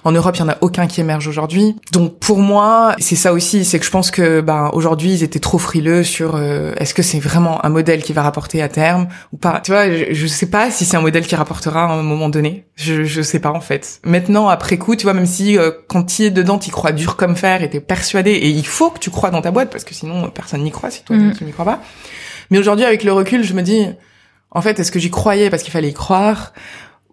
en 0.04 0.12
Europe, 0.12 0.36
il 0.36 0.40
y 0.40 0.42
en 0.42 0.48
a 0.48 0.58
aucun 0.60 0.86
qui 0.86 1.00
émerge 1.00 1.28
aujourd'hui. 1.28 1.76
Donc 1.92 2.18
pour 2.18 2.38
moi, 2.38 2.94
c'est 2.98 3.16
ça 3.16 3.32
aussi, 3.32 3.64
c'est 3.64 3.78
que 3.78 3.84
je 3.84 3.90
pense 3.90 4.10
que 4.10 4.40
ben 4.40 4.70
aujourd'hui, 4.72 5.12
ils 5.12 5.22
étaient 5.22 5.38
trop 5.38 5.58
frileux 5.58 6.02
sur 6.02 6.34
euh, 6.34 6.72
est-ce 6.76 6.94
que 6.94 7.02
c'est 7.02 7.20
vraiment 7.20 7.64
un 7.64 7.68
modèle 7.68 8.02
qui 8.02 8.12
va 8.12 8.22
rapporter 8.22 8.62
à 8.62 8.68
terme 8.68 9.08
ou 9.32 9.36
pas. 9.36 9.60
Tu 9.60 9.70
vois, 9.70 9.90
je, 9.90 10.06
je 10.12 10.26
sais 10.26 10.46
pas 10.46 10.70
si 10.70 10.84
c'est 10.84 10.96
un 10.96 11.00
modèle 11.00 11.26
qui 11.26 11.36
rapportera 11.36 11.84
à 11.84 11.92
un 11.92 12.02
moment 12.02 12.28
donné. 12.28 12.66
Je 12.74 13.04
je 13.04 13.22
sais 13.22 13.38
pas 13.38 13.50
en 13.50 13.60
fait. 13.60 14.00
Maintenant 14.04 14.48
après 14.48 14.78
coup, 14.78 14.96
tu 14.96 15.04
vois 15.04 15.14
même 15.14 15.26
si 15.26 15.58
euh, 15.58 15.70
quand 15.88 16.04
tu 16.04 16.22
es 16.22 16.30
dedans, 16.30 16.58
tu 16.58 16.70
crois 16.70 16.92
dur 16.92 17.16
comme 17.16 17.36
fer 17.36 17.62
et 17.62 17.70
t'es 17.70 17.80
persuadé 17.80 18.32
et 18.32 18.48
il 18.48 18.66
faut 18.66 18.90
que 18.90 18.98
tu 18.98 19.10
crois 19.10 19.30
dans 19.30 19.42
ta 19.42 19.50
boîte 19.50 19.70
parce 19.70 19.84
que 19.84 19.94
sinon 19.94 20.28
personne 20.30 20.62
n'y 20.62 20.70
croit 20.70 20.90
si 20.90 21.04
toi 21.04 21.16
mm. 21.16 21.34
tu 21.36 21.44
n'y 21.44 21.52
crois 21.52 21.64
pas. 21.64 21.80
Mais 22.50 22.58
aujourd'hui 22.58 22.84
avec 22.84 23.04
le 23.04 23.12
recul, 23.12 23.44
je 23.44 23.54
me 23.54 23.62
dis 23.62 23.86
en 24.54 24.60
fait, 24.60 24.78
est-ce 24.78 24.92
que 24.92 24.98
j'y 24.98 25.10
croyais 25.10 25.50
parce 25.50 25.62
qu'il 25.62 25.72
fallait 25.72 25.88
y 25.88 25.94
croire? 25.94 26.52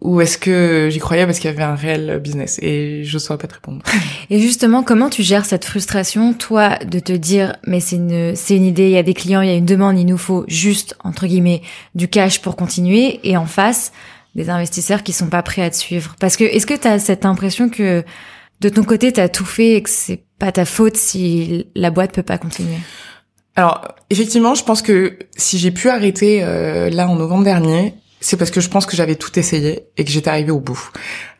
Ou 0.01 0.21
est-ce 0.21 0.37
que 0.37 0.87
j'y 0.89 0.99
croyais 0.99 1.25
parce 1.25 1.39
qu'il 1.39 1.49
y 1.49 1.53
avait 1.53 1.63
un 1.63 1.75
réel 1.75 2.19
business 2.19 2.57
et 2.61 3.03
je 3.03 3.17
saurais 3.17 3.37
pas 3.37 3.47
te 3.47 3.55
répondre. 3.55 3.83
Et 4.29 4.39
justement, 4.39 4.81
comment 4.81 5.09
tu 5.09 5.23
gères 5.23 5.45
cette 5.45 5.65
frustration, 5.65 6.33
toi, 6.33 6.77
de 6.77 6.99
te 6.99 7.11
dire 7.11 7.57
mais 7.67 7.79
c'est 7.79 7.97
une 7.97 8.35
c'est 8.35 8.55
une 8.55 8.65
idée, 8.65 8.85
il 8.85 8.91
y 8.91 8.97
a 8.97 9.03
des 9.03 9.13
clients, 9.13 9.41
il 9.41 9.49
y 9.49 9.51
a 9.51 9.55
une 9.55 9.65
demande, 9.65 9.99
il 9.99 10.05
nous 10.05 10.17
faut 10.17 10.45
juste 10.47 10.95
entre 11.03 11.27
guillemets 11.27 11.61
du 11.95 12.07
cash 12.07 12.41
pour 12.41 12.55
continuer 12.55 13.19
et 13.23 13.35
en 13.35 13.45
face 13.45 13.91
des 14.35 14.49
investisseurs 14.49 15.03
qui 15.03 15.11
sont 15.11 15.27
pas 15.27 15.43
prêts 15.43 15.63
à 15.63 15.69
te 15.69 15.75
suivre. 15.75 16.15
Parce 16.19 16.37
que 16.37 16.43
est-ce 16.43 16.65
que 16.65 16.75
tu 16.75 16.87
as 16.87 16.99
cette 16.99 17.25
impression 17.25 17.69
que 17.69 18.03
de 18.61 18.69
ton 18.69 18.83
côté 18.83 19.11
tu 19.11 19.19
as 19.19 19.29
tout 19.29 19.45
fait 19.45 19.73
et 19.73 19.83
que 19.83 19.89
c'est 19.89 20.23
pas 20.37 20.51
ta 20.51 20.63
faute 20.65 20.95
si 20.95 21.67
la 21.75 21.91
boîte 21.91 22.13
peut 22.13 22.23
pas 22.23 22.37
continuer? 22.37 22.77
Alors, 23.55 23.81
effectivement, 24.09 24.55
je 24.55 24.63
pense 24.63 24.81
que 24.81 25.19
si 25.35 25.57
j'ai 25.57 25.71
pu 25.71 25.89
arrêter 25.89 26.41
euh, 26.43 26.89
là 26.89 27.09
en 27.09 27.15
novembre 27.15 27.43
dernier, 27.43 27.93
c'est 28.21 28.37
parce 28.37 28.51
que 28.51 28.59
je 28.59 28.69
pense 28.69 28.85
que 28.85 28.95
j'avais 28.97 29.15
tout 29.15 29.37
essayé 29.39 29.85
et 29.97 30.03
que 30.03 30.11
j'étais 30.11 30.29
arrivée 30.29 30.51
au 30.51 30.59
bout. 30.59 30.91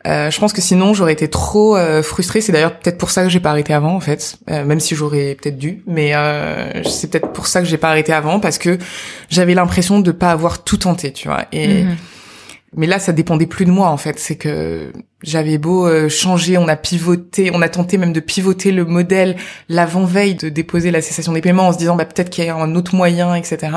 Euh, 0.06 0.30
je 0.30 0.40
pense 0.40 0.54
que 0.54 0.62
sinon 0.62 0.94
j'aurais 0.94 1.12
été 1.12 1.28
trop 1.28 1.76
euh, 1.76 2.02
frustrée. 2.02 2.40
C'est 2.40 2.52
d'ailleurs 2.52 2.78
peut-être 2.78 2.96
pour 2.96 3.10
ça 3.10 3.22
que 3.22 3.28
j'ai 3.28 3.40
pas 3.40 3.50
arrêté 3.50 3.74
avant 3.74 3.94
en 3.94 4.00
fait, 4.00 4.38
euh, 4.50 4.64
même 4.64 4.80
si 4.80 4.94
j'aurais 4.94 5.36
peut-être 5.40 5.58
dû. 5.58 5.82
Mais 5.86 6.14
euh, 6.14 6.82
c'est 6.84 7.10
peut-être 7.10 7.32
pour 7.32 7.46
ça 7.46 7.60
que 7.60 7.66
j'ai 7.66 7.76
pas 7.76 7.90
arrêté 7.90 8.12
avant 8.12 8.40
parce 8.40 8.56
que 8.56 8.78
j'avais 9.28 9.54
l'impression 9.54 10.00
de 10.00 10.10
pas 10.10 10.30
avoir 10.30 10.64
tout 10.64 10.78
tenté, 10.78 11.12
tu 11.12 11.28
vois. 11.28 11.44
Et 11.52 11.84
mhm. 11.84 11.96
mais 12.76 12.86
là 12.86 12.98
ça 12.98 13.12
dépendait 13.12 13.46
plus 13.46 13.66
de 13.66 13.70
moi 13.70 13.90
en 13.90 13.98
fait. 13.98 14.18
C'est 14.18 14.36
que 14.36 14.90
j'avais 15.22 15.58
beau 15.58 15.86
euh, 15.86 16.08
changer, 16.08 16.56
on 16.56 16.66
a 16.66 16.76
pivoté, 16.76 17.50
on 17.52 17.60
a 17.60 17.68
tenté 17.68 17.98
même 17.98 18.14
de 18.14 18.20
pivoter 18.20 18.72
le 18.72 18.86
modèle 18.86 19.36
l'avant 19.68 20.04
veille 20.04 20.34
de 20.34 20.48
déposer 20.48 20.90
la 20.90 21.02
cessation 21.02 21.34
des 21.34 21.42
paiements 21.42 21.68
en 21.68 21.72
se 21.74 21.78
disant 21.78 21.94
bah 21.94 22.06
peut-être 22.06 22.30
qu'il 22.30 22.44
y 22.44 22.48
a 22.48 22.56
un 22.56 22.74
autre 22.74 22.94
moyen, 22.94 23.34
etc. 23.34 23.68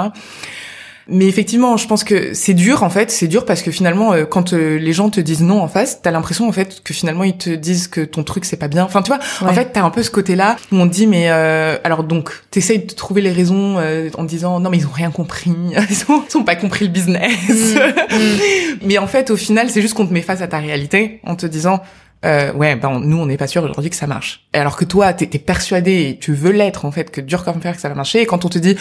Mais 1.07 1.25
effectivement, 1.25 1.75
je 1.77 1.87
pense 1.87 2.03
que 2.03 2.33
c'est 2.33 2.53
dur 2.53 2.83
en 2.83 2.89
fait, 2.89 3.11
c'est 3.11 3.27
dur 3.27 3.45
parce 3.45 3.61
que 3.61 3.71
finalement, 3.71 4.13
euh, 4.13 4.25
quand 4.25 4.53
euh, 4.53 4.77
les 4.77 4.93
gens 4.93 5.09
te 5.09 5.19
disent 5.19 5.41
non 5.41 5.61
en 5.61 5.67
face, 5.67 6.01
t'as 6.01 6.11
l'impression 6.11 6.47
en 6.47 6.51
fait 6.51 6.81
que 6.83 6.93
finalement 6.93 7.23
ils 7.23 7.37
te 7.37 7.49
disent 7.49 7.87
que 7.87 8.01
ton 8.01 8.23
truc 8.23 8.45
c'est 8.45 8.57
pas 8.57 8.67
bien. 8.67 8.83
Enfin, 8.83 9.01
tu 9.01 9.09
vois, 9.09 9.19
en 9.41 9.53
fait, 9.53 9.71
t'as 9.73 9.83
un 9.83 9.89
peu 9.89 10.03
ce 10.03 10.11
côté-là 10.11 10.55
où 10.71 10.77
on 10.77 10.87
te 10.87 10.93
dit 10.93 11.07
mais 11.07 11.29
euh, 11.29 11.77
alors 11.83 12.03
donc 12.03 12.31
t'essayes 12.51 12.85
de 12.85 12.93
trouver 12.93 13.21
les 13.21 13.31
raisons 13.31 13.77
en 14.17 14.23
disant 14.23 14.59
non 14.59 14.69
mais 14.69 14.77
ils 14.77 14.87
ont 14.87 14.91
rien 14.93 15.11
compris, 15.11 15.51
ils 15.89 16.11
ont, 16.11 16.23
ils 16.29 16.37
ont 16.37 16.43
pas 16.43 16.55
compris 16.55 16.85
le 16.85 16.91
business. 16.91 17.31
Mm, 17.49 18.15
mm. 18.15 18.77
mais 18.83 18.97
en 18.97 19.07
fait, 19.07 19.29
au 19.29 19.37
final, 19.37 19.69
c'est 19.69 19.81
juste 19.81 19.95
qu'on 19.95 20.07
te 20.07 20.13
met 20.13 20.21
face 20.21 20.41
à 20.41 20.47
ta 20.47 20.59
réalité 20.59 21.19
en 21.25 21.35
te 21.35 21.45
disant 21.45 21.81
euh, 22.25 22.53
ouais, 22.53 22.75
ben 22.75 23.01
nous 23.01 23.17
on 23.17 23.25
n'est 23.25 23.37
pas 23.37 23.47
sûr 23.47 23.63
aujourd'hui 23.63 23.89
que 23.89 23.95
ça 23.95 24.07
marche. 24.07 24.45
Alors 24.53 24.77
que 24.77 24.85
toi, 24.85 25.11
t'es 25.13 25.29
es 25.33 25.39
persuadé 25.39 26.09
et 26.09 26.17
tu 26.17 26.33
veux 26.33 26.51
l'être 26.51 26.85
en 26.85 26.91
fait 26.91 27.11
que 27.11 27.19
dur 27.19 27.43
comme 27.43 27.61
fer 27.61 27.75
que 27.75 27.81
ça 27.81 27.89
va 27.89 27.95
marcher. 27.95 28.21
Et 28.21 28.25
quand 28.25 28.45
on 28.45 28.49
te 28.49 28.59
dit 28.59 28.77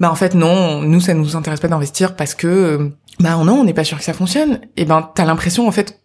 bah 0.00 0.10
en 0.10 0.14
fait 0.14 0.34
non, 0.34 0.82
nous 0.82 1.00
ça 1.00 1.14
nous 1.14 1.36
intéresse 1.36 1.60
pas 1.60 1.68
d'investir 1.68 2.16
parce 2.16 2.34
que 2.34 2.46
euh, 2.46 2.88
bah 3.20 3.36
non, 3.44 3.60
on 3.60 3.64
n'est 3.64 3.74
pas 3.74 3.84
sûr 3.84 3.98
que 3.98 4.04
ça 4.04 4.12
fonctionne. 4.12 4.60
Et 4.76 4.84
ben 4.84 5.10
t'as 5.14 5.24
l'impression 5.24 5.66
en 5.66 5.72
fait 5.72 6.00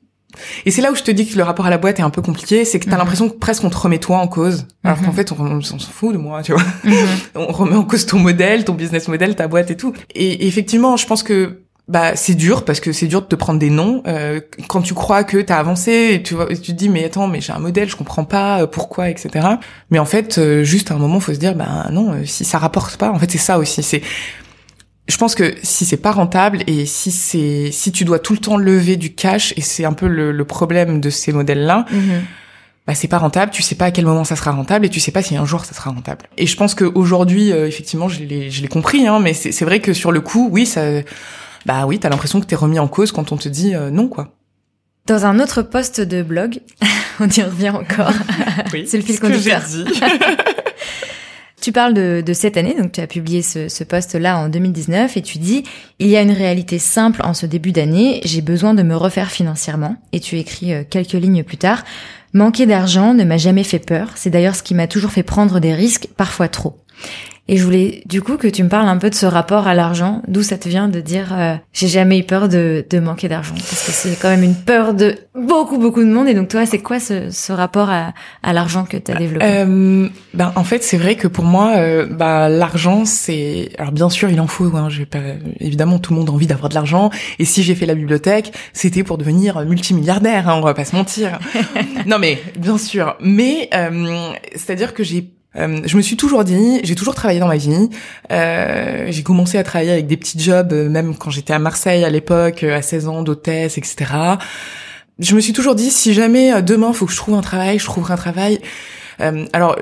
et 0.65 0.71
c'est 0.71 0.81
là 0.81 0.91
où 0.91 0.95
je 0.95 1.03
te 1.03 1.11
dis 1.11 1.27
que 1.27 1.37
le 1.37 1.43
rapport 1.43 1.65
à 1.65 1.69
la 1.69 1.77
boîte 1.77 1.99
est 1.99 2.03
un 2.03 2.09
peu 2.09 2.21
compliqué, 2.21 2.65
c'est 2.65 2.79
que 2.79 2.85
t'as 2.85 2.91
mhm. 2.91 2.97
l'impression 2.99 3.29
que 3.29 3.35
presque 3.35 3.63
on 3.63 3.69
te 3.69 3.77
remet 3.77 3.99
toi 3.99 4.17
en 4.17 4.27
cause, 4.27 4.65
alors 4.83 4.99
qu'en 4.99 5.07
mhm. 5.07 5.13
fait 5.13 5.31
on, 5.31 5.61
s'en 5.61 5.77
fout 5.77 6.13
de 6.13 6.17
moi, 6.17 6.41
tu 6.41 6.53
vois. 6.53 6.63
Mhm. 6.83 6.95
on 7.35 7.47
remet 7.47 7.75
en 7.75 7.83
cause 7.83 8.05
ton 8.05 8.19
modèle, 8.19 8.65
ton 8.65 8.73
business 8.73 9.07
model, 9.07 9.35
ta 9.35 9.47
boîte 9.47 9.71
et 9.71 9.77
tout. 9.77 9.93
Et 10.15 10.47
effectivement, 10.47 10.97
je 10.97 11.05
pense 11.05 11.23
que 11.23 11.63
bah 11.91 12.15
c'est 12.15 12.35
dur 12.35 12.63
parce 12.63 12.79
que 12.79 12.93
c'est 12.93 13.07
dur 13.07 13.21
de 13.21 13.27
te 13.27 13.35
prendre 13.35 13.59
des 13.59 13.69
noms 13.69 14.01
euh, 14.07 14.39
quand 14.69 14.81
tu 14.81 14.93
crois 14.93 15.25
que 15.25 15.37
t'as 15.41 15.57
avancé 15.57 16.11
et 16.13 16.23
tu 16.23 16.35
vois, 16.35 16.47
tu 16.47 16.61
te 16.61 16.71
dis 16.71 16.87
mais 16.87 17.03
attends 17.03 17.27
mais 17.27 17.41
j'ai 17.41 17.51
un 17.51 17.59
modèle 17.59 17.89
je 17.89 17.97
comprends 17.97 18.23
pas 18.23 18.61
euh, 18.61 18.67
pourquoi 18.67 19.09
etc 19.09 19.45
mais 19.89 19.99
en 19.99 20.05
fait 20.05 20.37
euh, 20.37 20.63
juste 20.63 20.91
à 20.91 20.93
un 20.93 20.97
moment 20.97 21.19
faut 21.19 21.33
se 21.33 21.39
dire 21.39 21.53
bah 21.53 21.89
non 21.91 22.15
si 22.23 22.45
ça 22.45 22.59
rapporte 22.59 22.95
pas 22.95 23.11
en 23.11 23.19
fait 23.19 23.29
c'est 23.29 23.37
ça 23.37 23.59
aussi 23.59 23.83
c'est 23.83 24.01
je 25.09 25.17
pense 25.17 25.35
que 25.35 25.53
si 25.63 25.83
c'est 25.83 25.97
pas 25.97 26.13
rentable 26.13 26.63
et 26.65 26.85
si 26.85 27.11
c'est 27.11 27.71
si 27.73 27.91
tu 27.91 28.05
dois 28.05 28.19
tout 28.19 28.33
le 28.33 28.39
temps 28.39 28.55
lever 28.55 28.95
du 28.95 29.13
cash 29.13 29.53
et 29.57 29.61
c'est 29.61 29.83
un 29.83 29.93
peu 29.93 30.07
le, 30.07 30.45
problème 30.45 31.01
de 31.01 31.09
ces 31.09 31.33
modèles 31.33 31.65
là 31.65 31.85
mm-hmm. 31.91 32.21
bah 32.87 32.95
c'est 32.95 33.09
pas 33.09 33.17
rentable, 33.17 33.51
tu 33.51 33.63
sais 33.63 33.75
pas 33.75 33.85
à 33.85 33.91
quel 33.91 34.05
moment 34.05 34.23
ça 34.23 34.37
sera 34.37 34.51
rentable 34.51 34.85
et 34.85 34.89
tu 34.89 35.01
sais 35.01 35.11
pas 35.11 35.23
si 35.23 35.35
un 35.35 35.45
jour 35.45 35.65
ça 35.65 35.73
sera 35.73 35.91
rentable. 35.91 36.25
Et 36.37 36.47
je 36.47 36.55
pense 36.55 36.73
qu'aujourd'hui, 36.73 37.49
effectivement, 37.49 38.07
je 38.09 38.23
l'ai, 38.23 38.49
je 38.49 38.61
l'ai 38.61 38.67
compris, 38.67 39.07
hein, 39.07 39.19
mais 39.19 39.33
c'est, 39.33 39.51
c'est 39.51 39.65
vrai 39.65 39.79
que 39.81 39.93
sur 39.93 40.11
le 40.11 40.21
coup, 40.21 40.49
oui, 40.51 40.65
ça, 40.65 40.81
bah 41.65 41.85
oui, 41.85 41.99
t'as 41.99 42.09
l'impression 42.09 42.39
que 42.39 42.45
t'es 42.45 42.55
remis 42.55 42.79
en 42.79 42.87
cause 42.87 43.11
quand 43.11 43.31
on 43.31 43.37
te 43.37 43.49
dit 43.49 43.75
euh, 43.75 43.89
non, 43.89 44.07
quoi. 44.07 44.35
Dans 45.07 45.25
un 45.25 45.39
autre 45.39 45.61
poste 45.61 45.99
de 46.01 46.21
blog, 46.21 46.59
on 47.19 47.27
y 47.27 47.41
revient 47.41 47.71
encore. 47.71 48.13
Oui, 48.71 48.85
c'est 48.87 48.97
le 48.97 49.03
fil 49.03 49.19
conducteur. 49.19 49.61
tu 51.61 51.71
parles 51.71 51.93
de, 51.93 52.23
de, 52.25 52.33
cette 52.33 52.57
année, 52.57 52.75
donc 52.77 52.91
tu 52.91 53.01
as 53.01 53.07
publié 53.07 53.41
ce, 53.41 53.67
ce 53.67 53.83
post-là 53.83 54.37
en 54.37 54.49
2019 54.49 55.17
et 55.17 55.21
tu 55.21 55.39
dis 55.39 55.63
il 55.99 56.07
y 56.07 56.17
a 56.17 56.21
une 56.21 56.31
réalité 56.31 56.79
simple 56.79 57.21
en 57.23 57.33
ce 57.33 57.45
début 57.45 57.71
d'année, 57.71 58.21
j'ai 58.23 58.41
besoin 58.41 58.73
de 58.73 58.83
me 58.83 58.95
refaire 58.95 59.31
financièrement. 59.31 59.95
Et 60.11 60.19
tu 60.19 60.37
écris 60.37 60.73
euh, 60.73 60.83
quelques 60.87 61.13
lignes 61.13 61.43
plus 61.43 61.57
tard 61.57 61.83
manquer 62.33 62.65
d'argent 62.65 63.13
ne 63.13 63.23
m'a 63.23 63.37
jamais 63.37 63.63
fait 63.63 63.79
peur. 63.79 64.11
C'est 64.15 64.29
d'ailleurs 64.29 64.55
ce 64.55 64.63
qui 64.63 64.75
m'a 64.75 64.87
toujours 64.87 65.11
fait 65.11 65.23
prendre 65.23 65.59
des 65.59 65.73
risques, 65.73 66.07
parfois 66.17 66.47
trop. 66.47 66.77
Et 67.51 67.57
je 67.57 67.65
voulais 67.65 68.01
du 68.05 68.21
coup 68.21 68.37
que 68.37 68.47
tu 68.47 68.63
me 68.63 68.69
parles 68.69 68.87
un 68.87 68.97
peu 68.97 69.09
de 69.09 69.15
ce 69.15 69.25
rapport 69.25 69.67
à 69.67 69.73
l'argent, 69.73 70.21
d'où 70.29 70.41
ça 70.41 70.57
te 70.57 70.69
vient 70.69 70.87
de 70.87 71.01
dire 71.01 71.37
euh, 71.37 71.55
j'ai 71.73 71.89
jamais 71.89 72.17
eu 72.17 72.23
peur 72.23 72.47
de, 72.47 72.85
de 72.89 72.99
manquer 72.99 73.27
d'argent, 73.27 73.55
parce 73.55 73.85
que 73.85 73.91
c'est 73.91 74.17
quand 74.21 74.29
même 74.29 74.43
une 74.43 74.55
peur 74.55 74.93
de 74.93 75.17
beaucoup 75.35 75.77
beaucoup 75.77 75.99
de 75.99 76.07
monde. 76.07 76.29
Et 76.29 76.33
donc 76.33 76.47
toi, 76.47 76.65
c'est 76.65 76.79
quoi 76.79 77.01
ce, 77.01 77.29
ce 77.29 77.51
rapport 77.51 77.89
à, 77.89 78.13
à 78.41 78.53
l'argent 78.53 78.85
que 78.85 78.95
tu 78.95 79.11
as 79.11 79.15
développé? 79.15 79.45
Euh, 79.45 80.07
Ben 80.33 80.53
en 80.55 80.63
fait, 80.63 80.81
c'est 80.81 80.95
vrai 80.95 81.15
que 81.15 81.27
pour 81.27 81.43
moi, 81.43 81.73
euh, 81.75 82.05
bah, 82.05 82.47
l'argent, 82.47 83.03
c'est 83.03 83.71
alors 83.77 83.91
bien 83.91 84.09
sûr 84.09 84.29
il 84.29 84.39
en 84.39 84.47
faut. 84.47 84.73
Hein, 84.77 84.87
pas 85.09 85.19
évidemment 85.59 85.99
tout 85.99 86.13
le 86.13 86.19
monde 86.19 86.29
a 86.29 86.31
envie 86.31 86.47
d'avoir 86.47 86.69
de 86.69 86.73
l'argent. 86.75 87.09
Et 87.37 87.43
si 87.43 87.63
j'ai 87.63 87.75
fait 87.75 87.85
la 87.85 87.95
bibliothèque, 87.95 88.53
c'était 88.71 89.03
pour 89.03 89.17
devenir 89.17 89.65
multimilliardaire. 89.65 90.47
Hein, 90.47 90.55
on 90.55 90.61
va 90.61 90.73
pas 90.73 90.85
se 90.85 90.95
mentir. 90.95 91.37
non 92.07 92.17
mais 92.17 92.41
bien 92.57 92.77
sûr. 92.77 93.17
Mais 93.19 93.67
euh, 93.73 94.31
c'est-à-dire 94.53 94.93
que 94.93 95.03
j'ai 95.03 95.33
euh, 95.57 95.81
je 95.85 95.97
me 95.97 96.01
suis 96.01 96.15
toujours 96.15 96.43
dit, 96.43 96.79
j'ai 96.83 96.95
toujours 96.95 97.15
travaillé 97.15 97.39
dans 97.39 97.47
ma 97.47 97.57
vie. 97.57 97.89
Euh, 98.31 99.07
j'ai 99.09 99.23
commencé 99.23 99.57
à 99.57 99.63
travailler 99.63 99.91
avec 99.91 100.07
des 100.07 100.17
petits 100.17 100.39
jobs, 100.39 100.71
euh, 100.71 100.89
même 100.89 101.15
quand 101.15 101.29
j'étais 101.29 101.53
à 101.53 101.59
Marseille 101.59 102.03
à 102.05 102.09
l'époque, 102.09 102.63
à 102.63 102.81
16 102.81 103.07
ans, 103.07 103.21
d'hôtesse, 103.21 103.77
etc. 103.77 104.11
Je 105.19 105.35
me 105.35 105.41
suis 105.41 105.53
toujours 105.53 105.75
dit, 105.75 105.91
si 105.91 106.13
jamais 106.13 106.61
demain 106.61 106.93
faut 106.93 107.05
que 107.05 107.11
je 107.11 107.17
trouve 107.17 107.35
un 107.35 107.41
travail, 107.41 107.79
je 107.79 107.85
trouverai 107.85 108.13
un 108.13 108.17
travail. 108.17 108.59
alors 109.53 109.77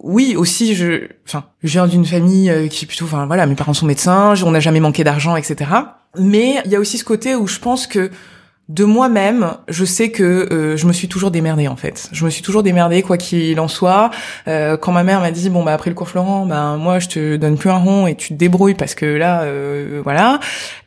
oui, 0.00 0.36
aussi, 0.36 0.74
je, 0.74 1.08
enfin, 1.26 1.44
je 1.62 1.70
viens 1.70 1.86
d'une 1.86 2.04
famille 2.04 2.52
qui 2.68 2.84
plutôt, 2.84 3.06
enfin 3.06 3.24
voilà, 3.26 3.46
mes 3.46 3.54
parents 3.54 3.72
sont 3.72 3.86
médecins, 3.86 4.34
on 4.44 4.50
n'a 4.50 4.60
jamais 4.60 4.80
manqué 4.80 5.02
d'argent, 5.02 5.34
etc. 5.36 5.70
Mais 6.18 6.56
il 6.66 6.70
y 6.70 6.76
a 6.76 6.80
aussi 6.80 6.98
ce 6.98 7.04
côté 7.04 7.34
où 7.34 7.46
je 7.46 7.58
pense 7.58 7.86
que 7.86 8.10
de 8.68 8.84
moi-même, 8.84 9.54
je 9.68 9.84
sais 9.84 10.10
que 10.10 10.22
euh, 10.22 10.76
je 10.76 10.86
me 10.86 10.92
suis 10.92 11.08
toujours 11.08 11.30
démerdée 11.30 11.66
en 11.66 11.76
fait. 11.76 12.08
Je 12.12 12.24
me 12.24 12.30
suis 12.30 12.42
toujours 12.42 12.62
démerdée 12.62 13.02
quoi 13.02 13.16
qu'il 13.16 13.58
en 13.58 13.68
soit. 13.68 14.10
Euh, 14.46 14.76
quand 14.76 14.92
ma 14.92 15.02
mère 15.02 15.20
m'a 15.20 15.32
dit 15.32 15.50
bon 15.50 15.64
bah 15.64 15.74
après 15.74 15.90
le 15.90 15.96
cours 15.96 16.08
Florent, 16.08 16.46
ben 16.46 16.76
moi 16.76 17.00
je 17.00 17.08
te 17.08 17.36
donne 17.36 17.58
plus 17.58 17.70
un 17.70 17.78
rond 17.78 18.06
et 18.06 18.14
tu 18.14 18.28
te 18.28 18.34
débrouilles 18.34 18.74
parce 18.74 18.94
que 18.94 19.04
là 19.04 19.42
euh, 19.42 20.00
voilà. 20.04 20.38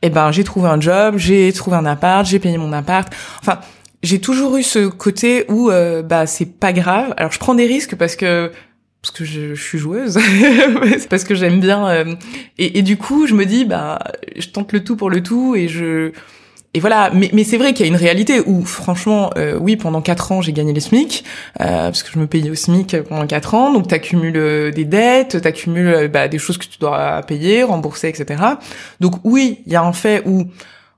Et 0.02 0.08
eh 0.08 0.10
ben 0.10 0.32
j'ai 0.32 0.46
trouvé 0.46 0.70
un 0.70 0.80
job, 0.80 1.16
j'ai 1.18 1.52
trouvé 1.52 1.76
un 1.76 1.86
appart, 1.86 2.26
j'ai 2.26 2.40
payé 2.40 2.58
mon 2.58 2.72
appart. 2.72 3.14
Enfin 3.42 3.60
j'ai 4.04 4.20
toujours 4.20 4.56
eu 4.56 4.64
ce 4.64 4.88
côté 4.88 5.46
où 5.50 5.70
bah 6.06 6.28
c'est 6.28 6.60
pas 6.60 6.72
grave. 6.72 7.14
Alors 7.18 7.34
je 7.34 7.40
prends 7.40 7.56
des 7.56 7.66
risques 7.68 7.96
parce 7.96 8.16
que 8.16 8.52
parce 9.02 9.16
que 9.16 9.26
je, 9.26 9.54
suis 9.54 9.78
joueuse, 9.78 10.18
parce 11.12 11.24
que 11.26 11.36
j'aime 11.36 11.60
bien. 11.60 12.06
et, 12.58 12.80
et 12.80 12.82
du 12.82 12.98
coup 12.98 13.28
je 13.28 13.34
me 13.34 13.46
dis 13.46 13.66
bah 13.66 14.00
je 14.38 14.48
tente 14.48 14.72
le 14.72 14.84
tout 14.84 14.96
pour 14.96 15.10
le 15.10 15.22
tout 15.22 15.56
et 15.56 15.68
je 15.68 16.14
et 16.76 16.82
voilà, 16.82 17.10
mais, 17.14 17.46
c'est 17.46 17.56
vrai 17.56 17.74
qu'il 17.74 17.86
y 17.86 17.90
a 17.90 17.92
une 17.92 17.98
réalité 17.98 18.42
où, 18.46 18.66
franchement, 18.66 19.30
euh, 19.38 19.58
oui, 19.58 19.78
pendant 19.78 20.02
quatre 20.02 20.34
ans, 20.34 20.42
j'ai 20.42 20.52
gagné 20.52 20.74
les 20.74 20.82
SMIC, 20.82 21.24
euh, 21.62 21.86
parce 21.86 22.04
que 22.04 22.12
je 22.12 22.20
me 22.20 22.28
payais 22.28 22.50
au 22.50 22.56
SMIC 22.56 23.02
pendant 23.04 23.26
quatre 23.28 23.54
ans, 23.54 23.72
donc 23.72 23.88
t'accumules 23.88 24.36
euh, 24.36 24.72
des 24.72 24.84
dettes, 24.84 25.42
t'accumules 25.42 25.88
euh, 25.88 26.08
bah, 26.10 26.28
des 26.28 26.38
choses 26.38 26.58
que 26.58 26.66
tu 26.66 26.78
dois 26.78 27.22
payer, 27.22 27.64
rembourser, 27.64 28.10
etc. 28.10 28.44
Donc 29.00 29.14
oui, 29.24 29.62
il 29.66 29.72
y 29.72 29.78
a 29.78 29.84
un 29.84 29.94
fait 29.94 30.22
où, 30.26 30.48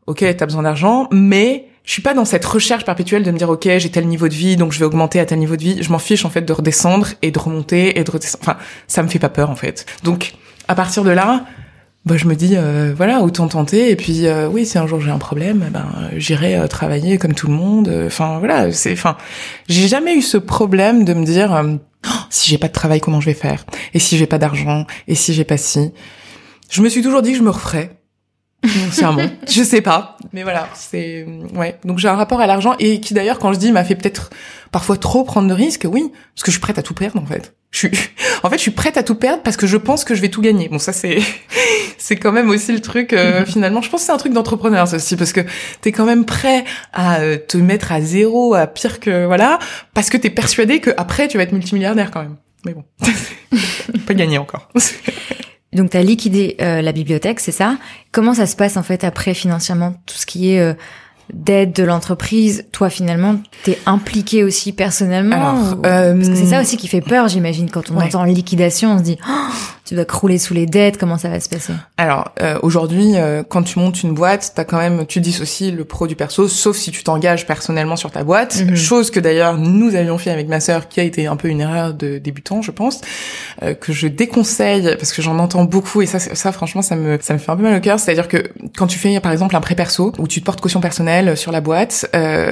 ok, 0.08 0.26
t'as 0.36 0.46
besoin 0.48 0.64
d'argent, 0.64 1.10
mais 1.12 1.68
je 1.84 1.92
suis 1.92 2.02
pas 2.02 2.16
dans 2.16 2.26
cette 2.26 2.46
recherche 2.46 2.84
perpétuelle 2.84 3.22
de 3.22 3.30
me 3.30 3.38
dire, 3.38 3.52
ok, 3.52 3.70
j'ai 3.78 3.92
tel 3.92 4.08
niveau 4.08 4.28
de 4.28 4.34
vie, 4.34 4.58
donc 4.58 4.72
je 4.72 4.80
vais 4.80 4.86
augmenter 4.86 5.20
à 5.20 5.28
tel 5.28 5.38
niveau 5.38 5.58
de 5.58 5.62
vie. 5.62 5.84
Je 5.84 5.92
m'en 5.92 6.00
fiche, 6.00 6.26
en 6.26 6.32
fait, 6.32 6.42
de 6.42 6.54
redescendre 6.54 7.10
et 7.22 7.30
de 7.30 7.38
remonter 7.38 8.00
et 8.00 8.04
de 8.04 8.10
redescendre. 8.10 8.42
Enfin, 8.42 8.58
ça 8.88 9.04
me 9.04 9.10
fait 9.10 9.20
pas 9.20 9.30
peur, 9.30 9.52
en 9.52 9.56
fait. 9.56 9.86
Donc, 10.04 10.34
à 10.68 10.74
partir 10.74 11.04
de 11.04 11.12
là, 11.12 11.46
bah, 12.08 12.18
je 12.18 12.26
me 12.26 12.36
dis 12.36 12.56
euh, 12.56 12.94
voilà 12.96 13.22
autant 13.22 13.48
tenter. 13.48 13.92
Et 13.92 13.96
puis 13.96 14.26
euh, 14.26 14.48
oui 14.48 14.66
si 14.66 14.78
un 14.78 14.88
jour 14.88 15.00
j'ai 15.00 15.12
un 15.12 15.18
problème 15.18 15.64
eh 15.68 15.70
ben 15.70 15.86
j'irai 16.16 16.56
euh, 16.56 16.68
travailler 16.68 17.18
comme 17.18 17.34
tout 17.34 17.48
le 17.48 17.54
monde. 17.54 17.94
Enfin 18.08 18.40
voilà 18.40 18.72
c'est 18.72 18.94
enfin 18.94 19.18
j'ai 19.68 19.88
jamais 19.88 20.16
eu 20.16 20.22
ce 20.22 20.38
problème 20.38 21.04
de 21.06 21.14
me 21.14 21.26
dire 21.26 21.62
oh, 22.06 22.10
si 22.30 22.50
j'ai 22.50 22.58
pas 22.58 22.68
de 22.68 22.74
travail 22.74 23.02
comment 23.02 23.22
je 23.22 23.28
vais 23.28 23.34
faire? 23.36 23.66
Et 23.94 24.00
si 24.00 24.18
j'ai 24.18 24.28
pas 24.28 24.38
d'argent? 24.38 24.86
Et 25.08 25.16
si 25.16 25.34
j'ai 25.34 25.44
pas 25.44 25.58
si 25.58 25.92
je 26.70 26.82
me 26.82 26.90
suis 26.90 27.02
toujours 27.02 27.22
dit 27.22 27.32
que 27.32 27.38
je 27.38 27.44
me 27.44 27.50
referais 27.50 27.92
Sincèrement, 28.66 29.24
je 29.48 29.64
sais 29.64 29.82
pas, 29.82 30.18
mais 30.34 30.44
voilà, 30.44 30.68
c'est 30.74 31.26
ouais. 31.56 31.78
Donc 31.86 32.00
j'ai 32.00 32.08
un 32.08 32.16
rapport 32.16 32.42
à 32.42 32.48
l'argent 32.48 32.76
et 32.80 33.00
qui 33.00 33.14
d'ailleurs, 33.14 33.40
quand 33.40 33.54
je 33.54 33.60
dis, 33.60 33.72
m'a 33.72 33.84
fait 33.84 33.96
peut-être 33.96 34.32
parfois 34.72 34.98
trop 34.98 35.24
prendre 35.24 35.48
de 35.48 35.54
risques. 35.54 35.88
Oui, 35.90 36.12
parce 36.34 36.44
que 36.44 36.52
je 36.52 36.52
suis 36.52 36.62
prête 36.62 36.78
à 36.78 36.82
tout 36.82 36.94
perdre 36.96 37.22
en 37.22 37.26
fait. 37.26 37.56
Je 37.72 37.80
suis, 37.80 37.92
en 38.44 38.50
fait, 38.50 38.58
je 38.58 38.62
suis 38.64 38.72
prête 38.72 38.98
à 38.98 39.04
tout 39.04 39.16
perdre 39.16 39.44
parce 39.44 39.58
que 39.58 39.68
je 39.68 39.78
pense 39.78 40.04
que 40.04 40.16
je 40.16 40.22
vais 40.22 40.30
tout 40.30 40.42
gagner. 40.42 40.70
Bon, 40.70 40.80
ça 40.80 40.92
c'est, 40.92 41.20
c'est 41.98 42.16
quand 42.16 42.32
même 42.32 42.50
aussi 42.50 42.72
le 42.72 42.82
truc. 42.82 43.14
Euh, 43.14 43.46
finalement, 43.46 43.82
je 43.82 43.90
pense 43.90 44.02
que 44.02 44.06
c'est 44.08 44.12
un 44.12 44.18
truc 44.18 44.34
d'entrepreneur 44.34 44.88
ça 44.88 44.96
aussi 44.96 45.16
parce 45.16 45.34
que 45.34 45.42
t'es 45.82 45.92
quand 45.92 46.06
même 46.06 46.26
prêt 46.26 46.66
à 46.94 47.20
euh, 47.20 47.38
te 47.38 47.58
mettre 47.58 47.92
à 47.92 48.02
zéro, 48.02 48.56
à 48.56 48.66
pire 48.66 49.00
que 49.00 49.26
voilà, 49.26 49.60
parce 49.94 50.10
que 50.10 50.18
t'es 50.18 50.32
persuadé 50.32 50.80
que 50.80 50.92
après 50.98 51.28
tu 51.28 51.38
vas 51.38 51.44
être 51.44 51.54
multimilliardaire 51.54 52.10
quand 52.12 52.22
même. 52.22 52.38
Mais 52.66 52.74
bon, 52.74 52.84
pas 54.08 54.14
gagné 54.14 54.40
encore. 54.40 54.70
Donc 55.78 55.92
tu 55.92 55.98
as 55.98 56.04
liquidé 56.04 56.58
euh, 56.60 56.82
la 56.82 56.92
bibliothèque, 56.92 57.40
c'est 57.40 57.52
ça? 57.52 57.78
Comment 58.12 58.34
ça 58.34 58.48
se 58.48 58.56
passe 58.56 58.78
en 58.78 58.84
fait 58.84 59.04
après 59.04 59.34
financièrement 59.34 59.94
tout 60.08 60.16
ce 60.16 60.26
qui 60.26 60.52
est 60.52 60.60
euh, 60.60 60.74
d'aide 61.34 61.74
de 61.74 61.84
l'entreprise 61.84 62.66
Toi 62.72 62.90
finalement, 62.90 63.38
t'es 63.64 63.78
impliqué 63.86 64.44
aussi 64.44 64.72
personnellement 64.72 65.36
Alors, 65.36 65.78
euh, 65.86 66.16
Parce 66.16 66.30
que 66.30 66.36
c'est 66.36 66.48
ça 66.48 66.62
aussi 66.62 66.78
qui 66.78 66.88
fait 66.88 67.02
peur, 67.02 67.28
j'imagine, 67.28 67.70
quand 67.70 67.92
on 67.92 68.00
entend 68.00 68.24
liquidation, 68.24 68.94
on 68.94 68.98
se 68.98 69.04
dit 69.04 69.18
oh, 69.28 69.54
tu 69.88 69.96
vas 69.96 70.06
crouler 70.06 70.38
sous 70.38 70.54
les 70.54 70.66
dettes, 70.66 70.98
comment 70.98 71.18
ça 71.18 71.30
va 71.30 71.40
se 71.40 71.48
passer? 71.48 71.74
Alors 71.98 72.32
euh, 72.42 72.60
aujourd'hui, 72.62 73.14
euh, 73.16 73.44
quand 73.48 73.64
tu 73.64 73.80
montes 73.80 74.04
une 74.04 74.14
boîte, 74.14 74.52
t'as 74.54 74.66
quand 74.66 74.78
même, 74.78 75.06
tu 75.06 75.22
dissocies 75.22 75.72
le 75.72 75.86
pro 75.86 76.08
du 76.08 76.16
perso, 76.16 76.48
sauf 76.48 76.76
si 76.76 76.92
tu 76.92 77.04
t'engages 77.04 77.48
personnellement 77.48 77.96
sur 77.96 78.12
ta 78.12 78.24
boîte, 78.24 78.62
mhm. 78.62 78.76
chose 78.76 79.12
que 79.12 79.20
d'ailleurs 79.20 79.58
nous 79.58 79.96
avions 79.96 80.18
fait 80.18 80.32
avec 80.32 80.50
ma 80.50 80.60
sœur, 80.60 80.90
qui 80.90 81.00
a 81.00 81.04
été 81.04 81.28
un 81.28 81.38
peu 81.38 81.48
une 81.48 81.62
erreur 81.62 81.94
de 81.94 82.18
débutant, 82.18 82.62
je 82.62 82.72
pense, 82.72 83.02
euh, 83.64 83.74
que 83.74 83.94
je 83.94 84.08
déconseille 84.08 84.96
parce 84.98 85.14
que 85.14 85.22
j'en 85.22 85.40
entends 85.40 85.64
beaucoup 85.64 86.02
et 86.02 86.06
ça, 86.06 86.20
ça 86.20 86.52
franchement, 86.52 86.82
ça 86.82 86.96
me, 86.96 87.18
ça 87.22 87.34
me 87.34 87.40
fait 87.40 87.52
un 87.52 87.56
peu 87.56 87.64
mal 87.64 87.78
au 87.78 87.82
cœur. 87.82 88.00
C'est-à-dire 88.00 88.28
que 88.28 88.52
quand 88.78 88.88
tu 88.88 89.00
fais 89.00 89.20
par 89.22 89.32
exemple 89.32 89.56
un 89.56 89.62
prêt 89.62 89.76
perso 89.76 90.12
où 90.18 90.28
tu 90.28 90.42
te 90.42 90.46
portes 90.46 90.60
caution 90.60 90.82
personnelle 90.82 91.17
sur 91.36 91.52
la 91.52 91.62
boîte, 91.62 92.10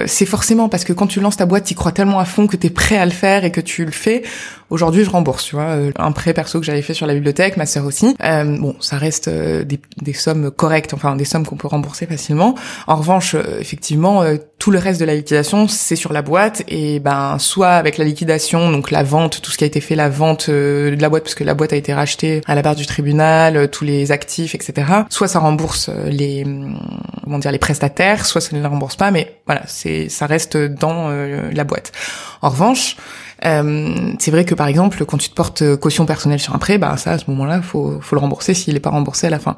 c'est 0.07 0.25
forcément 0.25 0.69
parce 0.69 0.83
que 0.83 0.93
quand 0.93 1.07
tu 1.07 1.19
lances 1.19 1.37
ta 1.37 1.45
boîte, 1.45 1.65
tu 1.65 1.75
crois 1.75 1.91
tellement 1.91 2.19
à 2.19 2.25
fond 2.25 2.47
que 2.47 2.55
t'es 2.55 2.69
prêt 2.69 2.97
à 2.97 3.05
le 3.05 3.11
faire 3.11 3.45
et 3.45 3.51
que 3.51 3.61
tu 3.61 3.85
le 3.85 3.91
fais. 3.91 4.23
Aujourd'hui, 4.71 5.03
je 5.03 5.09
rembourse, 5.11 5.43
tu 5.45 5.55
vois, 5.55 5.77
un 5.95 6.11
prêt 6.11 6.33
perso 6.33 6.59
que 6.59 6.65
j'avais 6.65 6.81
fait 6.81 6.95
sur 6.95 7.05
la 7.05 7.13
bibliothèque, 7.13 7.55
ma 7.55 7.67
sœur 7.67 7.85
aussi. 7.85 8.15
Euh, 8.23 8.57
bon, 8.57 8.75
ça 8.79 8.97
reste 8.97 9.27
euh, 9.27 9.63
des, 9.63 9.79
des, 10.01 10.13
sommes 10.13 10.49
correctes, 10.49 10.93
enfin 10.93 11.15
des 11.15 11.25
sommes 11.25 11.45
qu'on 11.45 11.55
peut 11.55 11.67
rembourser 11.67 12.07
facilement. 12.07 12.55
En 12.87 12.95
revanche, 12.95 13.35
euh, 13.35 13.59
effectivement, 13.59 14.23
euh, 14.23 14.37
tout 14.65 14.71
le 14.71 14.79
reste 14.79 14.99
de 14.99 15.05
la 15.05 15.13
liquidation, 15.13 15.67
c'est 15.67 15.95
sur 15.95 16.11
la 16.11 16.23
boîte 16.23 16.63
et 16.67 16.99
ben 16.99 17.37
soit 17.37 17.73
avec 17.73 17.99
la 17.99 18.03
liquidation, 18.03 18.71
donc 18.71 18.89
la 18.89 19.03
vente, 19.03 19.39
tout 19.43 19.51
ce 19.51 19.59
qui 19.59 19.63
a 19.63 19.67
été 19.67 19.79
fait, 19.79 19.93
la 19.93 20.09
vente 20.09 20.49
de 20.49 20.97
la 20.99 21.07
boîte 21.07 21.21
parce 21.21 21.35
que 21.35 21.43
la 21.43 21.53
boîte 21.53 21.71
a 21.71 21.75
été 21.75 21.93
rachetée 21.93 22.41
à 22.47 22.55
la 22.55 22.63
barre 22.63 22.73
du 22.73 22.87
tribunal, 22.87 23.69
tous 23.69 23.83
les 23.83 24.11
actifs, 24.11 24.55
etc. 24.55 24.87
Soit 25.11 25.27
ça 25.27 25.37
rembourse 25.37 25.91
les 26.07 26.47
comment 27.23 27.37
dire 27.37 27.51
les 27.51 27.59
prestataires, 27.59 28.25
soit 28.25 28.41
ça 28.41 28.55
ne 28.55 28.61
les 28.63 28.67
rembourse 28.67 28.95
pas, 28.95 29.11
mais 29.11 29.39
voilà, 29.45 29.61
c'est 29.67 30.09
ça 30.09 30.25
reste 30.25 30.57
dans 30.57 31.11
la 31.11 31.63
boîte. 31.63 31.91
En 32.41 32.49
revanche, 32.49 32.97
euh, 33.43 34.13
c'est 34.19 34.31
vrai 34.31 34.45
que 34.45 34.55
par 34.55 34.67
exemple, 34.67 35.03
quand 35.05 35.17
tu 35.17 35.29
te 35.29 35.35
portes 35.35 35.75
caution 35.77 36.05
personnelle 36.05 36.39
sur 36.39 36.55
un 36.55 36.57
prêt, 36.57 36.77
bah 36.77 36.95
ça 36.97 37.11
à 37.11 37.17
ce 37.17 37.25
moment-là, 37.31 37.61
faut 37.61 37.99
faut 38.01 38.15
le 38.15 38.21
rembourser 38.21 38.53
s'il 38.53 38.73
n'est 38.73 38.79
pas 38.79 38.89
remboursé 38.89 39.27
à 39.27 39.29
la 39.29 39.39
fin. 39.39 39.57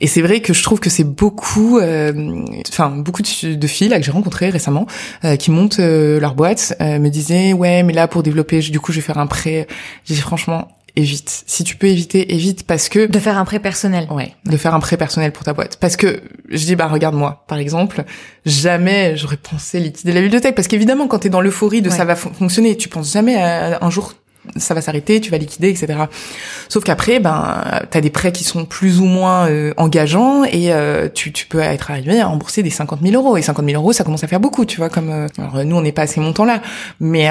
Et 0.00 0.06
c'est 0.06 0.22
vrai 0.22 0.40
que 0.40 0.52
je 0.52 0.62
trouve 0.62 0.80
que 0.80 0.90
c'est 0.90 1.04
beaucoup, 1.04 1.78
euh, 1.78 2.44
enfin 2.68 2.90
beaucoup 2.90 3.22
de, 3.22 3.54
de, 3.54 3.66
filles 3.66 3.88
là 3.88 3.98
que 3.98 4.04
j'ai 4.04 4.12
rencontrées 4.12 4.50
récemment 4.50 4.86
euh, 5.24 5.36
qui 5.36 5.50
montent 5.50 5.80
euh, 5.80 6.20
leur 6.20 6.34
boîte 6.34 6.74
me 6.80 7.08
disaient 7.08 7.52
ouais 7.52 7.82
mais 7.82 7.92
là 7.92 8.08
pour 8.08 8.22
développer, 8.22 8.60
du 8.60 8.80
coup 8.80 8.92
je 8.92 8.98
vais 8.98 9.06
faire 9.06 9.18
un 9.18 9.26
prêt. 9.26 9.66
J'ai 10.04 10.16
franchement 10.16 10.68
évite. 10.96 11.44
Si 11.46 11.62
tu 11.62 11.76
peux 11.76 11.86
éviter, 11.86 12.34
évite 12.34 12.66
parce 12.66 12.88
que 12.88 13.06
de 13.06 13.18
faire 13.18 13.38
un 13.38 13.44
prêt 13.44 13.60
personnel. 13.60 14.08
Ouais, 14.10 14.34
de 14.44 14.56
faire 14.56 14.74
un 14.74 14.80
prêt 14.80 14.96
personnel 14.96 15.32
pour 15.32 15.44
ta 15.44 15.52
boîte. 15.52 15.76
Parce 15.76 15.96
que 15.96 16.22
je 16.48 16.64
dis 16.64 16.74
bah 16.74 16.88
regarde 16.88 17.14
moi, 17.14 17.44
par 17.46 17.58
exemple, 17.58 18.04
jamais 18.44 19.16
j'aurais 19.16 19.36
pensé 19.36 19.78
liquider 19.78 20.12
la 20.12 20.22
bibliothèque 20.22 20.54
parce 20.54 20.68
qu'évidemment 20.68 21.06
quand 21.06 21.20
tu 21.20 21.26
es 21.28 21.30
dans 21.30 21.40
l'euphorie 21.40 21.82
de 21.82 21.90
ça 21.90 22.04
va 22.04 22.16
fonctionner, 22.16 22.76
tu 22.76 22.88
penses 22.88 23.12
jamais 23.12 23.36
à 23.36 23.84
un 23.84 23.90
jour 23.90 24.14
ça 24.56 24.74
va 24.74 24.80
s'arrêter, 24.80 25.20
tu 25.20 25.30
vas 25.30 25.38
liquider, 25.38 25.68
etc. 25.68 25.98
Sauf 26.68 26.84
qu'après, 26.84 27.20
ben, 27.20 27.64
t'as 27.90 28.00
des 28.00 28.10
prêts 28.10 28.32
qui 28.32 28.44
sont 28.44 28.64
plus 28.64 29.00
ou 29.00 29.04
moins 29.04 29.48
euh, 29.48 29.72
engageants 29.76 30.44
et 30.44 30.72
euh, 30.72 31.08
tu, 31.12 31.32
tu 31.32 31.46
peux 31.46 31.60
être 31.60 31.90
arrivé 31.90 32.20
à 32.20 32.26
rembourser 32.26 32.62
des 32.62 32.70
50 32.70 33.00
000 33.02 33.14
euros. 33.14 33.36
Et 33.36 33.42
50 33.42 33.64
000 33.64 33.80
euros, 33.80 33.92
ça 33.92 34.04
commence 34.04 34.24
à 34.24 34.28
faire 34.28 34.40
beaucoup, 34.40 34.64
tu 34.64 34.78
vois. 34.78 34.88
Comme 34.88 35.10
euh, 35.10 35.26
alors 35.38 35.64
nous, 35.64 35.76
on 35.76 35.82
n'est 35.82 35.92
pas 35.92 36.02
à 36.02 36.06
ces 36.06 36.20
montants-là, 36.20 36.62
mais 37.00 37.26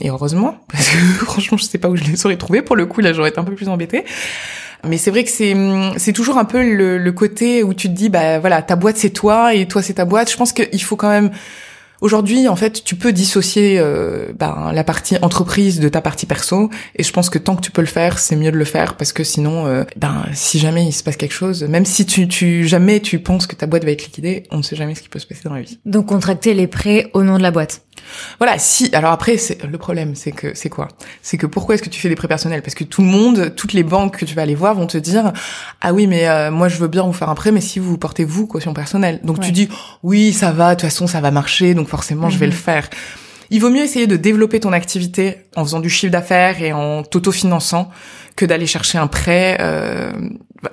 et 0.00 0.10
heureusement, 0.10 0.56
parce 0.72 0.88
que 0.88 0.96
franchement, 1.24 1.58
je 1.58 1.64
sais 1.64 1.78
pas 1.78 1.88
où 1.88 1.96
je 1.96 2.04
les 2.04 2.26
aurais 2.26 2.36
trouvés. 2.36 2.62
Pour 2.62 2.76
le 2.76 2.86
coup, 2.86 3.00
là, 3.00 3.12
j'aurais 3.12 3.30
été 3.30 3.38
un 3.38 3.44
peu 3.44 3.54
plus 3.54 3.68
embêtée. 3.68 4.04
Mais 4.86 4.98
c'est 4.98 5.10
vrai 5.10 5.24
que 5.24 5.30
c'est 5.30 5.56
c'est 5.96 6.12
toujours 6.12 6.36
un 6.36 6.44
peu 6.44 6.62
le, 6.62 6.98
le 6.98 7.12
côté 7.12 7.62
où 7.62 7.72
tu 7.72 7.88
te 7.88 7.94
dis 7.94 8.10
bah 8.10 8.38
voilà 8.38 8.60
ta 8.60 8.76
boîte 8.76 8.98
c'est 8.98 9.08
toi 9.08 9.54
et 9.54 9.66
toi 9.66 9.82
c'est 9.82 9.94
ta 9.94 10.04
boîte. 10.04 10.30
Je 10.30 10.36
pense 10.36 10.52
qu'il 10.52 10.82
faut 10.82 10.96
quand 10.96 11.08
même 11.08 11.30
Aujourd'hui, 12.04 12.48
en 12.48 12.56
fait, 12.56 12.84
tu 12.84 12.96
peux 12.96 13.14
dissocier 13.14 13.78
euh, 13.78 14.26
ben, 14.38 14.72
la 14.74 14.84
partie 14.84 15.16
entreprise 15.22 15.80
de 15.80 15.88
ta 15.88 16.02
partie 16.02 16.26
perso, 16.26 16.68
et 16.96 17.02
je 17.02 17.10
pense 17.10 17.30
que 17.30 17.38
tant 17.38 17.56
que 17.56 17.62
tu 17.62 17.70
peux 17.70 17.80
le 17.80 17.86
faire, 17.86 18.18
c'est 18.18 18.36
mieux 18.36 18.52
de 18.52 18.58
le 18.58 18.66
faire 18.66 18.98
parce 18.98 19.14
que 19.14 19.24
sinon, 19.24 19.66
euh, 19.66 19.84
ben 19.96 20.26
si 20.34 20.58
jamais 20.58 20.84
il 20.84 20.92
se 20.92 21.02
passe 21.02 21.16
quelque 21.16 21.32
chose, 21.32 21.62
même 21.62 21.86
si 21.86 22.04
tu, 22.04 22.28
tu 22.28 22.68
jamais 22.68 23.00
tu 23.00 23.20
penses 23.20 23.46
que 23.46 23.56
ta 23.56 23.64
boîte 23.64 23.86
va 23.86 23.90
être 23.92 24.04
liquidée, 24.04 24.42
on 24.50 24.58
ne 24.58 24.62
sait 24.62 24.76
jamais 24.76 24.94
ce 24.94 25.00
qui 25.00 25.08
peut 25.08 25.18
se 25.18 25.26
passer 25.26 25.44
dans 25.44 25.54
la 25.54 25.62
vie. 25.62 25.78
Donc 25.86 26.04
contracter 26.04 26.52
les 26.52 26.66
prêts 26.66 27.10
au 27.14 27.22
nom 27.22 27.38
de 27.38 27.42
la 27.42 27.50
boîte. 27.50 27.80
Voilà, 28.38 28.58
si. 28.58 28.94
Alors 28.94 29.12
après, 29.12 29.36
c'est 29.38 29.62
le 29.64 29.78
problème, 29.78 30.14
c'est 30.14 30.32
que 30.32 30.54
c'est 30.54 30.68
quoi? 30.68 30.88
C'est 31.22 31.36
que 31.36 31.46
pourquoi 31.46 31.74
est-ce 31.74 31.82
que 31.82 31.88
tu 31.88 32.00
fais 32.00 32.08
des 32.08 32.14
prêts 32.14 32.28
personnels? 32.28 32.62
Parce 32.62 32.74
que 32.74 32.84
tout 32.84 33.02
le 33.02 33.08
monde, 33.08 33.54
toutes 33.56 33.72
les 33.72 33.82
banques 33.82 34.18
que 34.18 34.24
tu 34.24 34.34
vas 34.34 34.42
aller 34.42 34.54
voir 34.54 34.74
vont 34.74 34.86
te 34.86 34.98
dire 34.98 35.32
ah 35.80 35.92
oui, 35.92 36.06
mais 36.06 36.28
euh, 36.28 36.50
moi 36.50 36.68
je 36.68 36.76
veux 36.78 36.88
bien 36.88 37.02
vous 37.02 37.12
faire 37.12 37.28
un 37.28 37.34
prêt, 37.34 37.52
mais 37.52 37.60
si 37.60 37.78
vous 37.78 37.98
portez 37.98 38.24
vous 38.24 38.46
caution 38.46 38.74
personnelle. 38.74 39.20
Donc 39.24 39.40
tu 39.40 39.52
dis 39.52 39.68
oui, 40.02 40.32
ça 40.32 40.52
va, 40.52 40.74
de 40.74 40.80
toute 40.80 40.90
façon 40.90 41.06
ça 41.06 41.20
va 41.20 41.30
marcher, 41.30 41.74
donc 41.74 41.88
forcément 41.88 42.30
je 42.30 42.38
vais 42.38 42.46
le 42.46 42.52
mhm. 42.52 42.58
faire. 42.58 42.90
Il 43.50 43.60
vaut 43.60 43.70
mieux 43.70 43.82
essayer 43.82 44.06
de 44.06 44.16
développer 44.16 44.60
ton 44.60 44.72
activité 44.72 45.38
en 45.56 45.64
faisant 45.64 45.80
du 45.80 45.90
chiffre 45.90 46.12
d'affaires 46.12 46.62
et 46.62 46.72
en 46.72 47.02
t'autofinançant 47.02 47.90
que 48.36 48.44
d'aller 48.44 48.66
chercher 48.66 48.98
un 48.98 49.06
prêt. 49.06 49.58
Euh, 49.60 50.12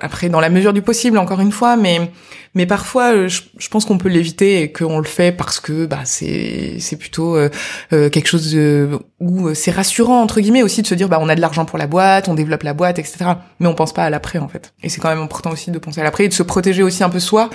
après, 0.00 0.28
dans 0.28 0.40
la 0.40 0.48
mesure 0.48 0.72
du 0.72 0.82
possible, 0.82 1.18
encore 1.18 1.40
une 1.40 1.52
fois, 1.52 1.76
mais 1.76 2.10
mais 2.54 2.66
parfois, 2.66 3.14
euh, 3.14 3.28
je, 3.28 3.68
pense 3.70 3.86
qu'on 3.86 3.96
peut 3.96 4.10
l'éviter 4.10 4.60
et 4.60 4.72
qu'on 4.72 4.98
le 4.98 5.06
fait 5.06 5.32
parce 5.32 5.58
que 5.58 5.86
bah 5.86 6.00
c'est 6.04 6.76
c'est 6.80 6.96
plutôt 6.96 7.34
euh, 7.34 7.48
euh, 7.94 8.10
quelque 8.10 8.26
chose 8.26 8.52
de, 8.52 8.90
où 9.20 9.54
c'est 9.54 9.70
rassurant 9.70 10.20
entre 10.20 10.40
guillemets 10.40 10.62
aussi 10.62 10.82
de 10.82 10.86
se 10.86 10.94
dire 10.94 11.08
bah 11.08 11.18
on 11.20 11.30
a 11.30 11.34
de 11.34 11.40
l'argent 11.40 11.64
pour 11.64 11.78
la 11.78 11.86
boîte, 11.86 12.28
on 12.28 12.34
développe 12.34 12.62
la 12.62 12.74
boîte, 12.74 12.98
etc. 12.98 13.24
Mais 13.58 13.66
on 13.68 13.74
pense 13.74 13.94
pas 13.94 14.04
à 14.04 14.10
l'après 14.10 14.38
en 14.38 14.48
fait. 14.48 14.74
Et 14.82 14.90
c'est 14.90 15.00
quand 15.00 15.08
même 15.08 15.22
important 15.22 15.50
aussi 15.50 15.70
de 15.70 15.78
penser 15.78 16.02
à 16.02 16.04
l'après 16.04 16.26
et 16.26 16.28
de 16.28 16.34
se 16.34 16.42
protéger 16.42 16.82
aussi 16.82 17.02
un 17.02 17.10
peu 17.10 17.20
soi, 17.20 17.48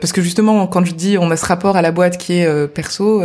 parce 0.00 0.12
que 0.12 0.22
justement 0.22 0.68
quand 0.68 0.84
je 0.84 0.94
dis 0.94 1.18
on 1.18 1.30
a 1.32 1.36
ce 1.36 1.46
rapport 1.46 1.76
à 1.76 1.82
la 1.82 1.90
boîte 1.90 2.16
qui 2.16 2.34
est 2.34 2.68
perso 2.68 3.24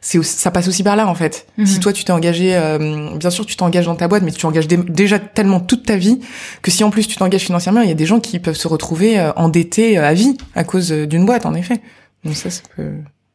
c'est 0.00 0.22
ça 0.22 0.50
passe 0.50 0.68
aussi 0.68 0.82
par 0.82 0.96
là 0.96 1.06
en 1.08 1.14
fait. 1.14 1.46
Mhm. 1.56 1.66
Si 1.66 1.80
toi 1.80 1.92
tu 1.92 2.04
t'es 2.04 2.12
engagé, 2.12 2.54
euh, 2.54 3.16
bien 3.16 3.30
sûr 3.30 3.46
tu 3.46 3.56
t'engages 3.56 3.86
dans 3.86 3.96
ta 3.96 4.08
boîte, 4.08 4.22
mais 4.22 4.32
tu 4.32 4.44
engages 4.46 4.68
déjà 4.68 5.18
tellement 5.18 5.60
toute 5.60 5.86
ta 5.86 5.96
vie 5.96 6.20
que 6.62 6.70
si 6.70 6.84
en 6.84 6.90
plus 6.90 7.06
tu 7.06 7.16
t'engages 7.16 7.42
financièrement, 7.42 7.80
il 7.80 7.88
y 7.88 7.92
a 7.92 7.94
des 7.94 8.06
gens 8.06 8.20
qui 8.20 8.38
peuvent 8.38 8.56
se 8.56 8.68
retrouver 8.68 9.18
euh, 9.18 9.32
endettés 9.36 9.98
euh, 9.98 10.08
à 10.08 10.14
vie 10.14 10.36
à 10.54 10.64
cause 10.64 10.90
d'une 10.90 11.26
boîte 11.26 11.46
en 11.46 11.54
effet. 11.54 11.80
Donc 12.24 12.36
ça, 12.36 12.50
ça 12.50 12.62
peut, 12.76 12.92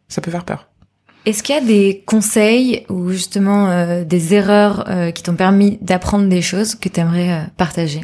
ça 0.07 0.21
peut 0.21 0.31
faire 0.31 0.45
peur. 0.45 0.69
Est-ce 1.25 1.41
qu'il 1.41 1.55
y 1.55 1.57
a 1.57 1.61
des 1.61 2.03
conseils 2.05 2.85
ou 2.89 3.09
justement 3.11 4.03
des 4.03 4.33
erreurs 4.33 4.85
qui 5.15 5.23
t'ont 5.23 5.35
permis 5.35 5.77
d'apprendre 5.81 6.27
des 6.27 6.41
choses 6.41 6.75
que 6.75 6.89
tu 6.89 6.99
aimerais 6.99 7.47
partager? 7.55 8.01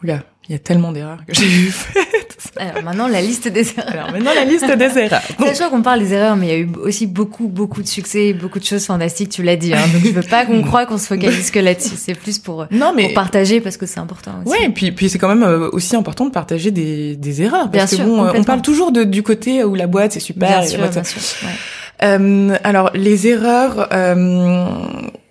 Oula, 0.00 0.22
il 0.48 0.52
y 0.52 0.54
a 0.54 0.60
tellement 0.60 0.92
d'erreurs 0.92 1.26
que 1.26 1.34
j'ai 1.34 1.42
faites. 1.70 2.23
Alors 2.56 2.82
maintenant, 2.82 3.08
la 3.08 3.20
liste 3.20 3.48
des 3.48 3.72
erreurs. 3.76 3.92
Alors 3.92 4.12
maintenant, 4.12 4.30
la 4.34 4.44
liste 4.44 4.70
des 4.70 4.98
erreurs. 4.98 5.22
C'est 5.38 5.54
sûr 5.54 5.70
qu'on 5.70 5.82
parle 5.82 6.00
des 6.00 6.12
erreurs, 6.12 6.36
mais 6.36 6.46
il 6.46 6.50
y 6.50 6.54
a 6.54 6.58
eu 6.58 6.68
aussi 6.82 7.06
beaucoup, 7.06 7.48
beaucoup 7.48 7.82
de 7.82 7.86
succès, 7.86 8.32
beaucoup 8.32 8.58
de 8.58 8.64
choses 8.64 8.84
fantastiques, 8.84 9.30
tu 9.30 9.42
l'as 9.42 9.56
dit. 9.56 9.74
Hein, 9.74 9.80
donc 9.92 10.04
je 10.04 10.10
veux 10.10 10.22
pas 10.22 10.46
qu'on 10.46 10.62
croie 10.62 10.86
qu'on 10.86 10.98
se 10.98 11.06
focalise 11.06 11.50
que 11.50 11.58
là-dessus. 11.58 11.94
C'est 11.96 12.14
plus 12.14 12.38
pour, 12.38 12.66
non, 12.70 12.92
mais... 12.94 13.04
pour 13.04 13.14
partager 13.14 13.60
parce 13.60 13.76
que 13.76 13.86
c'est 13.86 14.00
important 14.00 14.32
aussi. 14.44 14.50
Ouais, 14.50 14.66
et 14.66 14.70
puis, 14.70 14.92
puis 14.92 15.08
c'est 15.08 15.18
quand 15.18 15.28
même 15.28 15.42
euh, 15.42 15.68
aussi 15.72 15.96
important 15.96 16.26
de 16.26 16.30
partager 16.30 16.70
des, 16.70 17.16
des 17.16 17.42
erreurs. 17.42 17.70
Parce 17.70 17.96
que 17.96 18.02
bon, 18.02 18.26
on 18.34 18.44
parle 18.44 18.62
toujours 18.62 18.92
de, 18.92 19.04
du 19.04 19.22
côté 19.22 19.64
où 19.64 19.74
la 19.74 19.86
boîte, 19.86 20.12
c'est 20.12 20.20
super. 20.20 20.60
Bien 20.60 20.66
sûr, 20.66 20.78
bien 20.78 21.04
sûr. 21.04 21.20
Ouais. 21.42 21.54
Euh, 22.02 22.56
alors 22.64 22.90
les 22.94 23.28
erreurs, 23.28 23.88
euh, 23.92 24.66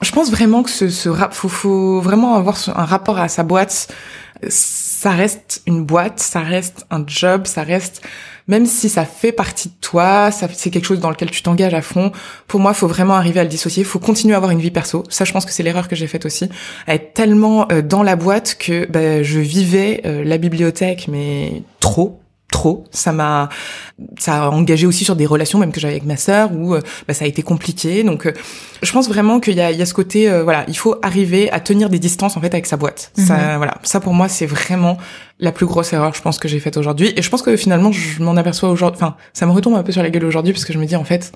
je 0.02 0.12
pense 0.12 0.32
vraiment 0.32 0.64
que 0.64 0.70
ce, 0.70 0.90
ce 0.90 1.10
faut, 1.32 1.50
faut 1.50 2.00
vraiment 2.00 2.36
avoir 2.36 2.58
un 2.76 2.86
rapport 2.86 3.20
à 3.20 3.28
sa 3.28 3.44
boîte. 3.44 3.88
Ça 5.04 5.12
reste 5.12 5.64
une 5.68 5.84
boîte, 5.84 6.22
ça 6.22 6.40
reste 6.40 6.86
un 6.90 7.04
job, 7.06 7.46
ça 7.46 7.64
reste 7.64 8.02
même 8.48 8.66
si 8.66 8.88
ça 8.88 9.04
fait 9.04 9.34
partie 9.34 9.68
de 9.68 9.74
toi, 9.82 10.32
ça 10.32 10.48
c'est 10.54 10.70
quelque 10.70 10.86
chose 10.86 11.02
dans 11.02 11.10
lequel 11.10 11.30
tu 11.30 11.42
t'engages 11.42 11.74
à 11.74 11.82
fond. 11.82 12.14
Pour 12.48 12.62
moi, 12.62 12.74
faut 12.74 12.88
vraiment 12.88 13.16
arriver 13.16 13.42
à 13.42 13.44
le 13.44 13.50
dissocier. 13.50 13.84
Faut 13.84 14.00
continuer 14.00 14.34
à 14.34 14.38
avoir 14.38 14.54
une 14.54 14.62
vie 14.62 14.72
perso. 14.72 15.04
Ça, 15.10 15.26
je 15.26 15.34
pense 15.34 15.46
que 15.46 15.52
c'est 15.52 15.62
l'erreur 15.62 15.90
que 15.90 15.98
j'ai 15.98 16.08
faite 16.08 16.26
aussi, 16.26 16.48
à 16.88 16.96
être 16.96 17.14
tellement 17.14 17.70
euh, 17.70 17.82
dans 17.82 18.02
la 18.02 18.16
boîte 18.16 18.56
que 18.58 18.86
bah, 18.90 19.24
je 19.24 19.40
vivais 19.40 20.04
euh, 20.06 20.24
la 20.24 20.38
bibliothèque, 20.38 21.10
mais 21.10 21.64
trop 21.82 22.23
trop. 22.54 22.86
Ça 22.92 23.12
m'a, 23.12 23.50
ça 24.18 24.44
a 24.44 24.50
engagé 24.50 24.86
aussi 24.86 25.04
sur 25.04 25.16
des 25.16 25.26
relations 25.26 25.60
même 25.60 25.72
que 25.72 25.80
j'avais 25.80 25.96
avec 25.96 26.06
ma 26.06 26.18
sœur 26.18 26.54
où 26.54 26.76
euh, 26.76 26.82
bah, 27.08 27.14
ça 27.14 27.26
a 27.26 27.28
été 27.28 27.42
compliqué. 27.42 28.04
Donc, 28.04 28.28
euh, 28.28 28.34
je 28.82 28.92
pense 28.92 29.10
vraiment 29.10 29.40
qu'il 29.40 29.56
y 29.56 29.62
a, 29.62 29.72
il 29.72 29.78
y 29.78 29.82
a 29.82 29.86
ce 29.86 29.94
côté, 29.94 30.30
euh, 30.30 30.44
voilà, 30.44 30.64
il 30.68 30.78
faut 30.78 30.96
arriver 31.02 31.52
à 31.52 31.60
tenir 31.60 31.90
des 31.90 32.00
distances 32.00 32.38
en 32.38 32.42
fait 32.42 32.54
avec 32.54 32.68
sa 32.68 32.78
boîte. 32.78 33.12
Ça, 33.18 33.36
mhm. 33.36 33.58
voilà, 33.58 33.80
ça 33.84 34.00
pour 34.00 34.14
moi 34.14 34.30
c'est 34.30 34.46
vraiment 34.46 34.98
la 35.40 35.52
plus 35.52 35.66
grosse 35.66 35.92
erreur, 35.94 36.14
je 36.14 36.22
pense 36.22 36.38
que 36.38 36.48
j'ai 36.48 36.60
faite 36.60 36.78
aujourd'hui. 36.78 37.12
Et 37.18 37.22
je 37.22 37.30
pense 37.30 37.42
que 37.42 37.58
finalement 37.58 37.92
je 37.92 38.22
m'en 38.22 38.38
aperçois 38.38 38.70
aujourd'hui. 38.70 39.02
Enfin, 39.02 39.16
ça 39.34 39.46
me 39.46 39.52
retombe 39.52 39.76
un 39.76 39.84
peu 39.84 39.92
sur 39.92 40.04
la 40.04 40.12
gueule 40.12 40.26
aujourd'hui 40.26 40.54
parce 40.54 40.64
que 40.64 40.74
je 40.74 40.78
me 40.78 40.86
dis 40.86 40.96
en 40.96 41.04
fait, 41.04 41.32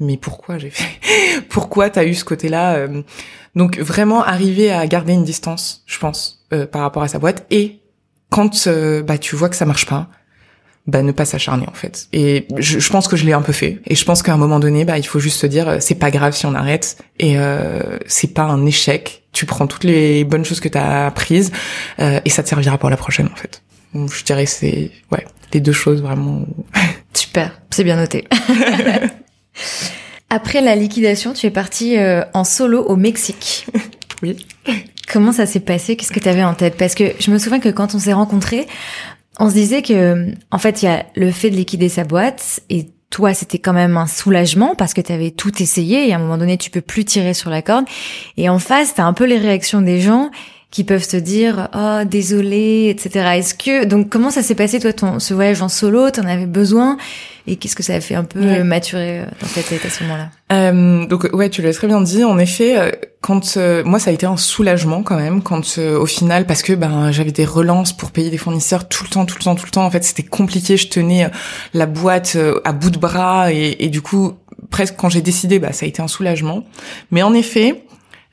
mais 0.00 0.16
pourquoi 0.16 0.58
j'ai 0.58 0.70
fait 0.70 0.98
Pourquoi 1.50 1.90
t'as 1.90 2.04
eu 2.04 2.14
ce 2.14 2.24
côté-là 2.24 2.88
Donc 3.54 3.78
vraiment 3.78 4.24
arriver 4.24 4.72
à 4.72 4.86
garder 4.86 5.12
une 5.12 5.24
distance, 5.24 5.84
je 5.86 5.98
pense, 5.98 6.46
par 6.72 6.80
rapport 6.80 7.02
à 7.02 7.08
sa 7.08 7.18
boîte 7.18 7.44
et 7.50 7.80
quand 8.30 8.68
bah 9.06 9.18
tu 9.18 9.36
vois 9.36 9.50
que 9.50 9.56
ça 9.56 9.66
marche 9.66 9.86
pas, 9.86 10.08
bah 10.86 11.02
ne 11.02 11.12
pas 11.12 11.24
s'acharner 11.24 11.66
en 11.66 11.72
fait. 11.72 12.08
Et 12.12 12.46
je, 12.58 12.78
je, 12.78 12.90
pense 12.90 13.08
que 13.08 13.16
je 13.16 13.24
l'ai 13.24 13.32
un 13.32 13.42
peu 13.42 13.52
fait. 13.52 13.80
Et 13.86 13.94
je 13.94 14.04
pense 14.04 14.22
qu'à 14.22 14.34
un 14.34 14.36
moment 14.36 14.60
donné, 14.60 14.84
bah 14.84 14.98
il 14.98 15.06
faut 15.06 15.18
juste 15.18 15.40
se 15.40 15.46
dire 15.46 15.68
euh, 15.68 15.76
c'est 15.80 15.94
pas 15.94 16.10
grave 16.10 16.34
si 16.34 16.46
on 16.46 16.54
arrête 16.54 16.98
et 17.18 17.38
euh, 17.38 17.98
c'est 18.06 18.34
pas 18.34 18.42
un 18.42 18.66
échec. 18.66 19.22
Tu 19.32 19.46
prends 19.46 19.66
toutes 19.66 19.84
les 19.84 20.24
bonnes 20.24 20.44
choses 20.44 20.60
que 20.60 20.68
tu 20.68 20.78
as 20.78 21.06
apprises 21.06 21.52
euh, 22.00 22.20
et 22.24 22.30
ça 22.30 22.42
te 22.42 22.48
servira 22.48 22.78
pour 22.78 22.90
la 22.90 22.96
prochaine 22.96 23.28
en 23.32 23.36
fait. 23.36 23.62
Donc, 23.94 24.12
je 24.12 24.24
dirais 24.24 24.46
c'est 24.46 24.90
ouais 25.10 25.24
les 25.52 25.60
deux 25.60 25.72
choses 25.72 26.02
vraiment. 26.02 26.42
Super, 27.14 27.60
c'est 27.70 27.84
bien 27.84 27.96
noté. 27.96 28.26
Après 30.30 30.60
la 30.60 30.74
liquidation, 30.74 31.32
tu 31.32 31.46
es 31.46 31.50
parti 31.50 31.96
euh, 31.96 32.24
en 32.34 32.44
solo 32.44 32.82
au 32.82 32.96
Mexique. 32.96 33.66
oui. 34.22 34.36
Comment 35.12 35.32
ça 35.32 35.46
s'est 35.46 35.60
passé? 35.60 35.96
Qu'est-ce 35.96 36.12
que 36.12 36.18
tu 36.18 36.28
avais 36.28 36.42
en 36.42 36.54
tête? 36.54 36.76
Parce 36.76 36.94
que 36.94 37.04
je 37.20 37.30
me 37.30 37.38
souviens 37.38 37.60
que 37.60 37.68
quand 37.68 37.94
on 37.94 37.98
s'est 37.98 38.14
rencontrés, 38.14 38.66
on 39.40 39.48
se 39.48 39.54
disait 39.54 39.82
que, 39.82 40.32
en 40.50 40.58
fait, 40.58 40.82
il 40.82 40.86
y 40.86 40.88
a 40.88 41.06
le 41.14 41.30
fait 41.30 41.50
de 41.50 41.56
liquider 41.56 41.88
sa 41.88 42.04
boîte 42.04 42.60
et 42.70 42.88
toi, 43.10 43.32
c'était 43.32 43.58
quand 43.58 43.72
même 43.72 43.96
un 43.96 44.06
soulagement 44.06 44.74
parce 44.74 44.92
que 44.94 45.00
tu 45.00 45.12
avais 45.12 45.30
tout 45.30 45.62
essayé 45.62 46.08
et 46.08 46.12
à 46.12 46.16
un 46.16 46.18
moment 46.18 46.38
donné, 46.38 46.58
tu 46.58 46.70
peux 46.70 46.80
plus 46.80 47.04
tirer 47.04 47.32
sur 47.32 47.50
la 47.50 47.62
corde. 47.62 47.84
Et 48.36 48.48
en 48.48 48.58
face, 48.58 48.94
t'as 48.94 49.04
un 49.04 49.12
peu 49.12 49.24
les 49.24 49.38
réactions 49.38 49.82
des 49.82 50.00
gens 50.00 50.30
qui 50.74 50.82
peuvent 50.82 51.08
se 51.08 51.16
dire 51.16 51.68
oh 51.72 52.00
désolé 52.04 52.88
etc 52.90 53.36
est-ce 53.36 53.54
que 53.54 53.84
donc 53.84 54.08
comment 54.08 54.30
ça 54.30 54.42
s'est 54.42 54.56
passé 54.56 54.80
toi 54.80 54.92
ton 54.92 55.20
ce 55.20 55.32
voyage 55.32 55.62
en 55.62 55.68
solo? 55.68 56.10
T'en 56.10 56.26
avais 56.26 56.46
besoin? 56.46 56.98
Et 57.46 57.56
qu'est-ce 57.56 57.76
que 57.76 57.84
ça 57.84 57.94
a 57.94 58.00
fait 58.00 58.16
un 58.16 58.24
peu 58.24 58.64
maturer 58.64 59.20
euh, 59.20 59.24
dans 59.40 59.46
tête 59.46 59.84
à 59.84 59.88
ce 59.88 60.02
moment-là? 60.02 60.30
Euh, 60.50 61.06
donc 61.06 61.28
ouais 61.32 61.48
tu 61.48 61.62
l'as 61.62 61.72
très 61.72 61.86
bien 61.86 62.00
dit. 62.00 62.24
En 62.24 62.38
effet 62.38 62.76
euh, 62.76 62.90
quand 63.20 63.56
euh, 63.56 63.84
moi 63.84 64.00
ça 64.00 64.10
a 64.10 64.12
été 64.12 64.26
un 64.26 64.36
soulagement 64.36 65.04
quand 65.04 65.16
même 65.16 65.42
quand 65.42 65.78
au 65.78 66.06
final 66.06 66.44
parce 66.44 66.62
que 66.62 66.72
ben 66.72 67.12
j'avais 67.12 67.30
des 67.30 67.44
relances 67.44 67.92
pour 67.96 68.10
payer 68.10 68.30
des 68.30 68.38
fournisseurs 68.38 68.88
tout 68.88 69.04
le 69.04 69.10
temps 69.10 69.26
tout 69.26 69.36
le 69.38 69.44
temps 69.44 69.54
tout 69.54 69.66
le 69.66 69.70
temps. 69.70 69.86
En 69.86 69.92
fait 69.92 70.02
c'était 70.02 70.24
compliqué. 70.24 70.76
Je 70.76 70.88
tenais 70.88 71.30
la 71.72 71.86
boîte 71.86 72.36
à 72.64 72.72
bout 72.72 72.90
de 72.90 72.98
bras. 72.98 73.52
Et, 73.52 73.76
et 73.78 73.90
du 73.90 74.02
coup 74.02 74.32
presque 74.70 74.96
quand 74.96 75.08
j'ai 75.08 75.22
décidé 75.22 75.60
bah 75.60 75.72
ça 75.72 75.86
a 75.86 75.88
été 75.88 76.02
un 76.02 76.08
soulagement. 76.08 76.64
Mais 77.12 77.22
en 77.22 77.32
effet 77.32 77.84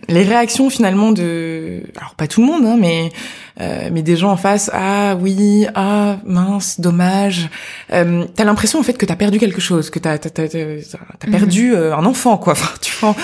les 0.07 0.23
réactions 0.23 0.69
finalement 0.69 1.11
de 1.11 1.83
alors 1.97 2.15
pas 2.15 2.27
tout 2.27 2.41
le 2.41 2.47
monde 2.47 2.65
hein, 2.65 2.77
mais 2.79 3.11
euh, 3.59 3.89
mais 3.91 4.01
des 4.01 4.15
gens 4.15 4.31
en 4.31 4.37
face 4.37 4.69
ah 4.73 5.15
oui 5.19 5.67
ah 5.75 6.17
mince 6.25 6.79
dommage. 6.79 7.49
Euh, 7.91 8.25
t'as 8.35 8.43
l'impression 8.43 8.79
en 8.79 8.83
fait 8.83 8.97
que 8.97 9.05
t'as 9.05 9.15
perdu 9.15 9.39
quelque 9.39 9.61
chose 9.61 9.89
que 9.89 9.99
t'as 9.99 10.17
t'as 10.17 10.29
t'as, 10.29 10.47
t'as 10.47 11.27
mhm. 11.27 11.31
perdu 11.31 11.73
euh, 11.73 11.95
un 11.95 12.05
enfant 12.05 12.37
quoi. 12.37 12.53
Enfin 12.61 12.71
tu 12.81 12.93
vois. 12.99 13.15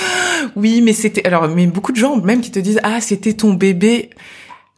Oui 0.55 0.81
mais 0.81 0.93
c'était 0.93 1.25
alors 1.25 1.47
mais 1.47 1.65
beaucoup 1.67 1.91
de 1.91 1.97
gens 1.97 2.17
même 2.17 2.41
qui 2.41 2.51
te 2.51 2.59
disent 2.59 2.79
ah 2.83 3.01
c'était 3.01 3.33
ton 3.33 3.53
bébé 3.53 4.09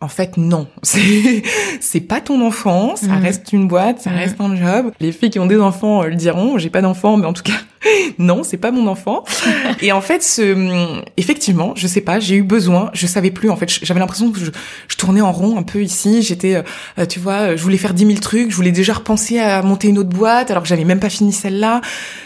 en 0.02 0.08
fait, 0.08 0.38
non. 0.38 0.68
C'est, 0.84 2.00
pas 2.00 2.22
ton 2.22 2.45
enfant, 2.45 2.95
ça 2.95 3.08
mhm. 3.08 3.22
reste 3.22 3.52
une 3.52 3.68
boîte, 3.68 4.02
ça 4.02 4.12
mhm. 4.12 4.18
reste 4.18 4.36
un 4.39 4.56
job. 4.56 4.91
Les 5.00 5.12
filles 5.12 5.30
qui 5.30 5.39
ont 5.39 5.45
des 5.45 5.60
enfants 5.60 6.04
euh, 6.04 6.08
le 6.08 6.16
diront, 6.16 6.58
j'ai 6.58 6.70
pas 6.70 6.82
d'enfant, 6.82 7.18
mais 7.18 7.26
en 7.26 7.34
tout 7.34 7.43
cas, 7.43 7.60
non, 8.18 8.43
c'est 8.43 8.58
pas 8.58 8.72
mon 8.72 8.88
enfant. 8.88 9.26
Et 9.82 9.91
en 9.91 10.00
fait, 10.00 10.24
ce, 10.24 11.02
effectivement, 11.18 11.74
je 11.76 11.86
sais 11.86 12.00
pas, 12.00 12.22
j'ai 12.22 12.36
eu 12.36 12.43
besoin, 12.43 12.91
je 12.93 13.08
savais 13.08 13.32
plus, 13.32 13.50
en 13.50 13.58
fait, 13.58 13.70
j'avais 13.70 14.00
l'impression 14.00 14.32
que 14.32 14.39
je, 14.39 14.52
je, 14.88 14.95
tournais 14.95 15.22
en 15.22 15.34
rond 15.34 15.58
un 15.58 15.64
peu 15.64 15.84
ici, 15.84 16.22
j'étais, 16.22 16.64
euh, 16.97 17.06
tu 17.06 17.20
vois, 17.20 17.58
je 17.58 17.62
voulais 17.62 17.78
faire 17.78 17.93
dix 17.93 18.06
mille 18.06 18.22
trucs, 18.22 18.52
je 18.52 18.56
voulais 18.56 18.72
déjà 18.72 18.93
repenser 18.93 19.39
à 19.39 19.62
monter 19.64 19.89
une 19.89 19.97
autre 19.97 20.10
boîte, 20.10 20.50
alors 20.50 20.64
que 20.64 20.70
j'avais 20.70 20.86
même 20.86 21.02
pas 21.02 21.10
fini 21.10 21.34
celle-là. 21.34 21.82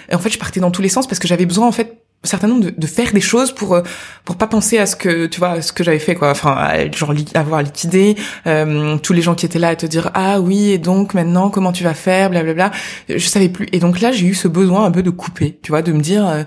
Et 0.09 0.15
en 0.15 0.19
fait, 0.19 0.30
je 0.30 0.38
partais 0.38 0.59
dans 0.59 0.71
tous 0.71 0.84
les 0.84 0.89
sens 0.89 1.07
parce 1.07 1.19
que 1.19 1.28
j'avais 1.28 1.47
besoin, 1.47 1.67
en 1.67 1.71
fait, 1.71 2.03
certain 2.28 2.47
nombre 2.47 2.65
de, 2.65 2.69
de, 2.76 2.88
faire 2.88 3.11
des 3.11 3.21
choses 3.21 3.51
pour 3.51 3.76
euh, 3.76 3.82
pour 4.24 4.38
pas 4.38 4.47
penser 4.47 4.78
à 4.78 4.86
ce 4.86 4.95
que 4.95 5.26
tu 5.26 5.39
vois 5.39 5.61
ce 5.61 5.74
que 5.74 5.84
j'avais 5.84 5.99
fait 5.99 6.15
quoi. 6.15 6.32
Enfin 6.32 6.89
genre 6.91 7.13
avoir 7.36 7.61
liquidé 7.61 8.15
euh, 8.47 8.97
tous 8.97 9.13
les 9.13 9.21
gens 9.21 9.36
qui 9.36 9.45
étaient 9.45 9.59
là 9.59 9.69
à 9.69 9.76
te 9.76 9.86
dire 9.86 10.11
ah 10.13 10.39
oui 10.39 10.71
et 10.71 10.78
donc 10.78 11.13
maintenant 11.13 11.49
comment 11.49 11.71
tu 11.71 11.84
vas 11.84 11.93
faire 11.93 12.30
blablabla. 12.30 12.71
Je 13.09 13.17
savais 13.28 13.49
plus. 13.49 13.67
Et 13.71 13.80
donc 13.80 13.99
là 14.01 14.11
j'ai 14.11 14.26
eu 14.26 14.34
ce 14.34 14.47
besoin 14.47 14.86
un 14.86 14.91
peu 14.91 15.03
de 15.03 15.09
couper 15.09 15.59
tu 15.61 15.71
vois 15.71 15.82
de 15.82 15.91
me 15.91 16.01
dire 16.01 16.28
euh, 16.28 16.43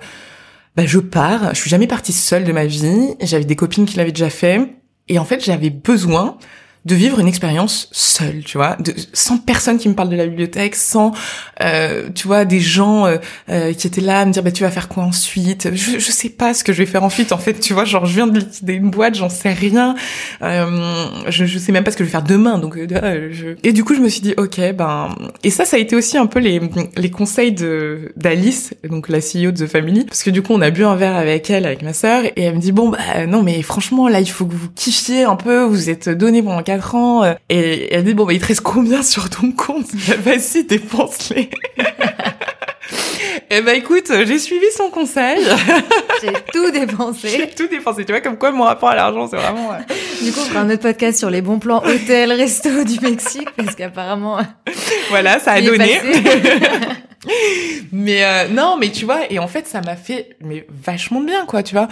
bah 0.77 0.85
je 0.87 0.99
pars. 0.99 1.55
Je 1.55 1.61
suis 1.61 1.70
jamais 1.70 1.87
partie 1.87 2.12
seule 2.12 2.45
de 2.45 2.53
ma 2.53 2.66
vie. 2.66 3.14
J'avais 3.20 3.45
des 3.45 3.57
copines 3.57 3.87
qui 3.87 3.97
l'avaient 3.97 4.12
déjà 4.12 4.31
fait. 4.31 4.61
Et 5.09 5.18
en 5.18 5.24
fait 5.24 5.45
j'avais 5.45 5.70
besoin 5.70 6.39
de 6.87 6.95
vivre 6.95 7.18
une 7.18 7.26
expérience 7.26 7.89
seule, 7.91 8.45
tu 8.45 8.59
vois, 8.59 8.76
de, 8.78 8.95
sans 9.12 9.39
personne 9.39 9.76
qui 9.76 9.89
me 9.89 9.95
parle 9.95 10.09
de 10.09 10.14
la 10.14 10.26
bibliothèque, 10.26 10.76
sans, 10.76 11.11
euh, 11.61 12.09
tu 12.14 12.28
vois, 12.28 12.45
des 12.45 12.61
gens 12.61 13.07
euh, 13.07 13.16
euh, 13.51 13.72
qui 13.72 13.89
étaient 13.89 14.01
là 14.01 14.20
à 14.20 14.24
me 14.24 14.30
dire, 14.30 14.45
bah 14.45 14.53
tu 14.53 14.62
vas 14.62 14.70
faire 14.70 14.87
quoi 14.87 15.03
ensuite? 15.03 15.68
Je, 15.74 15.99
je 15.99 16.11
sais 16.12 16.28
pas 16.28 16.55
ce 16.55 16.62
que 16.62 16.72
je 16.72 16.78
vais 16.78 16.87
faire 16.87 17.03
ensuite, 17.03 17.32
en 17.32 17.39
fait, 17.39 17.55
tu 17.59 17.74
vois, 17.74 17.84
genre 17.84 18.07
je 18.07 18.14
viens 18.14 18.28
de 18.28 18.39
liquider 18.39 18.74
une 18.74 18.91
boîte, 18.91 19.16
j'en 19.16 19.28
sais 19.28 19.53
rien, 19.53 19.97
euh, 20.43 21.07
je, 21.28 21.45
je 21.45 21.59
sais 21.59 21.72
même 21.72 21.82
pas 21.82 21.91
ce 21.91 21.97
que 21.97 22.05
je 22.05 22.09
vais 22.09 22.12
faire 22.12 22.22
demain, 22.22 22.59
donc 22.59 22.76
euh, 22.76 23.30
je... 23.32 23.57
et 23.64 23.72
du 23.72 23.82
coup 23.82 23.97
je 23.97 24.01
me 24.01 24.09
suis 24.09 24.20
dit, 24.20 24.34
ok, 24.37 24.61
ben, 24.76 25.09
et 25.43 25.51
ça, 25.51 25.64
ça 25.64 25.76
a 25.76 25.80
été 25.80 25.97
aussi 25.97 26.16
un 26.16 26.26
peu 26.26 26.39
les 26.39 26.61
les 26.97 27.11
conseils 27.11 27.51
de 27.51 28.12
d'Alice, 28.16 28.74
donc 28.89 29.09
la 29.09 29.18
CEO 29.18 29.51
de 29.51 29.66
The 29.66 29.68
Family, 29.68 30.05
parce 30.05 30.22
que 30.22 30.30
du 30.30 30.41
coup 30.41 30.53
on 30.53 30.61
a 30.61 30.70
bu 30.70 30.84
un 30.84 30.95
verre 30.95 31.16
avec 31.16 31.51
elle, 31.51 31.66
avec 31.66 31.82
ma 31.82 31.93
sœur, 31.93 32.24
et 32.24 32.43
elle 32.43 32.55
me 32.55 32.61
dit, 32.61 32.70
bon 32.70 32.91
bah 32.91 33.26
non 33.26 33.43
mais 33.43 33.61
franchement 33.62 34.07
là 34.07 34.20
il 34.20 34.30
faut 34.30 34.47
que 34.47 34.55
vous 34.55 34.68
kiffiez 34.72 35.24
un 35.24 35.34
peu, 35.34 35.64
vous 35.64 35.91
êtes 35.91 36.09
donné 36.09 36.45
pendant 36.45 36.62
quatre 36.62 36.76
euh, 36.95 37.35
et 37.49 37.95
elle 37.95 38.05
dit 38.05 38.14
bon 38.14 38.24
bah 38.24 38.33
il 38.33 38.41
te 38.41 38.47
reste 38.47 38.61
combien 38.61 39.03
sur 39.03 39.31
ton 39.31 39.53
compte? 39.53 39.91
Vas-y 39.95 40.64
dépense-les. 40.64 41.51
Eh 43.51 43.61
ben 43.61 43.77
écoute, 43.77 44.11
j'ai 44.27 44.39
suivi 44.39 44.66
son 44.77 44.91
conseil. 44.91 45.39
j'ai 46.22 46.33
tout 46.53 46.70
dépensé. 46.70 47.29
J'ai 47.29 47.49
tout 47.49 47.68
dépensé. 47.68 48.05
Tu 48.05 48.12
vois 48.12 48.20
comme 48.20 48.39
quoi 48.39 48.51
mon 48.51 48.64
rapport 48.64 48.89
à 48.89 48.97
l'argent, 48.97 49.29
c'est 49.29 49.37
vraiment. 49.37 49.70
Du 50.20 50.33
coup, 50.33 50.41
on 50.41 50.45
fera 50.45 50.61
un 50.61 50.70
autre 50.70 50.83
podcast 50.83 51.18
sur 51.18 51.31
les 51.31 51.43
bons 51.43 51.59
plans 51.59 51.83
hôtel, 51.85 52.33
resto 52.33 52.85
du 52.85 52.99
Mexique 53.01 53.49
parce 53.57 53.77
qu'apparemment. 53.77 54.39
Voilà, 55.11 55.39
ça 55.39 55.53
a 55.53 55.61
donné. 55.61 56.01
mais 57.93 58.24
euh, 58.24 58.49
non, 58.49 58.77
mais 58.79 58.91
tu 58.91 59.05
vois, 59.05 59.31
et 59.31 59.39
en 59.39 59.49
fait, 59.49 59.66
ça 59.66 59.81
m'a 59.81 59.97
fait 59.97 60.37
mais 60.41 60.66
vachement 60.68 61.20
bien, 61.20 61.47
quoi, 61.47 61.62
tu 61.62 61.74
vois. 61.74 61.89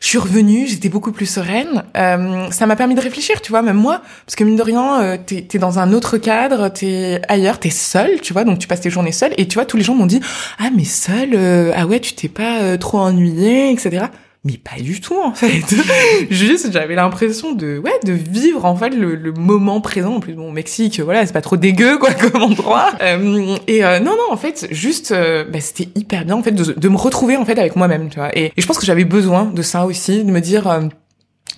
Je 0.00 0.06
suis 0.06 0.18
revenue, 0.18 0.66
j'étais 0.66 0.88
beaucoup 0.88 1.12
plus 1.12 1.26
sereine. 1.26 1.84
Euh, 1.94 2.50
ça 2.50 2.64
m'a 2.64 2.74
permis 2.74 2.94
de 2.94 3.02
réfléchir, 3.02 3.42
tu 3.42 3.50
vois, 3.50 3.60
même 3.60 3.76
moi, 3.76 4.00
parce 4.24 4.34
que 4.34 4.44
mine 4.44 4.56
de 4.56 4.62
rien, 4.62 5.02
euh, 5.02 5.18
t'es 5.24 5.46
es 5.52 5.58
dans 5.58 5.78
un 5.78 5.92
autre 5.92 6.16
cadre, 6.16 6.70
t'es 6.70 7.20
ailleurs, 7.28 7.60
t'es 7.60 7.68
seule, 7.68 8.22
tu 8.22 8.32
vois, 8.32 8.44
donc 8.44 8.58
tu 8.58 8.66
passes 8.66 8.80
tes 8.80 8.88
journées 8.88 9.12
seule. 9.12 9.34
Et 9.36 9.46
tu 9.46 9.54
vois, 9.54 9.66
tous 9.66 9.76
les 9.76 9.82
gens 9.82 9.94
m'ont 9.94 10.06
dit, 10.06 10.20
ah 10.58 10.70
mais 10.74 10.84
seule, 10.84 11.34
euh, 11.34 11.72
ah 11.76 11.86
ouais, 11.86 12.00
tu 12.00 12.14
t'es 12.14 12.28
pas 12.28 12.78
trop 12.78 12.98
ennuyée, 12.98 13.70
etc 13.70 14.06
mais 14.44 14.56
pas 14.56 14.80
du 14.80 15.00
tout 15.00 15.20
en 15.22 15.34
fait. 15.34 15.64
Juste, 16.30 16.72
j'avais 16.72 16.94
l'impression 16.94 17.52
de 17.52 17.78
ouais 17.78 17.98
de 18.04 18.12
vivre 18.12 18.64
en 18.64 18.74
fait 18.74 18.90
le, 18.90 19.14
le 19.14 19.32
moment 19.32 19.80
présent. 19.80 20.14
En 20.14 20.20
plus, 20.20 20.32
bon, 20.32 20.50
Mexique, 20.50 21.00
voilà, 21.00 21.26
c'est 21.26 21.32
pas 21.32 21.42
trop 21.42 21.56
dégueu 21.56 21.98
quoi 21.98 22.14
comme 22.14 22.42
endroit. 22.42 22.90
Euh, 23.02 23.56
et 23.66 23.84
euh, 23.84 24.00
non 24.00 24.12
non, 24.12 24.32
en 24.32 24.36
fait, 24.36 24.68
juste, 24.70 25.12
euh, 25.12 25.44
bah, 25.44 25.60
c'était 25.60 25.88
hyper 25.94 26.24
bien 26.24 26.36
en 26.36 26.42
fait 26.42 26.52
de, 26.52 26.72
de, 26.72 26.88
me 26.88 26.96
retrouver 26.96 27.36
en 27.36 27.44
fait 27.44 27.58
avec 27.58 27.76
moi-même, 27.76 28.08
tu 28.08 28.18
vois. 28.18 28.36
Et, 28.36 28.46
et, 28.46 28.60
je 28.60 28.66
pense 28.66 28.78
que 28.78 28.86
j'avais 28.86 29.04
besoin 29.04 29.44
de 29.44 29.62
ça 29.62 29.84
aussi, 29.84 30.24
de 30.24 30.30
me 30.30 30.40
dire, 30.40 30.80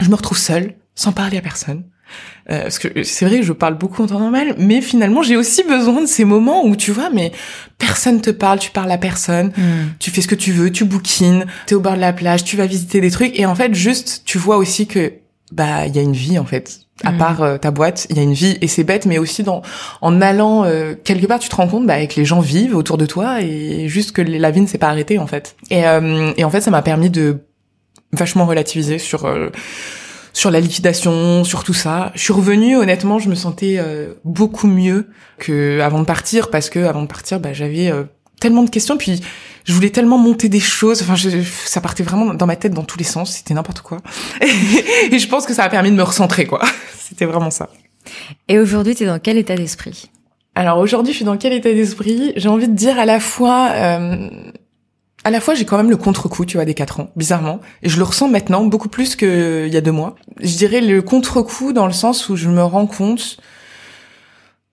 je 0.01 0.09
me 0.09 0.15
retrouve 0.17 0.39
seule, 0.39 0.75
sans 0.95 1.13
parler 1.13 1.39
à 1.39 1.41
personne. 1.41 1.85
Euh, 2.51 2.63
parce 2.63 2.79
que 2.81 3.03
c'est 3.05 3.25
vrai 3.25 3.39
que 3.39 3.45
je 3.45 3.53
parle 3.53 3.79
beaucoup 3.79 4.03
en 4.03 4.07
temps 4.07 4.19
normal, 4.19 4.55
mais 4.59 4.81
finalement 4.81 5.23
j'ai 5.23 5.37
aussi 5.37 5.63
besoin 5.63 6.01
de 6.03 6.07
ces 6.07 6.25
moments 6.25 6.65
où 6.65 6.75
tu 6.75 6.91
vois, 6.91 7.09
mais 7.11 7.31
personne 7.79 8.21
te 8.21 8.31
parle, 8.31 8.59
tu 8.59 8.71
parles 8.73 8.91
à 8.91 8.99
personne, 8.99 9.53
Hmm. 9.57 9.91
tu 10.01 10.11
fais 10.11 10.23
ce 10.23 10.29
que 10.29 10.35
tu 10.35 10.51
veux, 10.53 10.71
tu 10.73 10.85
bouquines, 10.85 11.47
t'es 11.67 11.75
au 11.77 11.81
bord 11.81 11.95
de 11.95 12.01
la 12.01 12.13
plage, 12.13 12.43
tu 12.45 12.57
vas 12.57 12.67
visiter 12.67 13.01
des 13.01 13.11
trucs, 13.11 13.39
et 13.39 13.47
en 13.47 13.55
fait 13.55 13.75
juste 13.75 14.23
tu 14.25 14.39
vois 14.39 14.57
aussi 14.57 14.87
que 14.87 15.13
bah 15.53 15.87
il 15.87 15.95
y 15.95 15.99
a 15.99 16.03
une 16.03 16.15
vie 16.15 16.39
en 16.39 16.45
fait. 16.45 16.79
À 17.05 17.13
Mm. 17.13 17.19
part 17.19 17.43
euh, 17.43 17.59
ta 17.59 17.71
boîte, 17.71 18.07
il 18.11 18.17
y 18.17 18.21
a 18.21 18.23
une 18.23 18.33
vie 18.35 18.59
et 18.61 18.69
c'est 18.69 18.85
bête, 18.85 19.07
mais 19.07 19.19
aussi 19.19 19.43
dans 19.43 19.63
en 20.03 20.21
allant 20.21 20.65
euh, 20.65 20.95
quelque 21.03 21.27
part, 21.27 21.39
tu 21.41 21.49
te 21.49 21.57
rends 21.57 21.67
compte 21.69 21.87
bah, 21.87 22.07
que 22.07 22.15
les 22.17 22.25
gens 22.25 22.41
vivent 22.41 22.77
autour 22.77 22.97
de 22.99 23.07
toi 23.07 23.41
et 23.41 23.89
juste 23.89 24.13
que 24.13 24.23
la 24.23 24.51
vie 24.51 24.61
ne 24.61 24.67
s'est 24.67 24.79
pas 24.79 24.89
arrêtée 24.89 25.19
en 25.19 25.27
fait. 25.27 25.57
Et, 25.71 25.85
euh, 25.87 26.33
et 26.37 26.45
en 26.45 26.51
fait, 26.51 26.61
ça 26.61 26.71
m'a 26.71 26.83
permis 26.83 27.11
de 27.11 27.39
vachement 28.13 28.47
relativiser 28.47 28.99
sur 28.99 29.25
euh, 29.25 29.49
sur 30.33 30.51
la 30.51 30.61
liquidation, 30.61 31.45
sur 31.45 31.65
tout 31.65 31.75
ça. 31.75 32.13
Je 32.15 32.21
suis 32.21 32.33
revenue, 32.33 32.77
honnêtement, 32.77 33.19
je 33.19 33.29
me 33.29 33.35
sentais 33.35 33.77
euh, 33.79 34.15
beaucoup 34.25 34.67
mieux 34.67 35.09
que 35.39 35.81
avant 35.81 36.01
de 36.01 36.05
partir 36.05 36.51
parce 36.51 36.71
que 36.71 36.81
avant 36.81 37.03
de 37.03 37.07
partir, 37.07 37.41
bah, 37.41 37.53
j'avais 37.53 37.91
euh, 37.91 38.05
tellement 38.41 38.63
de 38.63 38.71
questions 38.71 38.97
puis 38.97 39.21
je 39.65 39.73
voulais 39.73 39.91
tellement 39.91 40.19
monter 40.19 40.49
des 40.49 40.61
choses. 40.61 41.03
Enfin, 41.03 41.15
je, 41.15 41.43
ça 41.65 41.81
partait 41.81 42.03
vraiment 42.03 42.35
dans 42.35 42.47
ma 42.47 42.57
tête 42.57 42.73
dans 42.73 42.85
tous 42.85 42.99
les 42.99 43.05
sens. 43.05 43.33
C'était 43.33 43.55
n'importe 43.55 43.81
quoi. 43.81 43.99
Et 45.11 45.19
je 45.19 45.29
pense 45.29 45.47
que 45.47 45.55
ça 45.55 45.65
a 45.65 45.69
permis 45.69 45.91
de 45.91 45.97
me 45.97 46.03
recentrer, 46.03 46.47
quoi. 46.47 46.63
C'était 46.99 47.27
vraiment 47.27 47.51
ça. 47.51 47.69
Et 48.49 48.59
aujourd'hui, 48.59 48.95
tu 48.95 49.05
es 49.05 49.07
dans 49.07 49.21
quel 49.21 49.39
état 49.39 49.55
d'esprit? 49.55 50.11
Alors 50.55 50.79
aujourd'hui, 50.79 51.13
je 51.13 51.19
suis 51.19 51.25
dans 51.25 51.37
quel 51.37 51.53
état 51.53 51.73
d'esprit? 51.73 52.33
J'ai 52.37 52.49
envie 52.49 52.69
de 52.69 52.75
dire 52.75 52.99
à 52.99 53.07
la 53.07 53.21
fois, 53.21 53.71
euh, 53.73 54.29
à 55.25 55.31
la 55.31 55.41
fois, 55.41 55.55
j'ai 55.55 55.65
quand 55.65 55.77
même 55.77 55.91
le 55.91 55.97
contre-coup, 55.97 56.45
tu 56.45 56.57
vois, 56.57 56.65
des 56.65 56.75
quatre 56.75 57.01
ans, 57.01 57.11
bizarrement, 57.17 57.61
et 57.83 57.89
je 57.89 57.97
le 57.97 58.05
ressens 58.05 58.29
maintenant 58.29 58.65
beaucoup 58.65 58.89
plus 58.89 59.17
qu'il 59.17 59.69
y 59.69 59.77
a 59.77 59.81
deux 59.81 59.93
mois. 59.93 60.17
Je 60.41 60.57
dirais 60.57 60.81
le 60.81 61.01
contre-coup 61.03 61.73
dans 61.73 61.87
le 61.87 61.93
sens 61.93 62.29
où 62.29 62.37
je 62.37 62.49
me 62.49 62.63
rends 62.63 62.87
compte, 62.87 63.39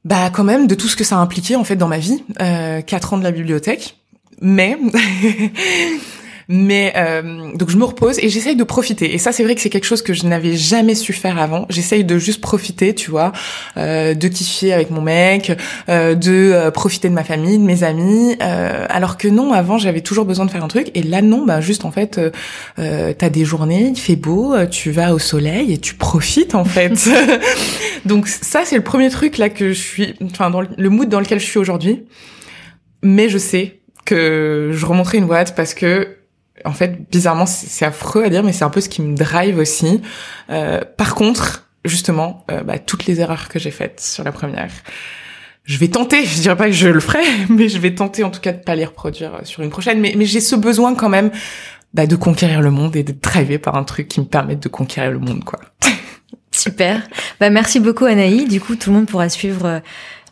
bah 0.05 0.29
quand 0.31 0.43
même, 0.43 0.67
de 0.67 0.75
tout 0.75 0.87
ce 0.87 0.95
que 0.95 1.03
ça 1.03 1.17
a 1.17 1.19
impliqué 1.19 1.55
en 1.55 1.63
fait 1.63 1.75
dans 1.75 1.87
ma 1.87 1.99
vie, 1.99 2.23
euh, 2.41 2.81
quatre 2.81 3.13
ans 3.13 3.17
de 3.17 3.23
la 3.23 3.31
bibliothèque, 3.31 3.97
mais 4.41 4.77
Mais 6.51 6.93
euh, 6.95 7.51
donc 7.53 7.69
je 7.69 7.77
me 7.77 7.83
repose 7.83 8.17
et 8.17 8.27
j'essaye 8.27 8.55
de 8.55 8.63
profiter. 8.63 9.13
Et 9.13 9.19
ça, 9.19 9.31
c'est 9.31 9.43
vrai 9.43 9.53
que 9.53 9.61
c'est 9.61 9.69
quelque 9.69 9.85
chose 9.85 10.01
que 10.01 10.13
je 10.13 10.25
n'avais 10.25 10.57
jamais 10.57 10.95
su 10.95 11.13
faire 11.13 11.37
avant. 11.37 11.67
J'essaye 11.69 12.03
de 12.03 12.17
juste 12.17 12.41
profiter, 12.41 12.95
tu 12.95 13.11
vois, 13.11 13.33
euh, 13.77 14.15
de 14.15 14.27
kiffer 14.27 14.73
avec 14.73 14.89
mon 14.89 15.01
mec, 15.01 15.55
euh, 15.89 16.15
de 16.15 16.31
euh, 16.51 16.71
profiter 16.71 17.07
de 17.07 17.13
ma 17.13 17.23
famille, 17.23 17.59
de 17.59 17.63
mes 17.63 17.83
amis. 17.83 18.35
euh, 18.41 18.87
alors 18.89 19.17
que 19.17 19.27
non, 19.27 19.53
avant, 19.53 19.77
j'avais 19.77 20.01
toujours 20.01 20.25
besoin 20.25 20.45
de 20.45 20.49
faire 20.49 20.63
un 20.63 20.67
truc. 20.67 20.89
Et 20.95 21.03
là, 21.03 21.21
non, 21.21 21.45
bah 21.45 21.61
juste 21.61 21.85
en 21.85 21.91
fait, 21.91 22.19
euh, 22.79 23.13
t'as 23.15 23.29
des 23.29 23.45
journées, 23.45 23.91
il 23.93 23.99
fait 23.99 24.15
beau, 24.15 24.55
tu 24.71 24.89
vas 24.89 25.13
au 25.13 25.19
soleil 25.19 25.71
et 25.71 25.77
tu 25.77 25.93
profites 25.93 26.55
en 26.55 26.65
fait. 26.65 27.07
donc 28.05 28.27
ça, 28.27 28.61
c'est 28.65 28.75
le 28.75 28.83
premier 28.83 29.11
truc 29.11 29.37
là 29.37 29.49
que 29.49 29.67
je 29.67 29.79
suis, 29.79 30.15
enfin 30.23 30.49
dans 30.49 30.61
le 30.61 30.89
mood 30.89 31.07
dans 31.09 31.19
lequel 31.19 31.39
je 31.39 31.45
suis 31.45 31.59
aujourd'hui. 31.59 32.05
Mais 33.03 33.29
je 33.29 33.37
sais 33.37 33.81
que 34.05 34.71
je 34.73 34.85
remonterai 34.87 35.19
une 35.19 35.27
boîte 35.27 35.55
parce 35.55 35.75
que 35.75 36.15
en 36.65 36.73
fait, 36.73 37.09
bizarrement, 37.09 37.45
c'est 37.45 37.85
affreux 37.85 38.23
à 38.23 38.29
dire, 38.29 38.43
mais 38.43 38.53
c'est 38.53 38.63
un 38.63 38.69
peu 38.69 38.81
ce 38.81 38.89
qui 38.89 39.01
me 39.01 39.15
drive 39.15 39.57
aussi. 39.57 40.01
Euh, 40.49 40.81
par 40.97 41.15
contre, 41.15 41.67
justement, 41.85 42.45
euh, 42.51 42.63
bah, 42.63 42.79
toutes 42.79 43.05
les 43.05 43.21
erreurs 43.21 43.49
que 43.49 43.59
j'ai 43.59 43.71
faites 43.71 43.99
sur 44.01 44.23
la 44.23 44.31
première, 44.31 44.69
je 45.63 45.77
vais 45.77 45.87
tenter. 45.87 46.25
Je 46.25 46.41
dirais 46.41 46.55
pas 46.55 46.65
que 46.65 46.71
je 46.71 46.87
le 46.87 46.99
ferai, 46.99 47.23
mais 47.49 47.69
je 47.69 47.77
vais 47.77 47.93
tenter 47.93 48.23
en 48.23 48.31
tout 48.31 48.41
cas 48.41 48.53
de 48.53 48.61
pas 48.61 48.75
les 48.75 48.85
reproduire 48.85 49.41
sur 49.43 49.61
une 49.63 49.69
prochaine. 49.69 49.99
Mais, 49.99 50.13
mais 50.17 50.25
j'ai 50.25 50.41
ce 50.41 50.55
besoin 50.55 50.95
quand 50.95 51.09
même 51.09 51.31
bah, 51.93 52.07
de 52.07 52.15
conquérir 52.15 52.61
le 52.61 52.71
monde 52.71 52.95
et 52.95 53.03
d'être 53.03 53.21
drivé 53.21 53.57
par 53.57 53.75
un 53.75 53.83
truc 53.83 54.07
qui 54.07 54.19
me 54.19 54.25
permette 54.25 54.61
de 54.61 54.69
conquérir 54.69 55.11
le 55.11 55.19
monde, 55.19 55.43
quoi. 55.43 55.59
Super. 56.51 57.07
Bah 57.39 57.49
merci 57.49 57.79
beaucoup 57.79 58.05
Anaï. 58.05 58.45
Du 58.45 58.59
coup, 58.59 58.75
tout 58.75 58.89
le 58.89 58.97
monde 58.97 59.05
pourra 59.05 59.29
suivre 59.29 59.81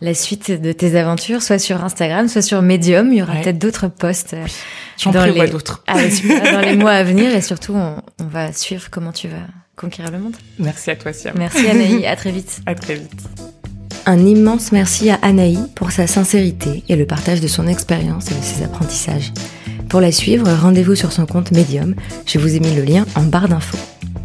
la 0.01 0.13
suite 0.13 0.51
de 0.51 0.71
tes 0.71 0.97
aventures, 0.97 1.41
soit 1.41 1.59
sur 1.59 1.83
Instagram, 1.83 2.27
soit 2.27 2.41
sur 2.41 2.61
Medium. 2.61 3.11
Il 3.11 3.19
y 3.19 3.21
aura 3.21 3.33
Ouais. 3.33 3.41
peut-être 3.41 3.59
d'autres 3.59 3.87
posts. 3.87 4.35
J'en 4.99 5.11
dans 5.11 5.21
prévois 5.21 5.45
les- 5.45 5.51
d'autres. 5.51 5.83
Ah, 5.87 5.95
dans 6.53 6.61
les 6.61 6.75
mois 6.75 6.91
à 6.91 7.03
venir 7.03 7.35
et 7.35 7.41
surtout, 7.41 7.73
on, 7.75 7.95
on 8.19 8.25
va 8.27 8.51
suivre 8.53 8.89
comment 8.91 9.11
tu 9.11 9.27
vas 9.27 9.35
conquérir 9.75 10.11
le 10.11 10.19
monde. 10.19 10.35
Merci 10.59 10.91
à 10.91 10.95
toi, 10.95 11.13
Siam. 11.13 11.35
Merci 11.37 11.67
Anaï. 11.67 12.05
À 12.05 12.15
très 12.15 12.31
vite. 12.31 12.59
À 12.65 12.75
très 12.75 12.95
vite. 12.95 13.21
Un 14.05 14.25
immense 14.25 14.71
merci 14.71 15.09
à 15.09 15.19
Anaï 15.21 15.57
pour 15.75 15.91
sa 15.91 16.07
sincérité 16.07 16.83
et 16.87 16.95
le 16.95 17.05
partage 17.05 17.41
de 17.41 17.47
son 17.47 17.67
expérience 17.67 18.31
et 18.31 18.35
de 18.35 18.41
ses 18.41 18.63
apprentissages. 18.63 19.33
Pour 19.89 19.99
la 20.01 20.11
suivre, 20.11 20.49
rendez-vous 20.61 20.95
sur 20.95 21.11
son 21.11 21.25
compte 21.25 21.51
Medium. 21.51 21.93
Je 22.25 22.39
vous 22.39 22.55
ai 22.55 22.59
mis 22.59 22.73
le 22.73 22.83
lien 22.83 23.05
en 23.15 23.23
barre 23.23 23.49
d'infos. 23.49 23.77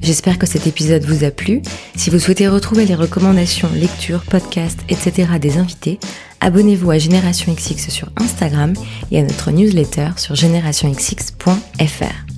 J'espère 0.02 0.36
que 0.36 0.46
cet 0.46 0.66
épisode 0.66 1.04
vous 1.04 1.24
a 1.24 1.30
plu. 1.30 1.62
Si 1.96 2.10
vous 2.10 2.18
souhaitez 2.18 2.48
retrouver 2.48 2.84
les 2.86 2.96
recommandations, 2.96 3.70
lectures, 3.72 4.22
podcasts, 4.22 4.80
etc. 4.88 5.28
des 5.40 5.58
invités, 5.58 6.00
abonnez-vous 6.40 6.90
à 6.90 6.98
Génération 6.98 7.52
XX 7.54 7.88
sur 7.88 8.08
Instagram 8.16 8.74
et 9.12 9.20
à 9.20 9.22
notre 9.22 9.52
newsletter 9.52 10.10
sur 10.16 10.34
générationxx.fr. 10.34 12.32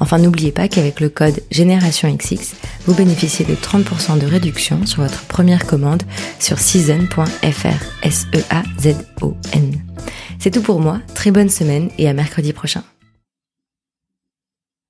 Enfin, 0.00 0.18
n'oubliez 0.18 0.52
pas 0.52 0.68
qu'avec 0.68 1.00
le 1.00 1.08
code 1.08 1.42
Génération 1.50 2.14
XX, 2.14 2.54
vous 2.86 2.94
bénéficiez 2.94 3.44
de 3.44 3.54
30% 3.54 4.18
de 4.18 4.26
réduction 4.26 4.86
sur 4.86 5.02
votre 5.02 5.24
première 5.24 5.66
commande 5.66 6.02
sur 6.38 6.58
season.fr. 6.58 8.04
S-E-A-Z-O-N. 8.04 9.72
C'est 10.38 10.50
tout 10.50 10.62
pour 10.62 10.80
moi. 10.80 11.00
Très 11.14 11.30
bonne 11.30 11.48
semaine 11.48 11.88
et 11.98 12.08
à 12.08 12.12
mercredi 12.12 12.52
prochain. 12.52 12.84